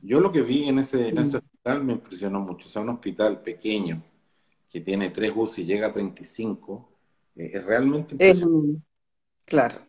Yo 0.02 0.20
lo 0.20 0.32
que 0.32 0.42
vi 0.42 0.68
en 0.68 0.80
ese, 0.80 1.10
en 1.10 1.18
ese 1.18 1.38
hospital 1.38 1.84
me 1.84 1.94
impresionó 1.94 2.42
mucho. 2.42 2.68
O 2.68 2.72
sea, 2.72 2.82
un 2.82 2.90
hospital 2.90 3.42
pequeño 3.42 4.04
que 4.70 4.82
tiene 4.82 5.10
tres 5.10 5.32
UCI 5.34 5.62
y 5.62 5.66
llega 5.66 5.88
a 5.88 5.94
35, 5.94 6.90
eh, 7.38 7.52
es 7.54 7.64
realmente 7.64 8.14
impresionante. 8.16 8.82
claro. 9.46 9.80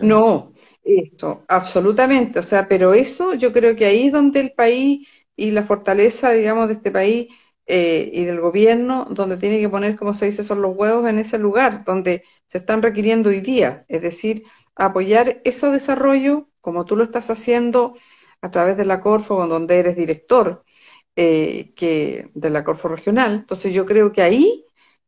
No, 0.00 0.52
eso, 0.82 1.44
absolutamente. 1.48 2.38
O 2.38 2.42
sea, 2.42 2.66
pero 2.68 2.92
eso 2.94 3.34
yo 3.34 3.52
creo 3.52 3.76
que 3.76 3.86
ahí 3.86 4.06
es 4.06 4.12
donde 4.12 4.40
el 4.40 4.52
país 4.52 5.06
y 5.40 5.52
la 5.52 5.62
fortaleza, 5.62 6.32
digamos, 6.32 6.68
de 6.68 6.74
este 6.74 6.90
país 6.90 7.28
eh, 7.66 8.10
y 8.12 8.24
del 8.24 8.40
gobierno, 8.40 9.06
donde 9.10 9.38
tiene 9.38 9.58
que 9.58 9.70
poner, 9.70 9.96
como 9.96 10.12
se 10.12 10.26
dice, 10.26 10.42
son 10.44 10.60
los 10.60 10.76
huevos 10.76 11.08
en 11.08 11.18
ese 11.18 11.38
lugar, 11.38 11.82
donde 11.84 12.24
se 12.46 12.58
están 12.58 12.82
requiriendo 12.82 13.30
hoy 13.30 13.40
día. 13.40 13.86
Es 13.88 14.02
decir, 14.02 14.44
apoyar 14.74 15.40
ese 15.44 15.68
desarrollo, 15.68 16.48
como 16.60 16.84
tú 16.84 16.94
lo 16.94 17.04
estás 17.04 17.30
haciendo 17.30 17.94
a 18.42 18.50
través 18.50 18.76
de 18.76 18.84
la 18.84 19.00
Corfo, 19.00 19.46
donde 19.46 19.78
eres 19.78 19.96
director 19.96 20.62
eh, 21.16 21.72
que, 21.74 22.28
de 22.34 22.50
la 22.50 22.62
Corfo 22.62 22.88
Regional. 22.88 23.34
Entonces 23.36 23.72
yo 23.72 23.86
creo 23.86 24.12
que 24.12 24.20
ahí 24.20 24.66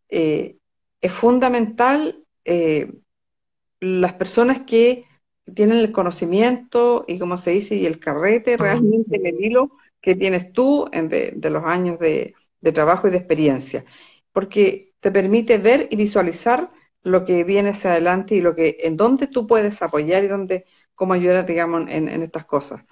eh, 0.09 0.57
es 1.03 1.13
fundamental 1.13 2.25
eh, 2.47 2.91
las 3.81 4.15
personas 4.15 4.63
que 4.63 5.05
tienen 5.55 5.77
el 5.77 5.93
conocimiento 5.93 7.05
y, 7.07 7.19
como 7.19 7.37
se 7.37 7.51
dice, 7.51 7.75
y 7.75 7.85
el 7.85 8.01
carrete 8.01 8.57
realmente 8.57 9.17
en 9.17 9.27
el 9.27 9.45
hilo 9.45 9.73
que 10.03 10.17
tienes 10.17 10.53
tú 10.53 10.91
de, 10.93 11.51
los 11.51 11.65
años 11.65 11.99
de, 11.99 12.35
trabajo 12.75 13.09
y 13.09 13.13
de 13.13 13.19
experiencia, 13.19 13.85
porque 14.33 14.93
te 15.01 15.11
permite 15.11 15.59
ver 15.59 15.89
y 15.91 15.97
visualizar 15.97 16.71
lo 17.03 17.25
que 17.25 17.45
viene 17.45 17.71
hacia 17.71 17.93
adelante 17.93 18.35
y 18.35 18.41
lo 18.41 18.55
que, 18.55 18.79
en 18.81 18.97
dónde 18.97 19.29
tú 19.29 19.47
puedes 19.47 19.81
apoyar 19.81 20.25
y 20.25 20.29
dónde, 20.29 20.67
cómo 20.95 21.15
ayudar, 21.15 21.47
digamos, 21.47 21.89
en, 21.89 22.23
estas 22.23 22.45
cosas. 22.45 22.83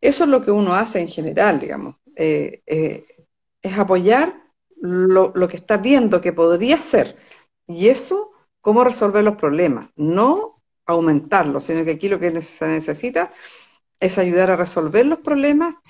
Eso 0.00 0.24
es 0.24 0.30
lo 0.30 0.44
que 0.44 0.50
uno 0.50 0.74
hace 0.74 1.00
en 1.00 1.08
general, 1.08 1.60
digamos, 1.60 1.96
eh, 2.16 2.62
eh, 2.66 3.06
es 3.62 3.78
apoyar 3.78 4.34
lo, 4.76 5.32
lo, 5.34 5.48
que 5.48 5.56
estás 5.56 5.80
viendo 5.82 6.20
que 6.20 6.32
podría 6.32 6.78
ser. 6.78 7.16
Y 7.66 7.88
eso, 7.88 8.32
cómo 8.60 8.84
resolver 8.84 9.24
los 9.24 9.36
problemas, 9.36 9.90
no 9.96 10.62
aumentarlos, 10.86 11.64
sino 11.64 11.84
que 11.84 11.92
aquí 11.92 12.08
lo 12.08 12.18
que 12.18 12.40
se 12.42 12.68
necesita 12.68 13.30
es 14.00 14.18
ayudar 14.18 14.50
a 14.50 14.56
resolver 14.56 15.06
los 15.06 15.20
problemas 15.20 15.82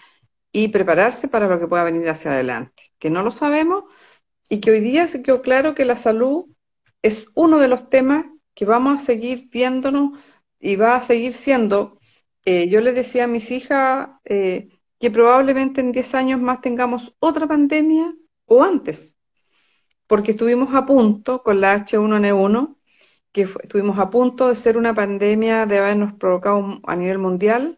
y 0.59 0.69
prepararse 0.69 1.29
para 1.29 1.49
lo 1.49 1.59
que 1.59 1.69
pueda 1.69 1.85
venir 1.85 2.09
hacia 2.09 2.33
adelante, 2.33 2.85
que 2.99 3.11
no 3.11 3.23
lo 3.23 3.31
sabemos 3.31 3.85
y 4.49 4.59
que 4.61 4.71
hoy 4.71 4.81
día 4.81 5.07
se 5.07 5.23
quedó 5.23 5.43
claro 5.43 5.75
que 5.75 5.85
la 5.85 5.97
salud 5.97 6.47
es 7.03 7.27
uno 7.35 7.59
de 7.59 7.69
los 7.69 7.91
temas 7.91 8.25
que 8.55 8.65
vamos 8.65 8.97
a 8.97 9.05
seguir 9.05 9.51
viéndonos 9.51 10.19
y 10.59 10.77
va 10.77 10.97
a 10.97 11.03
seguir 11.03 11.35
siendo. 11.35 12.01
Eh, 12.47 12.71
yo 12.71 12.81
le 12.81 12.95
decía 12.95 13.25
a 13.25 13.27
mis 13.27 13.51
hijas 13.51 14.09
eh, 14.25 14.71
que 14.99 15.11
probablemente 15.11 15.83
en 15.83 15.93
10 15.93 16.15
años 16.15 16.41
más 16.41 16.63
tengamos 16.63 17.15
otra 17.19 17.47
pandemia 17.47 18.15
o 18.47 18.63
antes, 18.63 19.15
porque 20.07 20.31
estuvimos 20.31 20.75
a 20.75 20.87
punto 20.87 21.43
con 21.43 21.61
la 21.61 21.77
H1N1, 21.85 22.79
que 23.31 23.43
estuvimos 23.43 23.99
a 23.99 24.09
punto 24.09 24.49
de 24.49 24.55
ser 24.55 24.79
una 24.79 24.95
pandemia 24.95 25.67
de 25.67 25.77
habernos 25.77 26.15
provocado 26.15 26.81
a 26.85 26.97
nivel 26.97 27.19
mundial. 27.19 27.77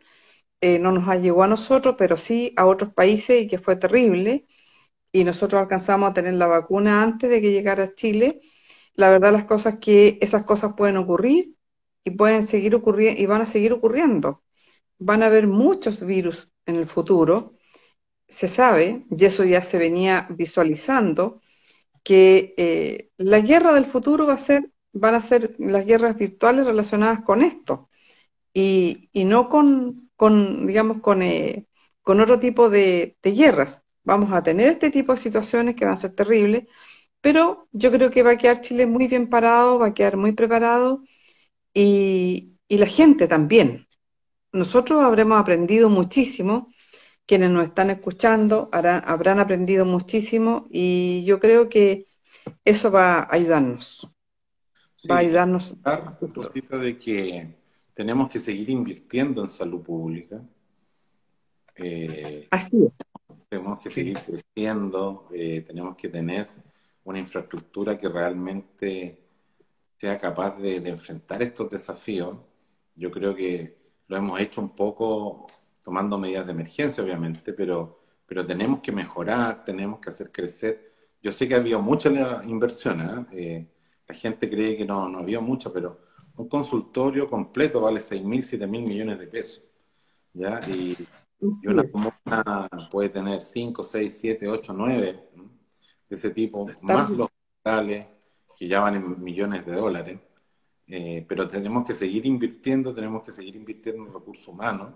Eh, 0.61 0.78
no 0.78 0.92
nos 0.92 1.06
llegó 1.20 1.42
a 1.44 1.48
nosotros, 1.48 1.94
pero 1.98 2.16
sí 2.16 2.52
a 2.56 2.66
otros 2.66 2.92
países 2.94 3.42
y 3.42 3.48
que 3.48 3.59
fue 3.59 3.76
terrible. 3.76 4.46
Y 5.12 5.24
nosotros 5.24 5.61
alcanzamos 5.62 6.11
a 6.11 6.14
tener 6.14 6.34
la 6.34 6.46
vacuna 6.46 7.02
antes 7.02 7.30
de 7.30 7.40
que 7.40 7.52
llegara 7.52 7.84
a 7.84 7.94
Chile 7.94 8.40
la 8.98 9.11
verdad 9.11 9.32
las 9.32 9.44
cosas 9.44 9.78
que 9.78 10.18
esas 10.20 10.44
cosas 10.44 10.74
pueden 10.76 10.96
ocurrir 10.96 11.54
y 12.04 12.11
pueden 12.12 12.42
seguir 12.42 12.74
ocurriendo 12.74 13.20
y 13.22 13.26
van 13.26 13.42
a 13.42 13.46
seguir 13.46 13.72
ocurriendo. 13.72 14.42
Van 14.98 15.22
a 15.22 15.26
haber 15.26 15.46
muchos 15.46 16.04
virus 16.04 16.52
en 16.66 16.76
el 16.76 16.88
futuro. 16.88 17.54
Se 18.28 18.48
sabe, 18.48 19.06
y 19.11 19.24
eso 19.24 19.44
ya 19.44 19.62
se 19.62 19.78
venía 19.78 20.26
visualizando, 20.30 21.40
que 22.04 22.54
eh, 22.59 23.11
la 23.18 23.40
guerra 23.40 23.74
del 23.74 23.86
futuro 23.86 24.26
va 24.26 24.34
a 24.34 24.38
ser, 24.38 24.70
van 24.92 25.14
a 25.14 25.20
ser 25.20 25.54
las 25.59 25.86
guerras 25.86 26.16
virtuales 26.16 26.66
relacionadas 26.66 27.22
con 27.22 27.42
esto 27.42 27.88
y, 28.61 29.24
no 29.24 29.48
con, 29.48 30.11
con 30.16 30.66
digamos, 30.66 31.00
con, 31.00 31.22
eh, 31.22 31.66
con 32.02 32.20
otro 32.20 32.38
tipo 32.38 32.70
de, 32.70 33.16
de 33.22 33.32
guerras. 33.32 33.82
Vamos 34.04 34.32
a 34.32 34.42
tener 34.42 34.68
este 34.68 34.90
tipo 34.90 35.12
de 35.12 35.18
situaciones 35.18 35.76
que 35.76 35.84
van 35.84 35.94
a 35.94 35.98
ser 35.98 36.14
terribles 36.14 36.64
pero 37.20 37.68
yo 37.72 37.90
creo 37.90 38.11
que 38.11 38.22
va 38.22 38.32
a 38.32 38.38
quedar 38.38 38.61
Chile 38.61 38.86
muy 38.86 39.09
bien 39.09 39.28
parado, 39.28 39.78
va 39.78 39.88
a 39.88 39.94
quedar 39.94 40.16
muy 40.16 40.32
preparado 40.32 41.02
y, 41.74 42.54
la 42.68 42.86
gente 42.86 43.26
también. 43.26 43.86
Nosotros 44.52 45.02
habremos 45.02 45.40
aprendido 45.40 45.88
muchísimo, 45.88 46.72
quienes 47.26 47.50
nos 47.50 47.66
están 47.66 47.90
escuchando 47.90 48.68
habrán 48.72 49.40
aprendido 49.40 49.84
muchísimo 49.84 50.66
y 50.70 51.24
yo 51.24 51.40
creo 51.40 51.68
que 51.68 52.06
eso 52.64 52.90
va 52.90 53.20
a 53.20 53.28
ayudarnos. 53.30 54.09
va 55.11 55.16
a 55.16 55.18
ayudarnos. 55.18 55.76
de 56.78 56.98
que 56.98 57.57
tenemos 57.99 58.30
que 58.30 58.38
seguir 58.38 58.70
invirtiendo 58.70 59.42
en 59.42 59.51
salud 59.51 59.82
pública. 59.82 60.40
Eh, 61.74 62.46
Así 62.49 62.84
es. 62.84 62.92
Tenemos 63.49 63.80
que 63.80 63.90
seguir 63.90 64.20
creciendo, 64.20 65.26
eh, 65.32 65.62
tenemos 65.62 65.96
que 65.96 66.09
tener 66.09 66.46
una 67.03 67.18
infraestructura 67.18 67.99
que 67.99 68.09
realmente 68.09 69.18
sea 69.96 70.16
capaz 70.16 70.57
de, 70.61 70.76
enfrentar 70.76 71.42
estos 71.42 71.68
desafíos. 71.70 72.38
Yo 72.94 73.11
creo 73.11 73.34
que 73.34 73.76
lo 74.07 74.16
hemos 74.16 74.38
hecho 74.38 74.61
un 74.61 74.76
poco 74.76 75.49
tomando 75.82 76.18
medidas 76.18 76.46
de 76.46 76.53
emergencia, 76.53 77.03
obviamente, 77.03 77.53
pero, 77.53 78.01
pero 78.24 78.46
tenemos 78.46 78.78
que 78.78 78.92
mejorar, 78.92 79.64
tenemos 79.64 79.99
que 79.99 80.11
hacer 80.11 80.30
crecer. 80.30 80.94
Yo 81.20 81.32
sé 81.32 81.49
que 81.49 81.57
ha 81.57 81.59
habido 81.59 81.82
mucha 81.82 82.44
inversión, 82.44 83.01
¿eh? 83.01 83.26
Eh, 83.32 83.66
la 84.07 84.14
gente 84.14 84.49
cree 84.49 84.76
que 84.76 84.84
no, 84.84 85.09
no 85.09 85.18
ha 85.18 85.22
habido 85.22 85.42
mucha, 85.42 85.72
pero 85.72 86.07
un 86.39 86.49
consultorio 86.49 87.28
completo 87.28 87.80
vale 87.80 88.01
6 88.01 88.24
mil, 88.24 88.43
7 88.45 88.66
mil 88.66 88.82
millones 88.82 89.18
de 89.18 89.26
pesos. 89.26 89.62
¿ya? 90.32 90.61
Y, 90.68 90.97
y 91.41 91.66
una 91.66 91.84
comuna 91.89 92.68
puede 92.91 93.09
tener 93.09 93.41
5, 93.41 93.82
6, 93.82 94.18
7, 94.18 94.49
8, 94.49 94.72
9 94.72 95.28
de 96.09 96.16
ese 96.16 96.30
tipo, 96.30 96.66
más 96.80 97.11
los 97.11 97.28
hospitales, 97.28 98.07
que 98.57 98.66
ya 98.66 98.80
van 98.80 98.97
en 98.97 99.22
millones 99.22 99.64
de 99.66 99.72
dólares. 99.72 100.18
Eh, 100.86 101.24
pero 101.28 101.47
tenemos 101.47 101.86
que 101.86 101.95
seguir 101.95 102.24
invirtiendo, 102.24 102.95
tenemos 102.95 103.22
que 103.22 103.30
seguir 103.30 103.57
invirtiendo 103.57 104.07
en 104.07 104.12
recursos 104.12 104.49
humanos, 104.49 104.95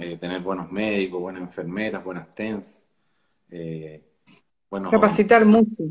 eh, 0.00 0.18
tener 0.18 0.42
buenos 0.42 0.70
médicos, 0.70 1.20
buenas 1.20 1.42
enfermeras, 1.42 2.04
buenas 2.04 2.34
TENS. 2.34 2.88
Eh, 3.50 4.04
Capacitar 4.90 5.44
mucho. 5.44 5.84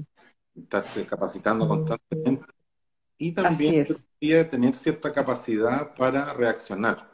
Estarse 0.56 1.06
capacitando 1.06 1.68
constantemente. 1.68 2.46
Y 3.20 3.34
también 3.34 3.86
tener 4.50 4.74
cierta 4.74 5.12
capacidad 5.12 5.94
para 5.94 6.34
reaccionar. 6.34 7.08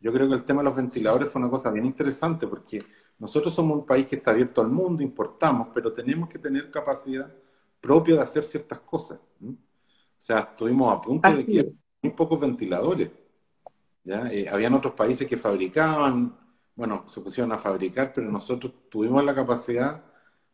Yo 0.00 0.12
creo 0.12 0.28
que 0.28 0.34
el 0.34 0.44
tema 0.44 0.60
de 0.60 0.66
los 0.66 0.76
ventiladores 0.76 1.30
fue 1.30 1.40
una 1.40 1.50
cosa 1.50 1.70
bien 1.70 1.86
interesante 1.86 2.46
porque 2.46 2.82
nosotros 3.18 3.54
somos 3.54 3.78
un 3.78 3.86
país 3.86 4.06
que 4.06 4.16
está 4.16 4.32
abierto 4.32 4.60
al 4.60 4.68
mundo, 4.68 5.02
importamos, 5.02 5.68
pero 5.72 5.90
tenemos 5.90 6.28
que 6.28 6.38
tener 6.38 6.70
capacidad 6.70 7.32
propia 7.80 8.16
de 8.16 8.20
hacer 8.20 8.44
ciertas 8.44 8.80
cosas. 8.80 9.18
O 9.42 9.56
sea, 10.18 10.40
estuvimos 10.40 10.92
a 10.92 11.00
punto 11.00 11.34
de 11.34 11.46
que 11.46 11.72
muy 12.02 12.12
pocos 12.12 12.38
ventiladores. 12.38 13.10
¿ya? 14.02 14.30
Eh, 14.30 14.46
habían 14.48 14.74
otros 14.74 14.92
países 14.92 15.26
que 15.26 15.38
fabricaban, 15.38 16.36
bueno, 16.74 17.04
se 17.06 17.20
pusieron 17.20 17.52
a 17.52 17.58
fabricar, 17.58 18.12
pero 18.12 18.30
nosotros 18.30 18.72
tuvimos 18.90 19.24
la 19.24 19.34
capacidad 19.34 20.02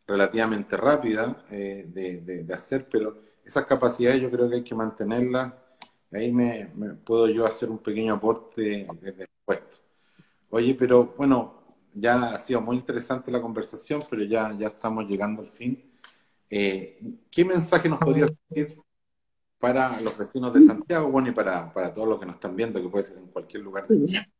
relativamente 0.05 0.77
rápida 0.77 1.43
eh, 1.49 1.85
de, 1.87 2.53
hacer, 2.53 2.87
pero 2.89 3.21
esas 3.45 3.65
capacidades 3.65 4.21
yo 4.21 4.29
creo 4.29 4.49
que 4.49 4.55
hay 4.55 4.63
que 4.63 4.75
mantenerlas. 4.75 5.53
Ahí 6.11 6.31
me, 6.31 6.65
puedo 7.05 7.27
yo 7.27 7.45
hacer 7.45 7.69
un 7.69 7.79
pequeño 7.79 8.13
aporte 8.13 8.87
desde 9.01 9.23
el 9.23 9.29
puesto. 9.45 9.77
Oye, 10.49 10.75
pero 10.75 11.13
bueno, 11.17 11.63
ya 11.93 12.33
ha 12.33 12.39
sido 12.39 12.61
muy 12.61 12.77
interesante 12.77 13.31
la 13.31 13.41
conversación, 13.41 14.03
pero 14.09 14.23
ya, 14.23 14.55
ya 14.57 14.67
estamos 14.67 15.07
llegando 15.07 15.41
al 15.41 15.47
fin. 15.47 15.81
Eh, 16.49 16.99
¿Qué 17.29 17.45
mensaje 17.45 17.87
nos 17.87 17.99
podría 17.99 18.27
decir 18.49 18.77
para 19.57 20.01
los 20.01 20.17
vecinos 20.17 20.51
de 20.53 20.61
Santiago, 20.61 21.09
bueno, 21.09 21.29
y 21.29 21.31
para, 21.31 21.71
para 21.71 21.93
todos 21.93 22.09
los 22.09 22.19
que 22.19 22.25
nos 22.25 22.35
están 22.35 22.55
viendo, 22.55 22.81
que 22.81 22.89
puede 22.89 23.05
ser 23.05 23.17
en 23.19 23.27
cualquier 23.27 23.63
lugar 23.63 23.87
de 23.87 24.05
Chile? 24.05 24.33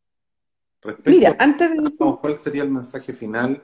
Respecto 0.82 1.36
antes 1.38 1.72
de... 1.72 1.96
¿cuál 1.96 2.38
sería 2.38 2.64
el 2.64 2.72
mensaje 2.72 3.14
final? 3.14 3.62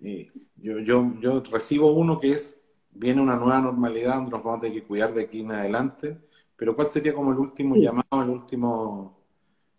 Eh, 0.00 0.30
yo, 0.56 0.78
yo, 0.80 1.12
yo 1.20 1.42
recibo 1.50 1.92
uno 1.92 2.18
que 2.18 2.32
es, 2.32 2.58
viene 2.94 3.20
una 3.20 3.36
nueva 3.36 3.60
normalidad 3.60 4.16
donde 4.16 4.30
nos 4.30 4.42
vamos 4.42 4.58
a 4.58 4.60
tener 4.62 4.80
que 4.80 4.86
cuidar 4.86 5.12
de 5.12 5.22
aquí 5.22 5.40
en 5.40 5.52
adelante, 5.52 6.18
pero 6.56 6.74
¿cuál 6.74 6.88
sería 6.88 7.12
como 7.12 7.32
el 7.32 7.38
último 7.38 7.76
llamado, 7.76 8.22
el 8.22 8.30
último 8.30 9.18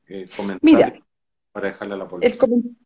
eh, 0.08 0.30
comentario 0.36 1.04
para 1.52 1.68
dejarle 1.68 1.94
a 1.94 1.98
la 1.98 2.08
población? 2.08 2.78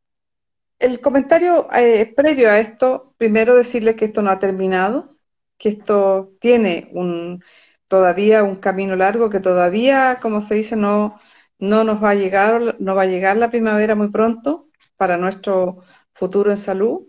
El, 0.78 1.02
comentario 1.02 1.68
eh, 1.74 2.14
previo 2.16 2.50
a 2.50 2.60
esto, 2.60 3.14
primero 3.18 3.56
decirle 3.56 3.96
que 3.96 4.06
esto 4.06 4.22
no 4.22 4.32
ha 4.32 4.40
terminado, 4.40 5.18
que 5.58 5.70
esto 5.70 6.32
tiene 6.40 6.90
un 6.94 7.44
todavía 7.90 8.44
un 8.44 8.56
camino 8.58 8.96
largo, 8.96 9.30
que 9.30 9.42
todavía, 9.42 10.20
como 10.22 10.42
se 10.42 10.56
dice, 10.56 10.78
no, 10.78 11.20
no 11.58 11.84
nos 11.84 12.02
va 12.02 12.12
a 12.12 12.16
llegar, 12.16 12.78
no 12.80 12.96
va 12.96 13.02
a 13.04 13.08
llegar 13.08 13.36
la 13.36 13.50
primavera 13.50 13.96
muy 13.96 14.10
pronto 14.10 14.70
para 14.96 15.18
nuestro 15.18 15.84
futuro 16.14 16.52
en 16.52 16.58
salud. 16.58 17.08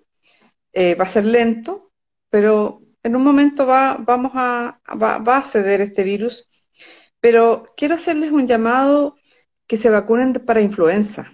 Eh, 0.73 0.95
va 0.97 1.05
a 1.05 1.09
ser 1.09 1.27
lento, 1.27 1.93
pero 2.31 2.81
en 3.03 3.17
un 3.17 3.25
momento 3.25 3.67
va, 3.67 3.97
vamos 3.99 4.33
a, 4.35 4.81
va, 4.91 5.37
a 5.37 5.43
ceder 5.43 5.81
este 5.81 6.03
virus. 6.03 6.49
Pero 7.21 7.67
quiero 7.77 7.95
hacerles 7.95 8.33
un 8.33 8.47
llamado 8.47 9.17
que 9.67 9.77
se 9.77 9.91
vacunen 9.91 10.33
para 10.33 10.61
influenza. 10.61 11.33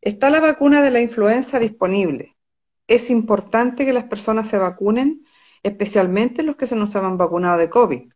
Está 0.00 0.30
la 0.30 0.40
vacuna 0.40 0.82
de 0.82 0.90
la 0.90 1.00
influenza 1.00 1.58
disponible. 1.58 2.36
Es 2.86 3.10
importante 3.10 3.84
que 3.84 3.92
las 3.92 4.04
personas 4.04 4.48
se 4.48 4.58
vacunen, 4.58 5.24
especialmente 5.62 6.42
los 6.42 6.56
que 6.56 6.66
se 6.66 6.76
nos 6.76 6.94
han 6.96 7.16
vacunado 7.16 7.58
de 7.58 7.70
COVID. 7.70 8.12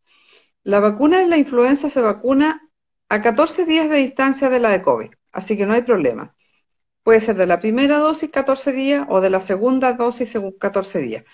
La 0.65 0.81
vacuna 0.81 1.21
de 1.21 1.29
la 1.29 1.37
influenza 1.37 1.89
se 1.89 2.01
vacuna 2.01 2.69
a 3.09 3.23
14 3.23 3.67
días 3.67 3.89
de 3.89 3.99
distancia 3.99 4.51
de 4.51 4.59
la 4.59 4.71
de 4.71 4.83
COVID, 4.83 5.11
así 5.33 5.57
que 5.57 5.65
no 5.65 5.75
hay 5.75 5.83
problema. 5.83 6.35
Puede 7.05 7.21
ser 7.21 7.37
de 7.37 7.47
la 7.47 7.61
primera 7.61 7.99
dosis 7.99 8.31
14 8.31 8.73
días 8.73 9.07
o 9.09 9.21
de 9.21 9.31
la 9.31 9.41
segunda 9.41 9.93
dosis 9.93 10.37
14 10.59 10.99
días. 10.99 11.25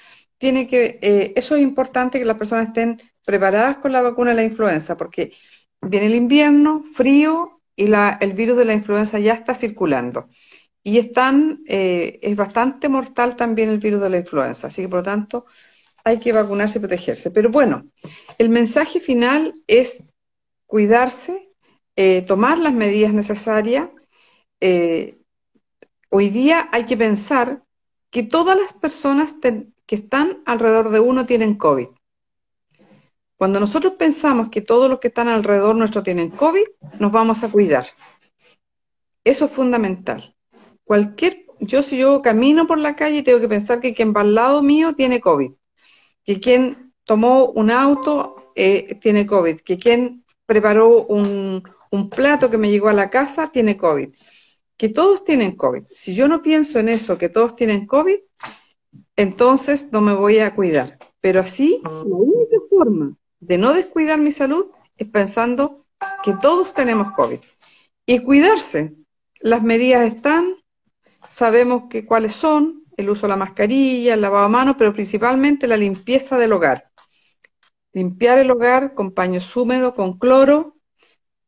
Tiene 0.43 0.67
que, 0.67 0.99
eh, 1.01 1.33
eso 1.37 1.55
es 1.55 1.63
importante 1.63 2.19
que 2.19 2.25
las 2.25 2.37
personas 2.37 2.67
estén 2.67 3.01
preparadas 3.25 3.77
con 3.77 3.93
la 3.93 4.03
vacuna 4.03 4.31
de 4.31 4.37
la 4.39 4.43
influenza, 4.43 4.97
porque 4.97 5.35
viene 5.81 6.07
el 6.07 6.17
invierno, 6.17 6.83
frío, 6.95 7.61
y 7.77 7.85
el 7.85 8.33
virus 8.33 8.57
de 8.57 8.65
la 8.65 8.75
influenza 8.75 9.21
ya 9.21 9.35
está 9.35 9.55
circulando. 9.55 10.29
Y 10.83 10.99
están, 10.99 11.63
eh, 11.69 12.19
es 12.23 12.35
bastante 12.35 12.89
mortal 12.89 13.37
también 13.37 13.69
el 13.69 13.79
virus 13.79 14.01
de 14.01 14.11
la 14.11 14.19
influenza, 14.19 14.67
así 14.67 14.83
que 14.83 14.89
por 14.89 14.99
lo 14.99 15.05
tanto 15.05 15.47
hay 16.03 16.19
que 16.19 16.33
vacunarse 16.33 16.79
y 16.79 16.81
protegerse. 16.81 17.31
Pero 17.31 17.49
bueno, 17.49 17.85
el 18.37 18.49
mensaje 18.49 18.99
final 18.99 19.55
es 19.69 20.03
cuidarse, 20.67 21.51
eh, 21.95 22.23
tomar 22.23 22.59
las 22.59 22.75
medidas 22.75 23.13
necesarias. 23.13 23.91
Hoy 26.11 26.31
día 26.31 26.69
hay 26.73 26.85
que 26.87 26.97
pensar 26.97 27.63
que 28.11 28.25
todas 28.25 28.59
las 28.59 28.73
personas 28.73 29.41
que 29.93 29.97
están 29.97 30.43
alrededor 30.47 30.91
de 30.91 31.01
uno 31.01 31.27
tienen 31.27 31.59
COVID. 31.59 31.89
Cuando 33.37 33.61
nosotros 33.61 33.93
pensamos 33.99 34.49
que 34.49 34.63
todos 34.63 34.89
los 34.89 35.01
que 35.01 35.09
están 35.09 35.29
alrededor 35.29 35.77
nuestro 35.77 36.03
tienen 36.03 36.31
COVID, 36.31 36.65
nos 36.99 37.13
vamos 37.13 37.45
a 37.45 37.51
cuidar. 37.51 37.85
Eso 39.23 39.45
es 39.45 39.51
fundamental. 39.51 40.35
Cualquier, 40.83 41.45
yo 41.61 41.83
si 41.83 41.99
yo 41.99 42.23
camino 42.23 42.67
por 42.67 42.79
la 42.79 42.97
calle 42.97 43.23
tengo 43.23 43.39
que 43.39 43.49
pensar 43.49 43.83
que 43.83 43.93
quien 43.93 44.15
va 44.15 44.23
al 44.23 44.35
lado 44.35 44.63
mío 44.63 44.95
tiene 44.95 45.21
COVID 45.21 45.53
que 46.25 46.41
quien 46.41 46.95
tomó 47.05 47.51
un 47.51 47.71
auto 47.71 48.53
eh, 48.55 48.99
tiene 49.01 49.27
COVID, 49.27 49.61
que 49.61 49.79
quien 49.79 50.25
preparó 50.47 51.05
un, 51.05 51.63
plato 52.11 52.49
que 52.49 52.57
me 52.57 52.71
llegó 52.71 52.89
a 52.89 52.95
la 52.95 53.11
casa 53.11 53.51
tiene 53.53 53.77
COVID, 53.77 54.15
que 54.79 54.89
todos 54.89 55.25
tienen 55.25 55.57
COVID. 55.57 55.83
Si 55.93 56.15
yo 56.15 56.27
no 56.27 56.41
pienso 56.41 56.79
en 56.79 56.89
eso, 56.89 57.19
que 57.19 57.29
todos 57.29 57.55
tienen 57.55 57.87
COVID, 57.87 58.17
entonces 59.17 59.93
no 59.93 60.01
me 60.01 60.15
voy 60.15 60.39
a 60.39 60.55
cuidar. 60.55 60.99
Pero 61.21 61.41
así, 61.41 61.81
la 61.85 61.91
única 61.91 62.57
forma 62.69 63.17
de 63.41 63.59
no 63.59 63.73
descuidar 63.73 64.19
mi 64.19 64.33
salud 64.33 64.67
es 64.97 65.09
pensando 65.09 65.87
que 66.23 66.35
todos 66.35 66.75
tenemos 66.75 67.13
COVID. 67.15 67.39
Y 68.07 68.21
cuidarse. 68.21 68.95
Las 69.41 69.63
medidas 69.63 70.13
están, 70.13 70.57
sabemos 71.29 71.85
que 71.91 72.07
cuáles 72.07 72.35
son, 72.35 72.85
el 72.97 73.11
uso 73.11 73.23
de 73.23 73.31
la 73.31 73.37
mascarilla, 73.37 74.15
el 74.15 74.21
lavado 74.21 74.45
de 74.45 74.53
manos, 74.53 74.77
pero 74.79 74.93
principalmente 74.93 75.67
la 75.67 75.77
limpieza 75.77 76.39
del 76.39 76.53
hogar. 76.53 76.91
Limpiar 77.93 78.39
el 78.39 78.51
hogar 78.51 78.95
con 78.95 79.13
paños 79.13 79.55
húmedos, 79.57 79.95
con 79.95 80.19
cloro, 80.19 80.77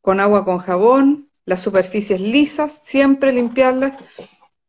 con 0.01 0.19
agua 0.19 0.45
con 0.45 0.59
jabón, 0.59 1.29
las 1.45 1.61
superficies 1.61 2.19
lisas, 2.19 2.81
siempre 2.83 3.31
limpiarlas. 3.31 3.97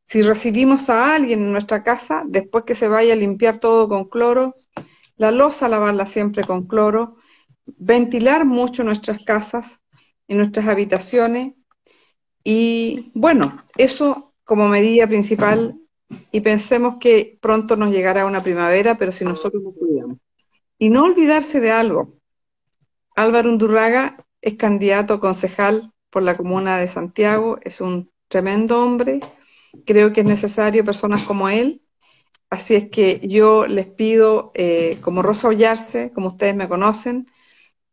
Si 0.06 0.22
recibimos 0.22 0.88
a 0.88 1.14
alguien 1.14 1.40
en 1.40 1.52
nuestra 1.52 1.82
casa, 1.82 2.22
después 2.26 2.64
que 2.64 2.76
se 2.76 2.86
vaya 2.88 3.12
a 3.12 3.16
limpiar 3.16 3.58
todo 3.58 3.88
con 3.88 4.08
cloro, 4.08 4.54
la 5.16 5.32
losa 5.32 5.68
lavarla 5.68 6.06
siempre 6.06 6.44
con 6.44 6.66
cloro, 6.66 7.16
ventilar 7.66 8.44
mucho 8.44 8.84
nuestras 8.84 9.24
casas 9.24 9.80
y 10.28 10.34
nuestras 10.34 10.68
habitaciones. 10.68 11.54
Y 12.44 13.10
bueno, 13.14 13.64
eso 13.76 14.32
como 14.44 14.68
medida 14.68 15.08
principal 15.08 15.76
y 16.30 16.40
pensemos 16.40 16.96
que 17.00 17.36
pronto 17.40 17.74
nos 17.76 17.90
llegará 17.90 18.26
una 18.26 18.44
primavera, 18.44 18.96
pero 18.96 19.10
si 19.10 19.24
nosotros 19.24 19.60
nos 19.60 19.74
cuidamos. 19.74 20.18
Y 20.78 20.88
no 20.88 21.04
olvidarse 21.04 21.58
de 21.58 21.72
algo. 21.72 22.14
Álvaro 23.16 23.50
Undurraga 23.50 24.24
es 24.40 24.54
candidato 24.56 25.14
a 25.14 25.20
concejal 25.20 25.90
por 26.10 26.22
la 26.22 26.36
comuna 26.36 26.78
de 26.78 26.86
Santiago, 26.86 27.58
es 27.62 27.80
un 27.80 28.10
tremendo 28.28 28.84
hombre, 28.84 29.20
creo 29.84 30.12
que 30.12 30.20
es 30.20 30.26
necesario 30.26 30.84
personas 30.84 31.22
como 31.24 31.48
él, 31.48 31.82
así 32.50 32.74
es 32.74 32.90
que 32.90 33.20
yo 33.28 33.66
les 33.66 33.86
pido, 33.86 34.52
eh, 34.54 34.98
como 35.02 35.22
Rosa 35.22 35.48
Ollarse, 35.48 36.12
como 36.12 36.28
ustedes 36.28 36.56
me 36.56 36.68
conocen, 36.68 37.26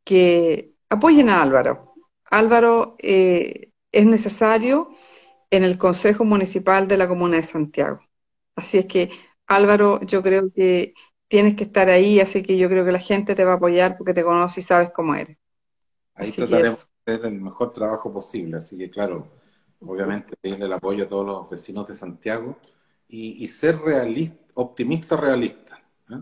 que 0.04 0.74
apoyen 0.90 1.30
a 1.30 1.42
Álvaro. 1.42 1.94
Álvaro 2.26 2.96
eh, 3.00 3.72
es 3.92 4.06
necesario 4.06 4.90
en 5.52 5.64
el 5.64 5.78
Consejo 5.78 6.26
Municipal 6.26 6.88
de 6.88 6.98
la 6.98 7.08
Comuna 7.08 7.38
de 7.38 7.44
Santiago. 7.44 8.02
Así 8.56 8.78
es 8.80 8.86
que, 8.86 9.10
Álvaro, 9.48 10.02
yo 10.04 10.24
creo 10.24 10.52
que 10.54 10.94
tienes 11.28 11.56
que 11.56 11.66
estar 11.66 11.90
ahí, 11.90 12.20
así 12.20 12.44
que 12.44 12.58
yo 12.58 12.70
creo 12.70 12.86
que 12.86 12.92
la 12.92 13.00
gente 13.00 13.36
te 13.36 13.46
va 13.46 13.54
a 13.54 13.56
apoyar 13.56 13.98
porque 13.98 14.14
te 14.14 14.24
conoce 14.24 14.60
y 14.60 14.64
sabes 14.64 14.92
cómo 14.92 15.16
eres. 15.16 15.38
Ahí 16.16 16.32
trataremos 16.32 16.88
de 17.06 17.14
hacer 17.14 17.26
el 17.26 17.42
mejor 17.42 17.72
trabajo 17.72 18.14
posible, 18.14 18.58
así 18.58 18.78
que 18.78 18.90
claro, 18.90 19.28
obviamente 19.86 20.36
pedirle 20.40 20.66
el 20.66 20.74
apoyo 20.74 21.06
a 21.06 21.10
todos 21.10 21.26
los 21.26 21.50
vecinos 21.50 21.88
de 21.88 21.96
Santiago 21.96 22.58
y, 23.08 23.48
ser 23.48 23.80
realista, 23.80 24.44
optimista 24.56 25.16
realista. 25.16 25.80
¿eh? 26.10 26.22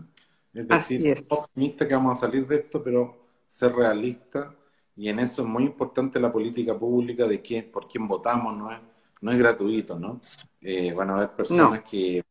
Es 0.52 0.68
decir, 0.68 1.26
optimista 1.28 1.88
que 1.88 1.94
vamos 1.94 2.18
a 2.18 2.26
salir 2.26 2.46
de 2.46 2.56
esto, 2.56 2.82
pero 2.82 3.28
ser 3.46 3.74
realista 3.74 4.54
y 4.96 5.08
en 5.08 5.20
eso 5.20 5.42
es 5.42 5.48
muy 5.48 5.64
importante 5.64 6.20
la 6.20 6.30
política 6.30 6.78
pública 6.78 7.26
de 7.26 7.40
quién, 7.40 7.70
por 7.70 7.88
quién 7.88 8.06
votamos, 8.06 8.56
¿no 8.56 8.72
es? 8.72 8.80
no 9.22 9.32
es 9.32 9.38
gratuito, 9.38 9.98
¿no? 9.98 10.20
Eh, 10.60 10.92
van 10.92 11.10
a 11.10 11.14
haber 11.14 11.30
personas 11.30 11.82
que 11.84 12.22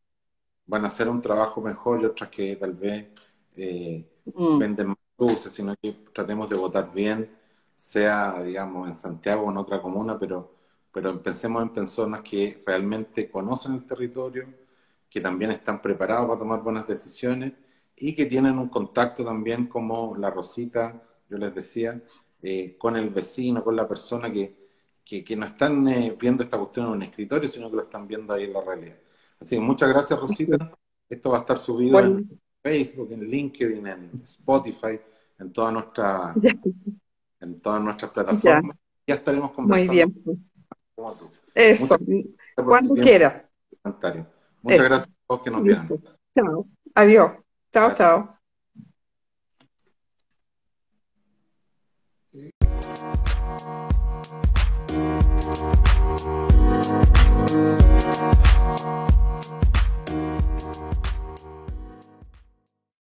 van 0.66 0.84
a 0.84 0.88
hacer 0.88 1.08
un 1.08 1.20
trabajo 1.20 1.60
mejor 1.60 2.00
y 2.00 2.04
otras 2.04 2.30
que 2.30 2.56
tal 2.56 2.74
vez 2.74 3.08
eh, 3.56 4.06
mm. 4.26 4.58
venden 4.58 4.88
más 4.88 4.98
luces, 5.18 5.52
sino 5.52 5.74
que 5.76 5.92
tratemos 6.12 6.48
de 6.48 6.56
votar 6.56 6.92
bien, 6.92 7.30
sea, 7.74 8.42
digamos, 8.42 8.88
en 8.88 8.94
Santiago 8.94 9.46
o 9.46 9.50
en 9.50 9.56
otra 9.56 9.80
comuna, 9.80 10.18
pero, 10.18 10.52
pero 10.92 11.22
pensemos 11.22 11.62
en 11.62 11.70
personas 11.70 12.22
que 12.22 12.62
realmente 12.66 13.30
conocen 13.30 13.74
el 13.74 13.86
territorio, 13.86 14.46
que 15.08 15.20
también 15.20 15.50
están 15.50 15.80
preparados 15.82 16.26
para 16.26 16.38
tomar 16.38 16.62
buenas 16.62 16.86
decisiones 16.86 17.52
y 17.96 18.14
que 18.14 18.26
tienen 18.26 18.58
un 18.58 18.68
contacto 18.68 19.24
también 19.24 19.66
como 19.66 20.16
la 20.16 20.30
Rosita, 20.30 21.02
yo 21.28 21.38
les 21.38 21.54
decía, 21.54 22.00
eh, 22.42 22.76
con 22.78 22.96
el 22.96 23.10
vecino, 23.10 23.62
con 23.62 23.76
la 23.76 23.88
persona 23.88 24.32
que 24.32 24.62
que, 25.04 25.36
no 25.36 25.46
están 25.46 25.86
eh, 25.88 26.16
viendo 26.18 26.42
esta 26.42 26.58
cuestión 26.58 26.86
en 26.86 26.92
un 26.92 27.02
escritorio, 27.02 27.48
sino 27.48 27.70
que 27.70 27.76
lo 27.76 27.82
están 27.82 28.06
viendo 28.06 28.32
ahí 28.32 28.44
en 28.44 28.52
la 28.52 28.62
realidad. 28.62 28.96
Así 29.38 29.56
que 29.56 29.60
muchas 29.60 29.88
gracias, 29.88 30.18
Rosita. 30.18 30.72
Esto 31.08 31.30
va 31.30 31.38
a 31.38 31.40
estar 31.40 31.58
subido 31.58 31.98
en 32.00 32.40
Facebook, 32.62 33.12
en 33.12 33.28
LinkedIn, 33.28 33.86
en 33.86 34.20
Spotify, 34.22 34.98
en 35.38 35.52
todas 35.52 35.72
nuestras 35.72 36.36
en 37.40 37.60
todas 37.60 37.82
nuestras 37.82 38.10
plataformas. 38.12 38.76
Ya, 39.06 39.16
estaremos 39.16 39.50
conversando. 39.50 39.92
Muy 39.92 39.96
bien. 39.96 40.51
Eso, 41.54 41.98
cuando 42.54 42.94
quieras. 42.94 43.44
Eh, 43.84 44.24
muchas 44.62 44.84
gracias 44.84 45.08
a 45.08 45.26
todos 45.26 45.42
que 45.42 45.50
nos 45.50 45.62
vieron. 45.62 46.02
Chao, 46.34 46.66
adiós. 46.94 47.32
Chao, 47.72 47.94
chao. 47.94 48.38